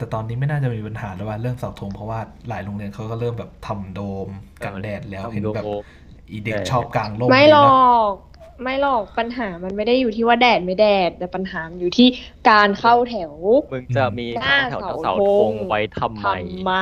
[0.03, 4.29] แต่ตอนนี้ไม่น่าจะมีปัญหาแล้วว่าเรื่องเสาธงเพราะว่าหลายโรงเรียนเขาก็เริ่มแบบทำโดม
[4.65, 5.65] กันแดดแล้วเห็นแบบ
[6.31, 7.71] อีเด็กชอบกลางร่มไม่หรดีอนะ
[8.11, 8.13] ก
[8.63, 12.09] ไม่หรอกปัญหามันไม่ได้อยู่ที่ว่าแดดไม่แดด แต่ปัญหามันอยู่ที่
[12.51, 13.33] การเข้าแถว
[13.73, 16.73] มึงจะมีหน้าแถวเสาเสาธธงงไว้ทำไมทำไม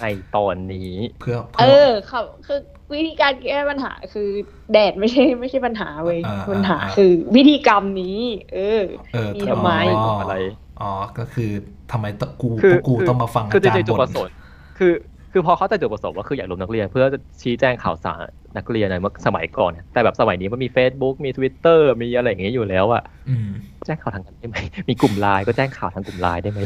[0.00, 2.60] ในตอนนี้ เพื่อเอเพื่ออเขาคือ
[2.92, 4.28] วิธีการแก้ปัญหาคือ
[4.72, 8.18] แดดไม่ใช่ไม่ใช่ปัญหาเว้ยอ่าปัญหาอ่าคือวิธีกรรมนี้
[8.54, 8.82] เออ
[9.14, 10.36] เออมีทำไมอ๋ออะไร
[10.80, 11.52] อ๋อก็คือ
[11.92, 14.34] ทำไมต้องกูคือพวกกูต้องมาฟังคืออาจารจริงย์ๆจุดบ่ประนสงค์
[14.78, 14.92] คือ
[15.32, 18.18] คือพอเข้าใจจุดประสงค์ว่าคืออยากรวมนักเรียน เพื่อจะชี้แจงข่าวสาร
[18.56, 23.48] นักเรียนในเมื่อสมัยก่อน แต่แบบสมัยนี้มันมี Facebook มี Twitter มีอะไรอย่างเงี้ยอยู่แล้วอะอืม
[23.86, 24.56] แจ้งข่าวทางนั้นได้ไหม
[24.88, 26.60] มีกลุ่มไลน์ก็แจ้งข่าวทางกลุ่มไลน์ได้ไหม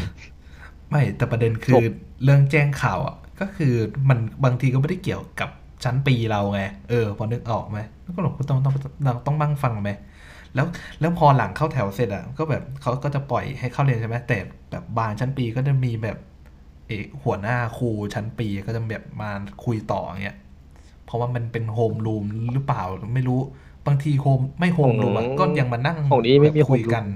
[0.90, 1.82] ไม่แต่ประเด็นคือจบ
[2.24, 3.74] เรื่องแจ้งข่าวอะก็คือ
[4.08, 5.50] มันบางทีก็ไม่ได้เกี่ยวกับ
[5.84, 8.74] ชั้นปีเราไงเออพอนึกออกไหมแล้วก็หลงต้องต้อง
[9.06, 9.90] ต้องต้องบ้างฟังไหม
[10.58, 14.38] แล้วแล้วพอหลังเข้าแถวเสร็จอะก็แบบเขาก็จะปล่อยให้เข้าเรียนใช่ไหมแต่
[14.70, 16.18] แบบบางชั้นปีก็จะมีแบบ
[16.86, 19.30] เออหัวหน้าครูชั้นปีก็จะแบบมา
[19.64, 20.38] คุยต่ออย่างเงี้ย
[21.04, 22.82] เพราะว่ามันเป็นโฮมรูมหรือเปล่า
[23.14, 23.40] ไม่รู้
[23.86, 27.06] บางทีโฮมไม่โฮมรูมอะของก็ยังมานั่งของนี้ไม่มีคุย home room กัน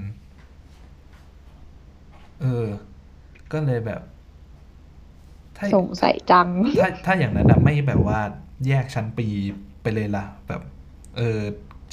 [2.41, 2.65] เออ
[3.51, 4.01] ก็เลยแบบ
[5.57, 6.47] ถ้าสงสัยจัง
[6.79, 8.19] ถ้าถ้าอย่างนั้นอะไม่แบบว่า
[8.67, 9.27] แยกชั้นปี
[9.81, 10.61] ไปเลยล่ะ แบบ
[11.17, 11.39] เออ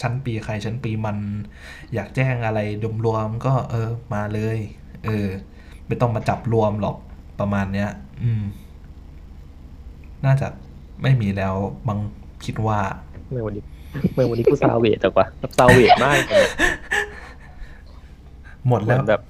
[0.00, 1.16] ชั้นปีใครชั้นปีมัน
[1.94, 2.60] อยากแจ้งอะไร
[3.06, 4.58] รวมๆก็เออมาเลย
[5.04, 5.26] เออ
[5.86, 6.96] ไม่ต้องมาจับรวมหรอก
[7.40, 7.90] ประมาณเนี้ย
[8.22, 8.42] อืม
[10.24, 10.48] น่าจะ
[11.02, 11.54] ไม่มีแล้ว
[11.88, 11.98] บาง
[12.44, 12.78] คิดว่า
[13.28, 13.62] เมื่อวันนี้
[14.14, 15.26] เมื่อวันนี้กูซาเวทแต่ว่า
[15.58, 16.46] ซาเวทมากเลย
[18.68, 19.22] หมดเหมืแล้อวนแบบ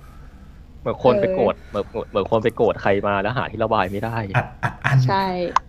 [0.81, 5.17] เหมือนคนไปโกรธเหมือนเหมือนคนไปโกรธใครมาแล้วหาที่ระบายไม่ได้อัดอัด อันใช่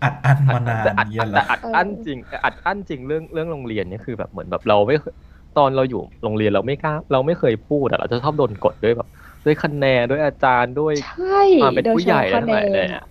[0.02, 5.14] อัดอันมานานแต่อัดเงี้ยเหรแต่ออัดอั้นจริงแต่อัดอั้นจริงเรื่องเรื่องโรงเรียนเนี่ยคือแบบเหมือนแบบเราไม่เคย
[5.58, 9.08] ตอนเราอยู่โรงเรียนเราไม่กล้าเราไม่เคยพูดอะเราจะชอบโดนกดด้วยแบบ
[9.44, 13.04] ด้วยคะแนนด้วยอาจารย์ด้วยใช่ความเป็นโดยผู้เฉใหญ่พาะแล้วคะทั้งหลายแนเลยนอะ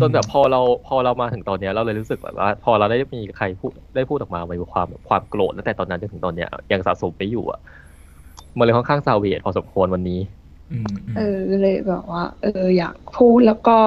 [0.00, 7.60] จนแบบพอเราพอเรามาถึงตอนเนี้ยเราเลยรู้สึกแบบว่า พอเราได้มีใครพูดได้พูดออกมามีความแบบความโกรธตั้งแต่ตอนนั้นจนถึงตอนเนี้ยยังสะสมไปอยู่อะ
[8.58, 10.20] มันเลยค่อนข้างซาเวทพอสมควรวันนี้
[10.72, 12.48] อืมอืมเออเลยแบบว่า เออ
[12.78, 13.78] อยากพูดแล้วก็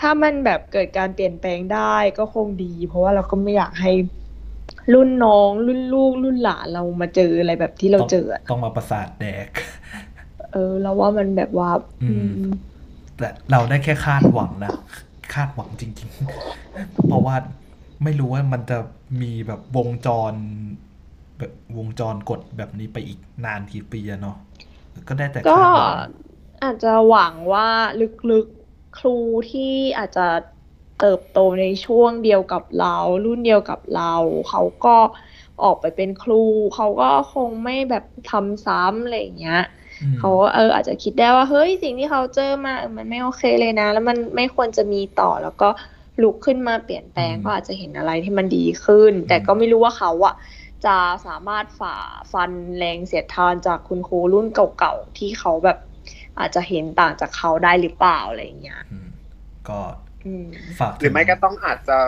[0.00, 3.92] ถ้ามันแบบเกิดการเปลี่ยนแปลงได้ก็คงดี เพราะว่าเราก็ไม่อยากให้
[4.94, 9.48] รุ่นน้องรุ่นลูก รุ่นหลานเรามาเจออะไรแบบที่เราเจออะต้องมาประสาทแดก
[10.52, 11.70] เออ เราว่ามันแบบว่า
[12.02, 12.52] อืมอืม
[13.18, 14.72] แต่เราได้แค่คาดหวังนะ
[15.34, 16.08] คาดหวังจริง
[16.56, 17.34] ๆ เพราะว่า
[18.04, 18.78] ไม่รู้ว่ามันจะ
[19.22, 20.32] มีแบบวงจร
[21.38, 24.36] แบบวงจรกดแบบนี้ไปอีกนานกี่ปีอะเนาะ
[25.08, 25.92] ก็ได้แต่ก็คาดหวัง
[26.62, 27.68] อาจจะหวังว่า
[28.30, 28.57] ลึกๆ
[28.96, 29.16] ครู
[29.50, 30.26] ที่อาจจะ
[31.00, 34.14] เติบโตในช่วงเดียวกับเรา รุ่นเดียวกับเรา
[34.48, 34.96] เขาก็
[35.62, 36.42] ออกไปเป็นครู
[36.74, 39.60] เขาก็คงไม่แบบทำซ้ำอะไรอย่างเงี้ย
[40.00, 45.68] อืมเขาก็เอออาจจะคิดได้ว่าเฮ้ยสิ่งที่เขาเจอมาเออมันไม่โอเคเลยนะ แล้วมันไม่ควรจะมีต่อแล้วก็
[46.22, 50.34] ลุกขึ้นมาเปลี่ยนแปลงอืมก็อาจจะเห็นอะไรที่มันดีขึ้น แต่อืมก็ไม่รู้ว่าเขาอะ
[50.86, 51.96] จะสามารถฝ่า
[52.32, 55.78] ฟันแรงเสียดทานจากคุณครูรุ่นเก่าๆที่เขาแบบ
[56.40, 59.08] อาจจะเห็นต่างจากเขาได้หรือเปล่าอะไรอย่างเงี้ยอืม
[59.68, 59.80] ก็
[60.26, 60.46] อืม
[60.80, 61.98] ฝากหรือไม่ก็ต้องอาจจะ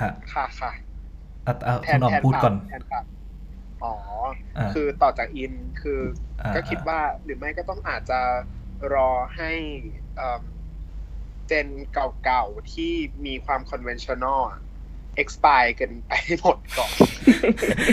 [0.00, 0.72] ฮะค่ะค่ะ
[1.46, 3.04] ออะอะแทคุนณอ๋อมแทนพูดก่อนแทนฝั่ง
[3.84, 3.94] อ๋อ
[4.58, 5.52] อ่าคือต่อจากอิน
[5.82, 6.00] คือ
[6.42, 8.20] อ่าก็คิดว่าหรือไม่ก็ต้องอาจจะ
[8.94, 9.52] รอให้
[10.16, 10.42] เอิ่ม
[11.46, 11.68] gen
[12.24, 12.92] เก่าๆ ที่
[13.26, 14.60] มีความ conventional อะ
[15.22, 16.92] expire กันไปหมดก่อน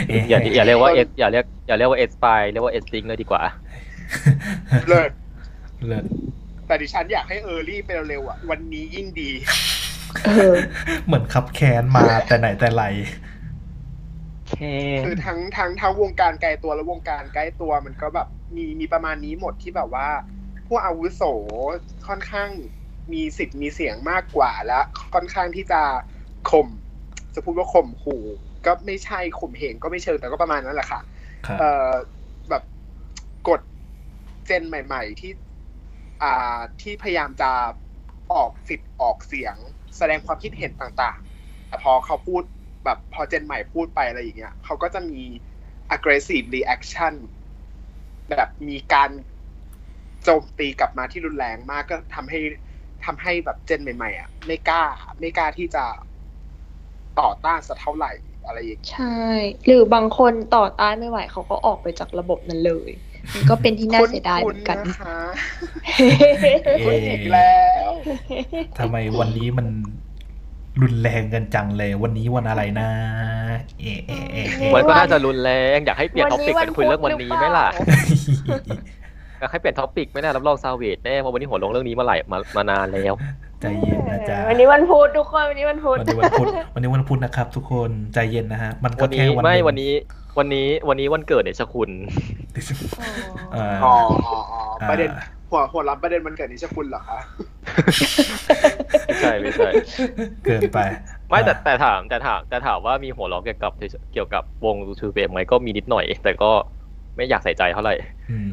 [0.07, 3.41] เอ๊ะอย่าอย่าเรียกว่าเออย่าเรียกอย่าเรียกว่า expire เรียกว่า extinct เลยดีกว่า
[4.87, 5.11] เลิศ
[5.85, 6.05] เลิศ
[6.67, 9.31] แต่ดิฉันอยากให้ early ไปเร็วๆอะ วันนี้ยิ่งดี
[10.25, 10.55] เออ
[11.05, 12.83] เหมือนขับแค้นมาแต่ไหนแต่ไร
[14.49, 14.73] แค่
[15.05, 20.07] คือทั้งทั้งทั้งวงการไกลตัวและวงการใกล้ตัวมันก็แบบมีมีประมาณนี้หมดที่แบบว่า
[20.67, 21.23] ผู้อาวุโส
[22.07, 22.49] ค่อนข้าง
[23.13, 24.79] มีสิทธิ์มีเสียงมากกว่าและ
[25.13, 25.81] ค่อนข้างที่จะ
[26.51, 26.67] ข่ม
[27.35, 28.23] จะพูดว่าข่มขู่
[28.65, 31.01] ก็ไม่ใช่ข่มเหงก็ไม่เชิงแต่ก็ประมาณนั้นแหละค่ะ
[31.47, 31.91] ครับเอ่อ
[32.49, 32.63] แบบ
[33.47, 33.61] กด
[34.45, 35.31] เจนใหม่ ๆ ที่
[36.23, 37.51] อ่าที่พยายามจะ
[38.33, 39.55] ออกสิทธิ์ออกเสียง
[39.97, 42.43] แสดงความคิดเห็นต่างๆ แต่พอเขาพูด
[42.85, 45.21] แบบพอเจนใหม่พูดไปอะไรอย่างเงี้ยเขาก็จะมี
[45.95, 47.13] aggressive reaction
[48.29, 49.09] แบบมีการ
[50.23, 52.39] โจมตีกลับมาที่รุนแรงมากก็ทำให้
[53.05, 54.83] ทำให้แบบเจนใหม่ๆอะไม่กล้า
[55.19, 55.85] ไม่กล้าที่จะ
[57.19, 58.11] ต่อต้านสักเท่าไหร่
[58.45, 59.21] อะไรอย่างเงี้ยใช่
[59.65, 62.89] หรือบางคนต่อต้านไม่ไหวเขาก็ออกไปจากระบบนั้นเลย
[63.33, 65.17] มันก็เป็นที่น่าเสียดายเหมือนกันคุ้ๆนะคะ
[65.85, 67.55] เอ๊ะคุณอีกแล้
[67.87, 67.89] ว
[68.77, 69.67] ทำไมวันนี้มัน
[70.81, 72.89] รุนแรงกันจังเลย วันนี้วันอะไรนะ
[73.79, 77.67] เอะเอะเอะเอะมันก็น่าจะรุนแรงอยากให้เปลี่ยนท็อปิกกันคุยเรื่องวันนี้ไหมล่ะ
[78.47, 78.71] หรือเป
[79.39, 83.13] อยากให้เปลี่ยนท็อปิกไหมล่ะรับรองซาเวดแน่เพราะวันนี้หัวลงเรื่องนี้มาหลายมามานานแล้ว
[83.61, 89.91] ใจเย็นนะจ๊ะวันนี้วันพุธทุกคนวันนี้วันพุธวันนี้วันพุธวันนี้วันพุธนะครับ ทุกคนใจเย็นนะฮะมันก็วันแค่นี้วันไม่หงวันนี้
[90.37, 91.89] วันนี้วันนี้วันเกิดเดชคุณ
[93.55, 95.09] อ่าอ๋ออ๋ออ๋ออ่าประเด็น
[95.49, 97.19] หัวหัวรับประเด็นมันเกิดนิชคุณเหรอคะ
[99.05, 99.69] ไม่ใช่ไม่ใช่
[100.45, 100.79] เกินไป
[101.29, 103.71] ไม่แต่อ่าแต่ถามแต่ถามแต่ถามว่ามีหัวเราะเกี่ยวกับ
[104.13, 106.51] เกี่ยวกับวงทูเบมไหมก็มีนิดหน่อย แต่ก็
[107.15, 107.95] ไม่อยากใส่ใจเท่าไหร่
[108.31, 108.49] อืม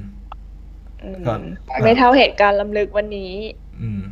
[1.03, 1.41] อืมก่อน
[1.83, 3.33] ไม่เท่าเหตุการณ์ลำลึกวันนี้
[3.81, 4.03] อืม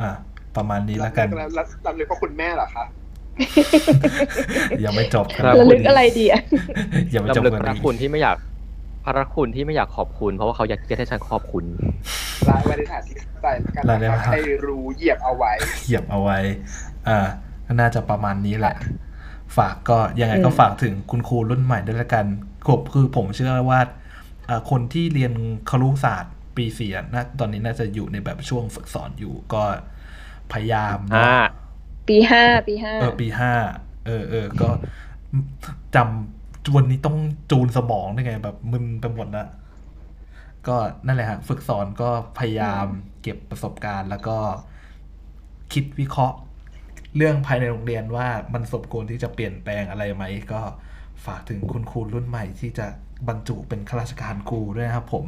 [0.00, 0.10] อะ
[0.56, 2.84] ประมาณนี้แล้วกันแล้วแล้วลำลึกว่าคุณแม่เหรอคะ
[4.84, 6.40] ยังไม่จบกันครับระลึกอะไรดีอะ
[7.14, 8.36] ยังไม่จบลำลึกกันพระคุณที่ไม่อยาก
[9.04, 11.64] พระคุณที่ไม่อยากขอบคุณ เพราะว่าเขาอยากจะให้ฉันขอบคุณ
[12.46, 15.52] และวันนี้ฐานที่ใจแล้วกันนะครับให้รู้เหยียบเอาไว้
[15.84, 16.38] เหยียบเอาไว้
[17.08, 17.18] อ่า
[17.66, 18.74] ก็น่าจะประมาณนี้แหละ
[19.56, 22.24] ฝากก็ยังไงก็อืมฝากถึงคุณครูรุ่นใหม่ด้วยละกัน
[22.66, 23.80] ผมคือผมเชื่อว่า
[24.48, 25.32] อ่าคนที่เรียน
[25.70, 29.62] ครุศาสตร์ปีสี่อะนะตอนนี้น่าจะอยู่ในแบบช่วงฝึกสอนอยู่ก็
[30.52, 31.34] พยายามเนอะอ่า
[32.08, 33.52] ปีห้าปีห้าเออปีห้า
[34.06, 34.68] เออเออก็
[35.94, 37.16] จำวันนี้ต้อง
[37.50, 39.46] จูนสมองได้ไง แบบมึนไปหมดละ
[40.66, 40.76] ก็
[41.06, 42.86] นั่นแหละฮะฝึกสอนก็พยายาม
[43.22, 44.36] เก็บประสบการณ์ แล้วก็
[45.72, 46.36] คิดวิเคราะห์
[47.16, 50.60] เรื่องภายในโรงเรียนว่ามันสมควรที่จะเปลี่ยนแปลงอะไรไหม ก็
[51.24, 52.86] ฝากถึงคุณครูรุ่นใหม่ที่จะ
[53.28, 55.26] บรรจุเป็นข้าราชการครูด้วยนะครับผม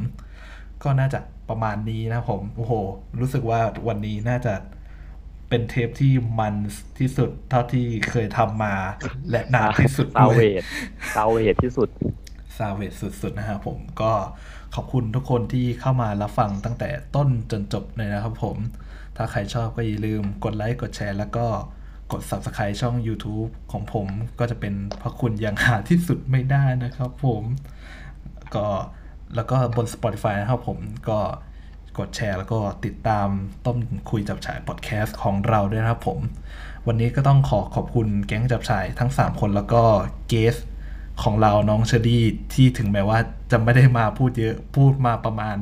[0.83, 1.19] ก็น่าจะ
[1.49, 2.73] ประมาณนี้นะครับผม โอ้โห
[3.21, 4.55] รู้สึกว่าวันนี้น่าจะ
[5.57, 6.55] เป็นเทปที่มัน
[6.99, 8.75] ที่สุดเท่าที่เคยทำมา
[9.31, 10.63] และนานที่สุดซาด้วเวยด
[11.15, 11.89] ซาเวดที่สุด
[12.57, 12.93] ซาเวส
[13.23, 14.13] สุดๆนะครับผมก็
[14.75, 18.57] ขอบคุณทุกคนที่เข้ามารับฟังตั้งแต่ต้นจนจบเลยนะครับผม
[19.17, 21.47] ถ้าใครชอบก็อย่าลืมกดไลค์กดแชร์แล้วก็
[22.13, 24.07] กด Subscribe ช่อง YouTube ของผม
[24.39, 27.43] ก็จะเป็นพระคุณอย่างหาที่สุดไม่ได้นะครับผม
[28.55, 28.67] ก็
[29.35, 30.79] แล้วก็บน Spotify นะครับผม
[31.09, 31.19] ก็
[31.99, 33.29] กดแชร์ แล้วก็ติดตาม
[33.67, 33.77] ต้ม
[34.11, 36.19] คุยจับฉายพอดแคสต์ของเราด้วยนะครับผม
[36.87, 39.83] วันนี้ก็ต้องขอขอบคุณแก๊งจับฉายทั้ง 3 คนแล้วก็
[40.29, 40.57] เกส
[41.23, 42.25] ของเราน้องเชอรี่
[42.55, 43.19] ที่ถึงแม้ว่า
[43.51, 45.59] จะไม่ได้มาพูดเยอะพูดมาประมาณ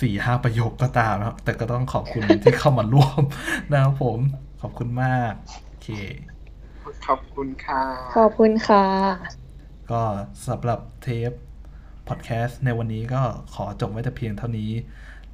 [0.00, 3.20] สี่ห้าประโยคก็ตามนะครับแต่ก็ต้องขอบคุณที่เข้ามาร่วม
[3.72, 4.18] นะครับผม
[4.60, 5.32] ขอบคุณมาก
[5.66, 5.88] โอเค
[7.06, 7.82] ขอบคุณค่ะ
[8.16, 8.84] ขอบคุณค่ะ
[9.90, 10.02] ก็
[10.48, 11.30] สำหรับเทป
[12.08, 13.22] พอดแคสต์ในวันนี้ก็
[13.54, 14.70] ขอจบไว้แต่เพียงเท่านี้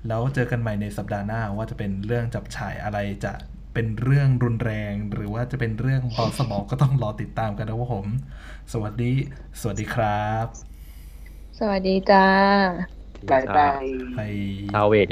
[0.09, 3.33] แล้วเจอกันใหม่ในสัปดาห์หน้าว่าจะเป็นเรื่องจับฉายอะไรจะ
[3.75, 8.07] เป็นเรื่องรุนแรง หรือว่าจะเป็นเรื่องเบาสมองก็ต้องรอติดตามกันนะครับผม
[8.73, 9.13] สวัสดี
[9.61, 10.47] สวัสดีครับ
[11.59, 12.27] สวัสดีจ้า
[13.31, 14.19] บายบาย ไป
[14.73, 15.05] ซาเวด